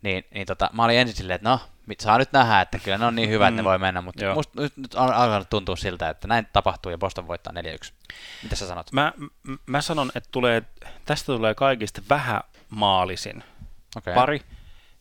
[0.03, 1.61] Niin, niin tota, mä olin ensin silleen, että no,
[1.99, 3.69] saa nyt nähdä, että kyllä ne on niin hyvät, että ne Mm.
[3.69, 4.35] voi mennä, mutta Joo.
[4.35, 7.93] musta nyt, nyt on alkanut tuntua siltä, että näin tapahtuu ja Boston voittaa 4-1.
[8.43, 8.93] Mitä sä sanot?
[8.93, 9.13] Mä,
[9.67, 10.63] mä sanon, että tulee,
[11.05, 12.41] tästä tulee kaikista vähän
[12.71, 13.45] maalisin
[13.97, 14.15] Okay.
[14.15, 14.41] pari,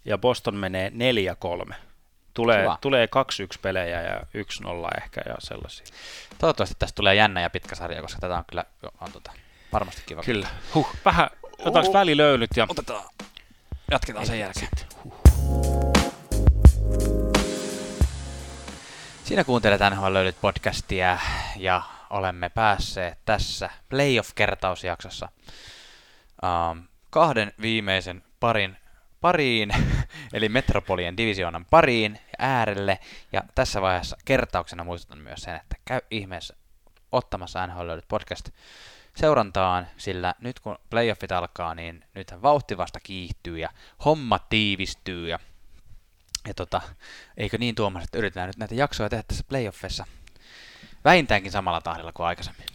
[0.05, 0.91] ja Boston menee
[1.69, 1.73] 4-3.
[2.33, 3.09] Tulee, tulee 2-1
[3.61, 4.23] pelejä ja 1-0
[5.03, 5.85] ehkä ja sellaisia.
[6.37, 8.65] Toivottavasti tästä tulee jännä ja pitkä sarja, koska tätä on kyllä
[9.01, 9.31] on tota,
[9.73, 10.23] varmasti kiva.
[10.23, 10.47] Kyllä.
[10.73, 11.93] Huh, vähän, otetaanko Uh.
[11.93, 13.03] välilöylyt ja Otetaan.
[13.91, 14.69] Jatketaan sen jälkeen.
[19.25, 21.17] Siinä kuuntelet NHL löydyt podcastia
[21.57, 25.29] ja olemme päässeet tässä playoff-kertausjaksossa
[26.43, 28.77] um, kahden viimeisen parin
[29.21, 29.69] pariin,
[30.33, 32.99] eli Metropolien divisioonan pariin äärelle.
[33.31, 36.55] Ja tässä vaiheessa kertauksena muistutan myös sen, että käy ihmeessä
[37.11, 38.49] ottamassa NHL löydyt podcast
[39.15, 43.69] seurantaan, sillä nyt kun playoffit alkaa, niin nythän vauhti vasta kiihtyy ja
[44.05, 45.39] homma tiivistyy ja,
[46.47, 46.81] ja tota,
[47.37, 50.05] eikö niin Tuomas, että yritetään nyt näitä jaksoja tehdä tässä playoffissa
[51.05, 52.65] vähintäänkin samalla tahdilla kuin aikaisemmin.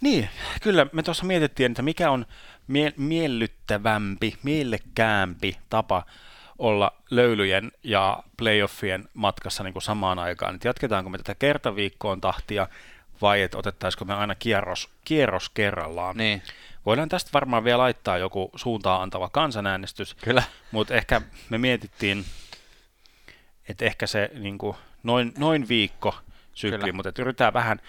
[0.00, 0.28] Niin,
[0.62, 2.26] kyllä me tuossa mietittiin, että mikä on
[2.66, 6.04] mie- miellyttävämpi, mielekkäämpi tapa
[6.58, 10.54] olla löylyjen ja playoffien matkassa niin kuin samaan aikaan.
[10.54, 12.68] Et jatketaanko me tätä kertaviikkoon tahtia
[13.22, 16.16] vai että otettaisiko me aina kierros, kierros kerrallaan.
[16.16, 16.42] Niin,
[16.88, 20.42] Voidaan tästä varmaan vielä laittaa joku suuntaa antava kansanäänestys, kyllä.
[20.72, 22.24] mutta ehkä me mietittiin,
[23.68, 26.14] että ehkä se niin kuin noin, noin viikko
[26.54, 26.92] sykli, Kyllä.
[26.92, 27.80] mutta että yritetään vähän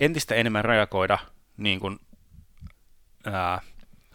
[0.00, 1.18] entistä enemmän reagoida
[1.56, 1.98] niin kuin,
[3.32, 3.60] ää,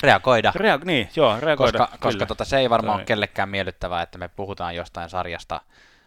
[0.03, 0.51] Reagoida.
[0.55, 1.77] rea- niin, joo, reagoida.
[1.79, 5.61] koska, koska tota, se ei varmaan Toi- ole kellekään miellyttävää, että me puhutaan jostain sarjasta,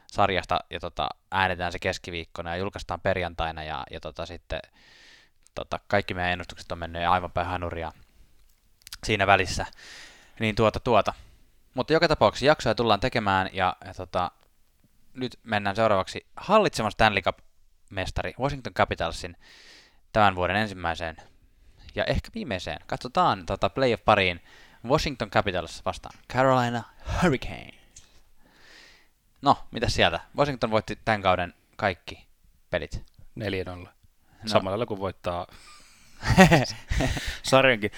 [0.07, 4.61] sarjasta ja tota, äänetään se keskiviikkona ja julkaistaan perjantaina ja, ja tota, sitten
[5.55, 7.93] tota, kaikki meidän ennustukset on mennyt aivan päin hanuria
[9.05, 9.67] siinä välissä.
[10.41, 11.15] Niin tuota tuota.
[11.75, 14.31] Mutta joka tapauksessa jaksoja tullaan tekemään ja, ja tota,
[15.21, 19.37] nyt mennään seuraavaksi hallitsemaan Stanley Cup-mestari Washington Capitalsin
[20.13, 21.17] tämän vuoden ensimmäiseen
[21.95, 22.79] ja ehkä viimeiseen.
[22.87, 24.41] Katsotaan tota playoff-pariin
[24.89, 26.83] Washington Capitals vastaan Carolina
[27.23, 27.75] Hurricane.
[29.43, 30.21] No, mitä sieltä?
[30.37, 32.27] Washington voitti tämän kauden kaikki
[32.71, 33.03] pelit.
[33.41, 33.43] 4-0.
[33.77, 33.89] No.
[34.47, 35.47] Samalla kuin voittaa
[37.43, 37.91] sarjankin.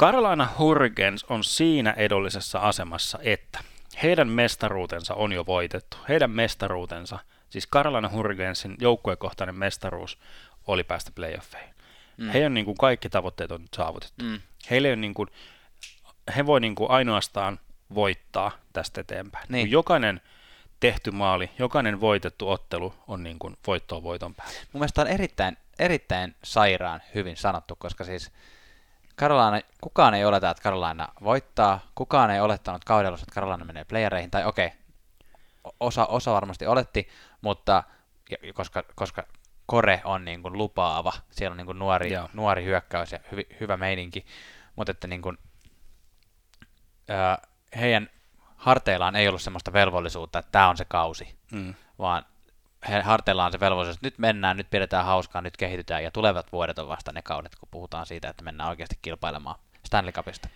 [0.00, 3.58] Carolina Hurricanes on siinä edullisessa asemassa, että
[4.02, 5.96] heidän mestaruutensa on jo voitettu.
[6.08, 7.18] Heidän mestaruutensa,
[7.48, 10.18] siis Carolina Hurricanesin joukkuekohtainen mestaruus,
[10.66, 11.74] oli päästä playoffeihin.
[12.16, 12.28] Mm.
[12.28, 14.24] Heidän niin kuin kaikki tavoitteet on nyt saavutettu.
[14.24, 14.40] Mm.
[14.70, 15.28] Heille on niin kuin,
[16.36, 17.58] he voi niin kuin ainoastaan
[17.94, 19.46] voittaa tästä eteenpäin.
[19.48, 19.66] Niin.
[19.66, 20.20] Kun jokainen
[20.80, 24.54] tehty maali, jokainen voitettu ottelu on niin kuin voittoa voiton päällä.
[24.72, 28.32] Mun mielestä on erittäin, erittäin sairaan hyvin sanottu, koska siis
[29.20, 34.30] Carolina, kukaan ei oleta, että Carolina voittaa, kukaan ei olettanut kaudella, että Carolina menee playereihin,
[34.30, 34.72] tai okei,
[35.64, 37.08] o- osa, osa varmasti oletti,
[37.40, 37.82] mutta
[38.54, 39.22] koska, koska
[39.66, 42.28] Kore on niin kuin lupaava, siellä on niin kuin nuori, Joo.
[42.32, 44.26] nuori hyökkäys ja hyvi, hyvä meininki,
[44.76, 45.38] mutta että niin kuin,
[47.08, 47.38] ää,
[47.78, 48.10] heidän
[48.56, 51.74] harteillaan ei ollut semmoista velvollisuutta, että tämä on se kausi, Mm.
[51.98, 52.26] vaan
[53.02, 56.88] harteillaan se velvollisuus, että nyt mennään, nyt pidetään hauskaa, nyt kehitytään ja tulevat vuodet on
[56.88, 60.48] vasta ne kaudet, kun puhutaan siitä, että mennään oikeasti kilpailemaan Stanley Cupista.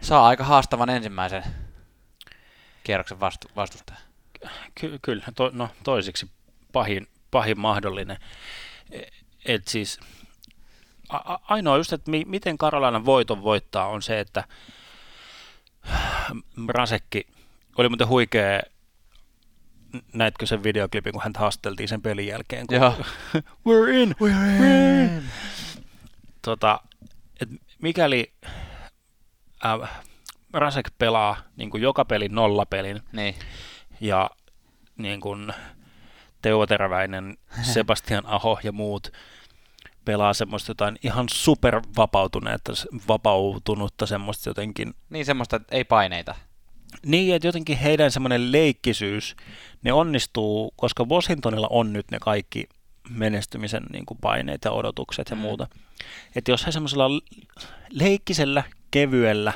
[0.00, 1.42] Saa aika haastavan ensimmäisen
[2.84, 3.98] kierroksen vastu- vastustaja.
[4.74, 6.30] Ky- kyllä, to, no toisiksi
[6.72, 8.18] pahin, pahin mahdollinen.
[8.90, 9.02] E-
[9.44, 10.00] Et siis
[11.08, 14.44] a- ainoa just, että mi- miten Karolainen voiton voittaa on se, että
[16.68, 17.26] Rasekki
[17.78, 18.60] oli muuten huikea
[20.14, 22.66] näitkö sen videoklipin, kun häntä haasteltiin sen pelin jälkeen?
[22.66, 22.94] Kun Joo.
[23.68, 24.14] We're in!
[24.22, 25.22] We're in.
[26.42, 26.80] Tota,
[27.40, 27.48] et
[27.82, 28.32] mikäli
[29.64, 29.90] äh,
[30.52, 33.34] Rasek pelaa niin kuin joka pelin nollapelin Niin.
[34.00, 34.30] ja
[34.96, 35.52] niin kuin
[36.42, 39.12] Teuvo Teräväinen, Sebastian Aho ja muut
[40.04, 42.72] pelaa semmoista jotain ihan super vapautuneetta,
[43.08, 46.34] vapautunutta semmoista jotenkin Niin semmoista, että ei paineita.
[47.06, 49.36] Niin, että jotenkin heidän semmoinen leikkisyys,
[49.82, 52.64] ne onnistuu, koska Washingtonilla on nyt ne kaikki
[53.10, 55.42] menestymisen niin kuin paineet ja odotukset ja Mm.
[55.42, 55.66] muuta.
[56.36, 57.04] Että jos he semmoisella
[57.90, 59.52] leikkisellä, kevyellä,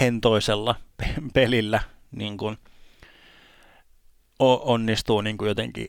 [0.00, 1.80] hentoisella pe- pelillä
[2.12, 2.56] niin kuin
[4.38, 5.88] onnistuu niin kuin jotenkin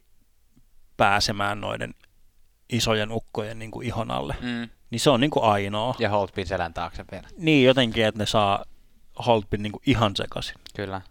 [0.97, 1.93] pääsemään noiden
[2.69, 4.69] isojen ukkojen niin kuin ihon alle, Mm.
[4.89, 5.95] niin se on niin kuin ainoa.
[5.99, 7.27] Ja Holtbin selän taakse vielä.
[7.37, 8.65] Niin jotenkin, että ne saa
[9.25, 10.55] Holtbin niin kuin ihan sekaisin.
[10.75, 11.01] Kyllä.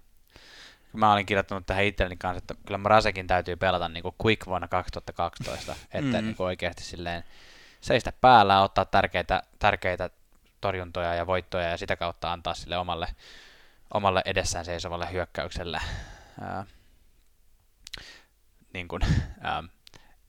[0.93, 4.69] Mä olin kirjoittanut tähän itselleni kanssa, että kyllä Mrasekin täytyy pelata niin kuin Quick vuonna
[4.69, 6.25] 2012, että mm.
[6.25, 7.25] niin kuin oikeasti silleen
[7.81, 10.11] seistä päällä, ottaa tärkeitä, tärkeitä
[10.61, 13.07] torjuntoja ja voittoja ja sitä kautta antaa sille omalle,
[13.95, 15.81] omalle edessään seisovalle hyökkäykselle
[16.41, 16.67] ää,
[18.73, 19.03] niin kuin,
[19.41, 19.63] ää,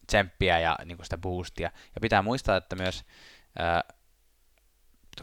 [0.08, 1.72] tsemppiä ja niin kuin sitä boostia.
[1.96, 3.04] Ja pitää muistaa, että myös
[3.60, 3.84] ää,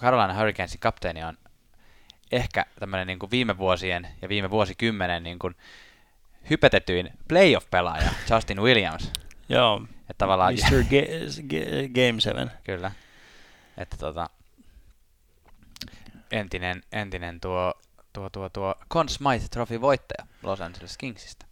[0.01, 1.39] Carolina Hurricanesin kapteeni on
[2.33, 5.57] ehkä tämmöinen niin viime vuosien ja viime vuosikymmenen niin kuin
[6.51, 9.13] hypetetyin playoff-pelaaja, Justin Williams.
[9.49, 10.83] Joo, Että tavallaan, Mr.
[10.83, 12.51] Ga- Ga- Game 7.
[12.65, 12.91] kyllä,
[13.79, 14.31] että tota,
[16.33, 17.75] entinen, entinen tuo,
[18.13, 21.47] tuo, tuo, tuo Conn Smythe Trophy voittaja Los Angeles Kingsistä.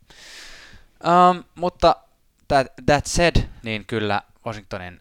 [1.04, 1.96] Um, mutta
[2.48, 5.00] that, that said, niin kyllä Washingtonin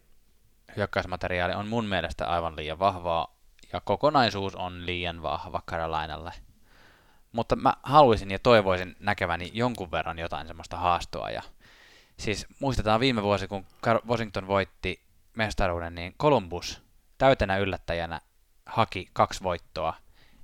[0.78, 3.36] hyökkäysmateriaali on mun mielestä aivan liian vahvaa
[3.74, 6.34] ja kokonaisuus on liian vahva Carolinalle.
[7.32, 11.30] Mutta mä haluaisin ja toivoisin näkeväni jonkun verran jotain semmoista haastoa.
[11.30, 11.42] Ja
[12.18, 13.66] siis muistetaan viime vuosi, kun
[14.08, 15.02] Washington voitti
[15.36, 16.82] mestaruuden, niin Columbus
[17.18, 18.22] täytenä yllättäjänä
[18.66, 19.94] haki kaksi voittoa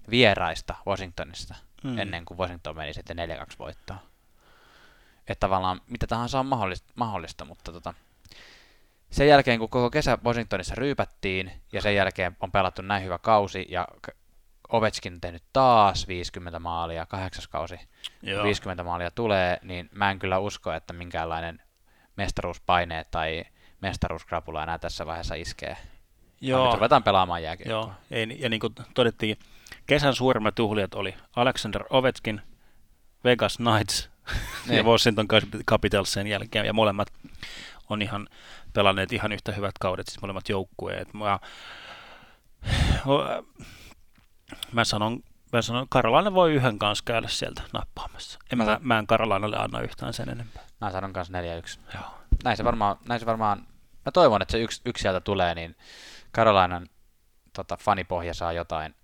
[0.09, 1.91] vieraista Washingtonista Mm.
[1.91, 1.97] mm.
[1.97, 3.19] ennen kuin Washington meni sitten 4-2
[3.59, 3.97] voittoa.
[5.27, 7.93] Että tavallaan mitä tahansa on mahdollista, mahdollista mutta tota,
[9.09, 13.65] sen jälkeen kun koko kesä Washingtonissa ryypättiin ja sen jälkeen on pelattu näin hyvä kausi
[13.69, 13.87] ja
[14.69, 17.79] Ovechkin on tehnyt taas 50 maalia, kahdeksas kausi,
[18.21, 18.43] Joo.
[18.43, 21.61] 50 maalia tulee, niin mä en kyllä usko, että minkäänlainen
[22.17, 23.45] mestaruuspaine tai
[23.81, 25.77] mestaruuskrapula enää tässä vaiheessa iskee.
[25.77, 25.87] Vaan
[26.41, 27.75] Joo, Nyt ruvetaan pelaamaan jääkiekkoa.
[27.75, 27.91] joo.
[28.11, 29.37] Ei, ja niin kuin todettiin,
[29.87, 32.41] kesän suurimmat juhlijat oli Alexander Ovechkin,
[33.23, 34.09] Vegas Knights
[34.67, 34.85] ja Niin.
[34.85, 35.27] Washington
[35.67, 37.07] Capitals sen jälkeen, ja molemmat
[37.89, 38.27] on ihan
[38.75, 41.13] pelanneet ihan yhtä hyvät kaudet, siis molemmat joukkueet.
[41.13, 41.39] Mä,
[44.71, 45.19] mä sanon,
[45.53, 48.39] mä sanon, Karolainen voi yhden kanssa käydä sieltä nappaamassa.
[48.51, 50.63] En mä, Mä- mä en Karolainalle anna yhtään sen enempää.
[50.81, 51.79] Mä sanon kanssa 4-1.
[51.93, 52.03] Joo.
[52.43, 53.67] Näin se varmaan, näin se varmaan,
[54.05, 55.75] mä toivon, että se yksi, yksi sieltä tulee, niin
[56.33, 56.87] Carolinan
[57.53, 58.95] tota, fanipohja saa jotain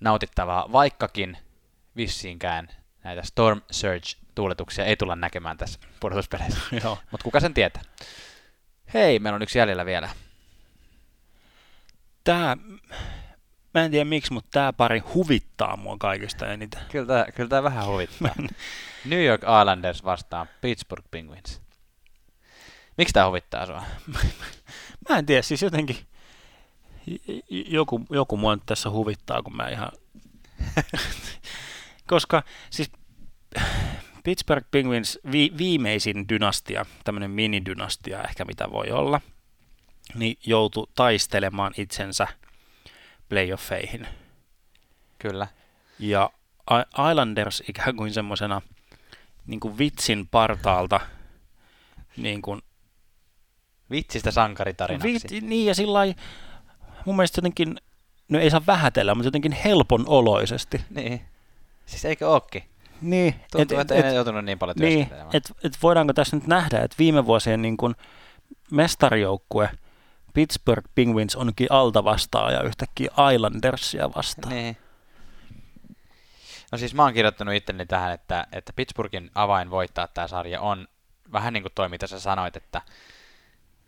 [0.00, 1.38] nautittavaa, vaikkakin
[1.96, 2.68] vissiinkään
[3.04, 6.60] näitä Storm Surge-tuuletuksia ei tulla näkemään tässä pudotuspeleissä.
[7.10, 7.82] Mutta kuka sen tietää?
[8.94, 10.08] Hei, meillä on yksi jäljellä vielä.
[12.24, 12.56] Tää,
[13.74, 16.82] mä en tiedä miksi, mutta tämä pari huvittaa mua kaikista eniten.
[16.90, 18.34] Kyllä tämä, kyllä tämä vähän huvittaa.
[19.04, 21.62] New York Islanders vastaan Pittsburgh Penguins.
[22.98, 23.82] Miksi tämä huvittaa sua?
[25.08, 25.96] Mä en tiedä, siis jotenkin
[27.48, 29.92] joku, joku mua nyt tässä huvittaa, kun mä ihan...
[32.06, 32.90] Koska siis
[34.22, 39.20] Pittsburgh Penguins vi- viimeisin dynastia, tämmöinen minidynastia ehkä mitä voi olla,
[40.14, 42.26] niin joutui taistelemaan itsensä
[43.28, 44.08] playoffeihin.
[45.18, 45.46] Kyllä.
[45.98, 46.30] Ja
[47.10, 48.62] Islanders ikään kuin semmoisena
[49.46, 51.00] niin kuin vitsin partaalta
[52.16, 52.62] niin kuin
[53.90, 55.12] Vitsistä sankaritarinaksi.
[55.12, 56.00] Vit, niin ja sillä
[57.06, 57.76] mun mielestä jotenkin,
[58.28, 60.84] no ei saa vähätellä, mutta jotenkin helpon oloisesti.
[60.90, 61.20] Niin.
[61.86, 62.62] Siis eikö ookin?
[63.02, 66.80] Niin, Tuntuu, että ei ne joutunut niin paljon niin, et, et voidaanko tässä nyt nähdä,
[66.80, 67.94] että viime vuosien niin kuin
[68.70, 69.70] mestarijoukkue
[70.34, 74.54] Pittsburgh Penguins onkin alta vastaaja yhtäkkiä Islandersia vastaan.
[74.54, 74.76] Niin.
[76.72, 80.88] No siis mä oon kirjoittanut itteni tähän, että, että Pittsburghin avain voittaa tämä sarja on
[81.32, 82.82] vähän niin kuin toi, mitä sä sanoit, että,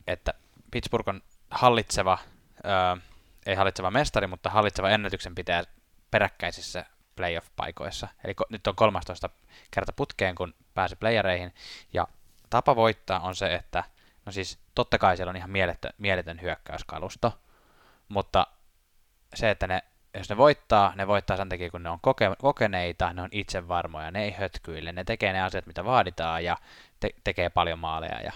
[0.07, 0.35] että
[0.70, 2.19] Pittsburgh on hallitseva,
[2.65, 3.01] ö,
[3.47, 5.65] ei hallitseva mestari, mutta hallitseva ennätyksen pitää
[6.11, 6.85] peräkkäisissä
[7.16, 8.09] playoff-paikoissa.
[8.24, 9.31] Eli ko- nyt on 13
[9.70, 11.55] kerta putkeen, kun pääsi playereihin,
[11.93, 12.09] ja
[12.51, 13.85] tapa voittaa on se, että
[14.27, 17.39] no siis totta kai siellä on ihan mieletön, mieletön hyökkäyskalusto,
[18.09, 18.47] mutta
[19.35, 19.82] se, että ne
[20.15, 24.11] jos ne voittaa, ne voittaa sen takia, kun ne on koke- kokeneita, ne on itsevarmoja,
[24.11, 26.57] ne ei hötkyille, ne tekee ne asiat, mitä vaaditaan ja
[27.01, 28.32] te- tekee paljon maaleja ja,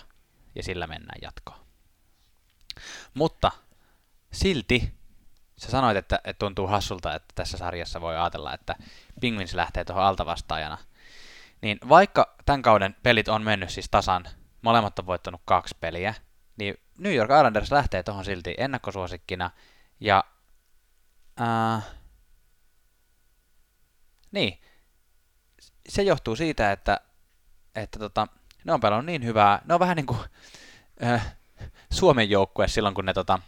[0.55, 1.59] ja sillä mennään jatkoon.
[3.15, 3.51] Mutta
[4.33, 4.98] silti
[5.59, 8.77] sä sanoit, että, että tuntuu hassulta, että tässä sarjassa voi ajatella, että
[9.21, 10.79] Penguins lähtee tuohon altavastaajana.
[11.63, 14.29] Niin vaikka tämän kauden pelit on mennyt siis tasan,
[14.63, 16.15] molemmat on voittanut kaksi peliä,
[16.57, 19.51] niin New York Islanders lähtee tuohon silti ennakkosuosikkina.
[20.01, 20.25] Ja
[21.37, 21.83] ää,
[24.33, 24.61] niin,
[25.89, 27.01] se johtuu siitä, että,
[27.75, 28.29] että tota,
[28.65, 30.19] ne on pelannut niin hyvää, ne on vähän niin kuin
[31.05, 31.37] äh,
[31.93, 33.39] Suomen joukkue silloin, kun ne tota,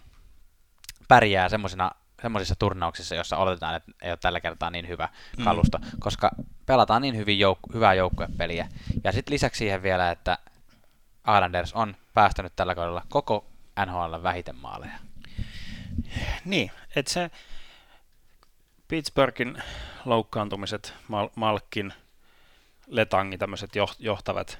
[1.11, 1.91] pärjää semmoisina
[2.23, 5.09] semmoisissa turnauksissa, joissa oletetaan, että ei ole tällä kertaa niin hyvä
[5.39, 5.45] mm.
[5.45, 5.85] kalusto, mm.
[5.99, 6.31] koska
[6.67, 8.69] pelataan niin hyvin jouk- hyvää joukkuepeliä.
[9.05, 10.39] Ja sitten lisäksi siihen vielä, että
[11.37, 13.47] Islanders on päästänyt tällä kaudella koko
[13.87, 14.99] NHL vähiten maaleja.
[16.45, 17.31] Niin, että se
[18.89, 19.63] Pittsburghin
[20.05, 21.93] loukkaantumiset, Mal- Malkin,
[22.87, 24.59] Letangi, tämmöiset johtavat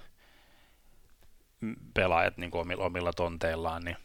[1.95, 3.97] pelaajat niin omilla, omilla tonteillaan, niin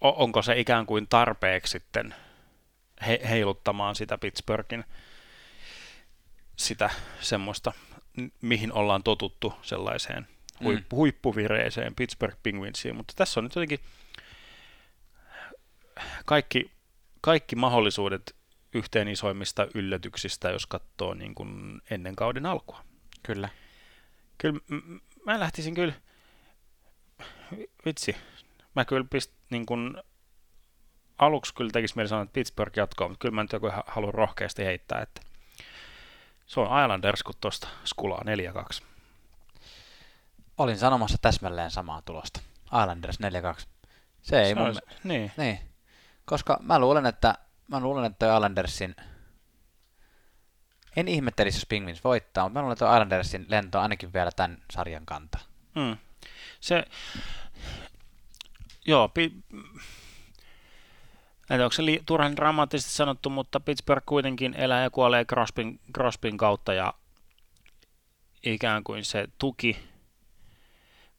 [0.00, 2.14] onko se ikään kuin tarpeeksi sitten
[3.06, 4.84] he, heiluttamaan sitä Pittsburghin
[6.56, 6.90] sitä
[7.20, 7.72] semmoista,
[8.42, 10.28] mihin ollaan totuttu sellaiseen
[10.64, 10.98] huippu, mm.
[10.98, 13.80] huippuvireeseen Pittsburgh Penguinsiin, mutta tässä on nyt jotenkin
[16.24, 16.70] kaikki,
[17.20, 18.36] kaikki mahdollisuudet
[18.74, 22.84] yhteen isoimmista yllätyksistä, jos katsoo niin kuin ennen kauden alkua.
[23.22, 23.48] Kyllä.
[24.38, 24.60] Kyllä
[25.24, 25.92] mä lähtisin kyllä,
[27.86, 28.16] vitsi,
[28.74, 30.02] mä kyllä pist, niin kuin,
[31.18, 34.64] aluksi kyllä tekisi mieli sanoa, että Pittsburgh jatkoa, mutta kyllä mä nyt joku haluan rohkeasti
[34.64, 35.20] heittää, että
[36.46, 38.22] se on Islanders, kun tuosta skulaa
[38.80, 38.84] 4-2.
[40.58, 42.40] Olin sanomassa täsmälleen samaa tulosta.
[42.64, 43.18] Islanders
[43.60, 43.66] 4-2.
[44.22, 44.66] Se ei se mun...
[44.66, 45.32] Olisi, niin.
[45.36, 45.58] niin.
[46.24, 47.34] Koska mä luulen, että
[47.68, 48.96] mä luulen, että Islandersin
[50.96, 54.58] en ihmettelisi, jos Penguins voittaa, mutta mä luulen, että Islandersin lento on ainakin vielä tämän
[54.72, 55.38] sarjan kanta.
[55.74, 55.96] Mm.
[56.60, 56.84] Se,
[58.86, 59.32] joo, pi,
[61.50, 66.36] en onko se li, turhan dramaattisesti sanottu, mutta Pittsburgh kuitenkin elää ja kuolee Crospin, Crospin
[66.36, 66.94] kautta ja
[68.42, 69.76] ikään kuin se tuki,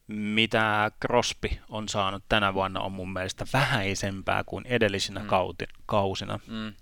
[0.06, 5.26] mitä Crosby on saanut tänä vuonna, on mun mielestä vähäisempää kuin edellisinä mm.
[5.26, 6.40] kauti, kausina.
[6.46, 6.74] Mm.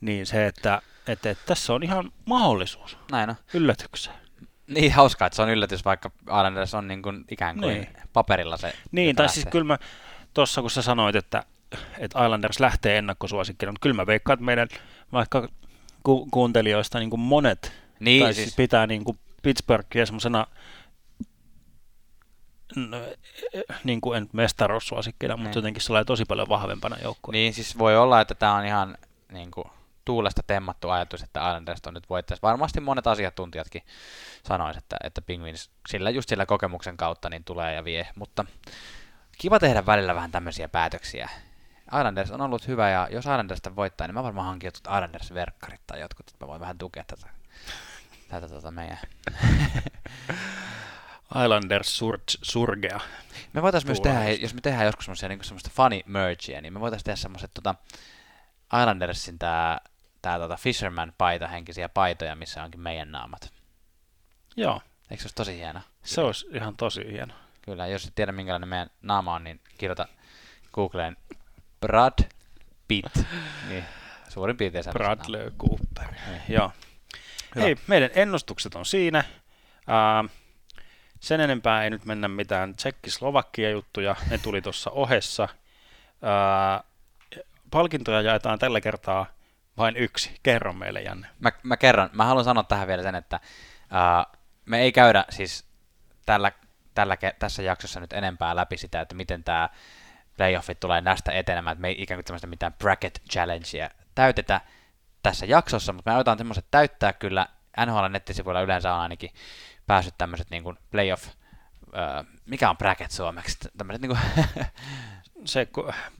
[0.00, 3.36] Niin se, että, että, että tässä on ihan mahdollisuus Näin on.
[3.54, 4.21] yllätykseen.
[4.66, 7.88] Niin hauskaa, että se on yllätys, vaikka Islanders on niin kuin ikään kuin niin.
[8.12, 8.72] paperilla se.
[8.92, 9.78] Niin, tai siis kyllä mä
[10.34, 11.44] tuossa kun sä sanoit, että,
[11.98, 14.68] että Islanders lähtee ennakkosuosikkina, mutta kyllä mä veikkaan, että meidän
[15.12, 15.48] vaikka
[16.02, 20.46] ku- kuuntelijoista niin kuin monet niin, tai siis, siis pitää niin kuin Pittsburghia semmoisena
[22.76, 22.98] no,
[23.84, 25.56] niin kuin en mestaruussuosikkina, mutta niin.
[25.56, 27.36] jotenkin sellainen tosi paljon vahvempana joukkueena.
[27.36, 28.98] Niin, siis voi olla, että tämä on ihan
[29.32, 29.66] niin kuin,
[30.04, 32.42] tuulesta temmattu ajatus, että Islanders on nyt voittaisi.
[32.42, 33.82] Varmasti monet asiantuntijatkin
[34.46, 38.44] sanoisivat, että, että Penguins sillä, just sillä kokemuksen kautta niin tulee ja vie, mutta
[39.38, 41.28] kiva tehdä välillä vähän tämmöisiä päätöksiä.
[41.86, 46.00] Islanders on ollut hyvä, ja jos Islandersta voittaa, niin mä varmaan hankin jotkut Islanders-verkkarit tai
[46.00, 47.26] jotkut, että mä voin vähän tukea tätä,
[48.28, 48.98] tätä tätä meidän.
[51.44, 53.00] Islanders sur- surgea.
[53.52, 56.80] Me voitaisiin myös tehdä, jos me tehdään joskus semmoista, niin semmoista funny merchia, niin me
[56.80, 57.74] voitaisiin tehdä semmoiset tota,
[58.80, 59.80] Islandersin tää,
[60.22, 63.52] tää tota Fisherman-paita, henkisiä paitoja, missä onkin meidän naamat.
[64.56, 64.80] Joo.
[65.10, 65.80] Eikö se olisi tosi hieno?
[66.02, 67.34] Se olisi ihan tosi hieno.
[67.62, 70.08] Kyllä, jos et tiedä minkälainen meidän naama on, niin kirjoita
[70.72, 71.16] Googleen
[71.80, 72.24] Brad
[72.88, 73.16] Pitt.
[73.68, 73.84] niin,
[74.28, 76.14] suurin piirtein Bradley Cooper.
[76.28, 76.42] Niin.
[76.48, 76.72] Joo.
[77.54, 77.64] Hyvä.
[77.64, 79.24] Hei, meidän ennustukset on siinä.
[79.78, 80.30] Uh,
[81.20, 85.48] sen enempää ei nyt mennä mitään Tsekki-Slovakia juttuja, ne tuli tuossa ohessa.
[86.22, 86.84] Uh,
[87.70, 89.26] palkintoja jaetaan tällä kertaa
[89.76, 90.40] vain yksi.
[90.42, 91.26] Kerro meille, Janne.
[91.38, 92.10] Mä, mä kerron.
[92.12, 93.40] Mä haluan sanoa tähän vielä sen, että
[93.82, 95.66] uh, me ei käydä siis
[96.26, 96.52] tällä,
[96.94, 99.68] tällä, tässä jaksossa nyt enempää läpi sitä, että miten tämä
[100.36, 104.60] playoffit tulee näistä etenemään, me ei ikään kuin tämmöistä mitään bracket challengea täytetä
[105.22, 107.46] tässä jaksossa, mutta me otetaan semmoiset täyttää kyllä.
[107.86, 109.30] NHL nettisivuilla yleensä on ainakin
[109.86, 111.32] päässyt tämmöiset niin playoff, uh,
[112.46, 114.20] mikä on bracket suomeksi, tämmöiset niin kuin
[115.44, 115.68] se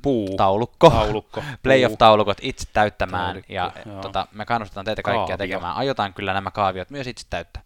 [0.03, 0.37] puu.
[0.37, 0.91] Taulukko.
[0.91, 1.45] Taulukko.
[1.63, 3.25] Playoff-taulukot itse täyttämään.
[3.25, 3.73] Taulikko, ja
[4.03, 5.37] tota, me kannustetaan teitä kaikkia Kaavio.
[5.37, 5.77] tekemään.
[5.77, 7.63] Aiotaan kyllä nämä kaaviot myös itse täyttää.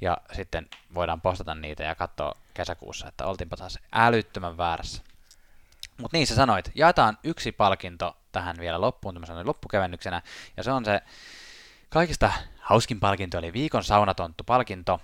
[0.00, 5.02] Ja sitten voidaan postata niitä ja katsoa kesäkuussa, että oltiinpa taas älyttömän väärässä.
[6.00, 10.22] Mutta niin sä sanoit, jaetaan yksi palkinto tähän vielä loppuun tämmöisenä loppukevennyksenä,
[10.56, 11.00] ja se on se
[11.88, 15.00] kaikista hauskin palkinto, eli viikon saunatonttu palkinto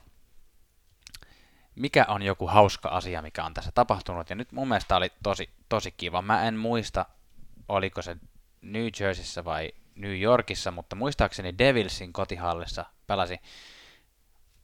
[1.74, 4.30] mikä on joku hauska asia, mikä on tässä tapahtunut.
[4.30, 6.22] Ja nyt mun mielestä oli tosi, tosi kiva.
[6.22, 7.06] Mä en muista,
[7.68, 8.16] oliko se
[8.62, 13.40] New Jerseyssä vai New Yorkissa, mutta muistaakseni Devilsin kotihallissa pelasi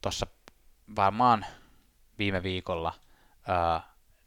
[0.01, 0.27] tuossa
[0.95, 1.45] varmaan
[2.17, 3.81] viime viikolla uh,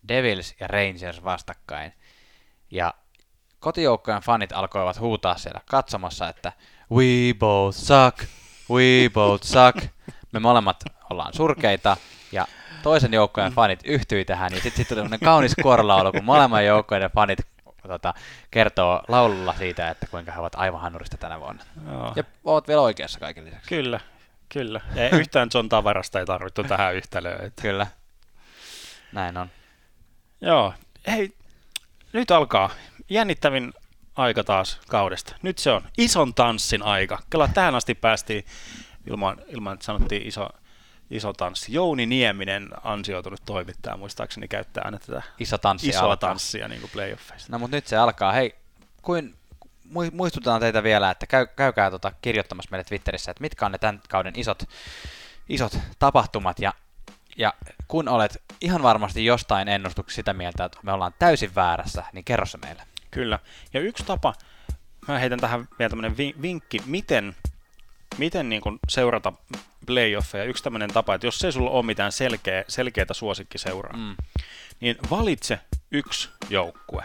[0.08, 1.92] Devils ja Rangers vastakkain.
[2.70, 2.94] Ja
[3.58, 6.52] kotijoukkojen fanit alkoivat huutaa siellä katsomassa, että
[6.92, 8.28] We both suck,
[8.70, 9.86] we both suck.
[10.32, 11.96] Me molemmat ollaan surkeita
[12.32, 12.46] ja
[12.84, 17.38] toisen joukkojen fanit yhtyi tähän ja sitten sit tuli kaunis kuorolaulu, kun molemmat joukkojen fanit
[17.88, 18.14] tota,
[18.50, 21.64] kertoo laululla siitä, että kuinka he ovat aivan hanurista tänä vuonna.
[21.92, 22.12] Joo.
[22.16, 23.68] Ja oot vielä oikeassa kaiken lisäksi.
[23.68, 24.00] Kyllä,
[24.48, 24.80] kyllä.
[24.94, 27.44] Ja yhtään John Tavarasta ei tarvittu tähän yhtälöön.
[27.44, 27.62] Että...
[27.62, 27.86] Kyllä.
[29.12, 29.50] Näin on.
[30.40, 30.74] Joo.
[31.06, 31.32] Hei,
[32.12, 32.70] nyt alkaa
[33.10, 33.72] jännittävin
[34.16, 35.36] aika taas kaudesta.
[35.42, 37.18] Nyt se on ison tanssin aika.
[37.30, 38.44] Kela tähän asti päästiin
[39.06, 40.48] ilman, ilman että sanottiin iso,
[41.16, 41.72] iso tanssi.
[41.72, 46.16] Jouni Nieminen, ansioitunut toimittaja, muistaakseni käyttää aina tätä iso tanssi isoa alkaa.
[46.16, 47.52] tanssia niin kuin playoffeissa.
[47.52, 48.32] No mutta nyt se alkaa.
[48.32, 48.54] Hei,
[49.02, 49.34] kuin,
[50.12, 54.00] muistutetaan teitä vielä, että käy, käykää tota kirjoittamassa meille Twitterissä, että mitkä on ne tämän
[54.08, 54.62] kauden isot,
[55.48, 56.72] isot tapahtumat, ja,
[57.36, 57.54] ja
[57.88, 62.46] kun olet ihan varmasti jostain ennustuksesta sitä mieltä, että me ollaan täysin väärässä, niin kerro
[62.46, 62.82] se meille.
[63.10, 63.38] Kyllä.
[63.74, 64.34] Ja yksi tapa,
[65.08, 67.36] mä heitän tähän vielä tämmöinen vinkki, miten,
[68.18, 69.32] miten niin kuin seurata
[69.86, 70.44] playoffeja.
[70.44, 74.16] Yksi tämmöinen tapa, että jos ei sulla ole mitään selkeä, selkeää suosikkiseuraa, mm.
[74.80, 75.60] niin valitse
[75.90, 77.04] yksi joukkue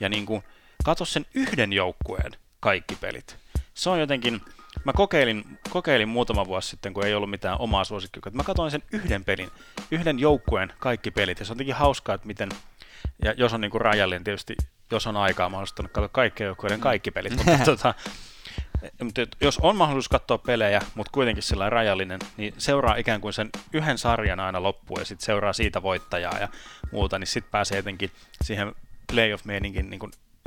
[0.00, 0.42] ja niin kuin
[0.84, 3.36] katso sen yhden joukkueen kaikki pelit.
[3.74, 4.40] Se on jotenkin,
[4.84, 8.70] mä kokeilin, kokeilin muutama vuosi sitten, kun ei ollut mitään omaa suosikkia, että mä katsoin
[8.70, 9.50] sen yhden pelin,
[9.90, 12.48] yhden joukkueen kaikki pelit, ja se on jotenkin hauskaa, että miten,
[13.24, 14.56] ja jos on niin kuin rajallinen tietysti
[14.90, 17.36] jos on aikaa mahdollistanut katsoa kaikkien joukkueiden kaikki pelit.
[17.36, 17.94] mutta, tuota,
[19.04, 23.50] mutta jos on mahdollisuus katsoa pelejä, mutta kuitenkin sellainen rajallinen, niin seuraa ikään kuin sen
[23.72, 26.48] yhden sarjan aina loppuun ja sitten seuraa siitä voittajaa ja
[26.92, 28.10] muuta, niin sitten pääsee jotenkin
[28.42, 28.74] siihen
[29.12, 30.00] playoff-meininkin niin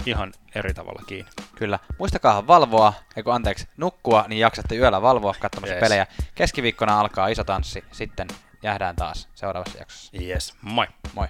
[0.06, 1.32] ihan eri tavalla kiinni.
[1.56, 1.80] Kyllä.
[1.98, 5.82] Muistakaa valvoa, eikö anteeksi, nukkua, niin jaksatte yöllä valvoa katsomassa yes.
[5.82, 6.08] pelejä.
[6.36, 8.28] Keskiviikkona alkaa iso tanssi, sitten
[8.64, 10.18] jäädään taas seuraavassa jaksossa.
[10.22, 10.88] Yes, moi.
[11.14, 11.28] Moi.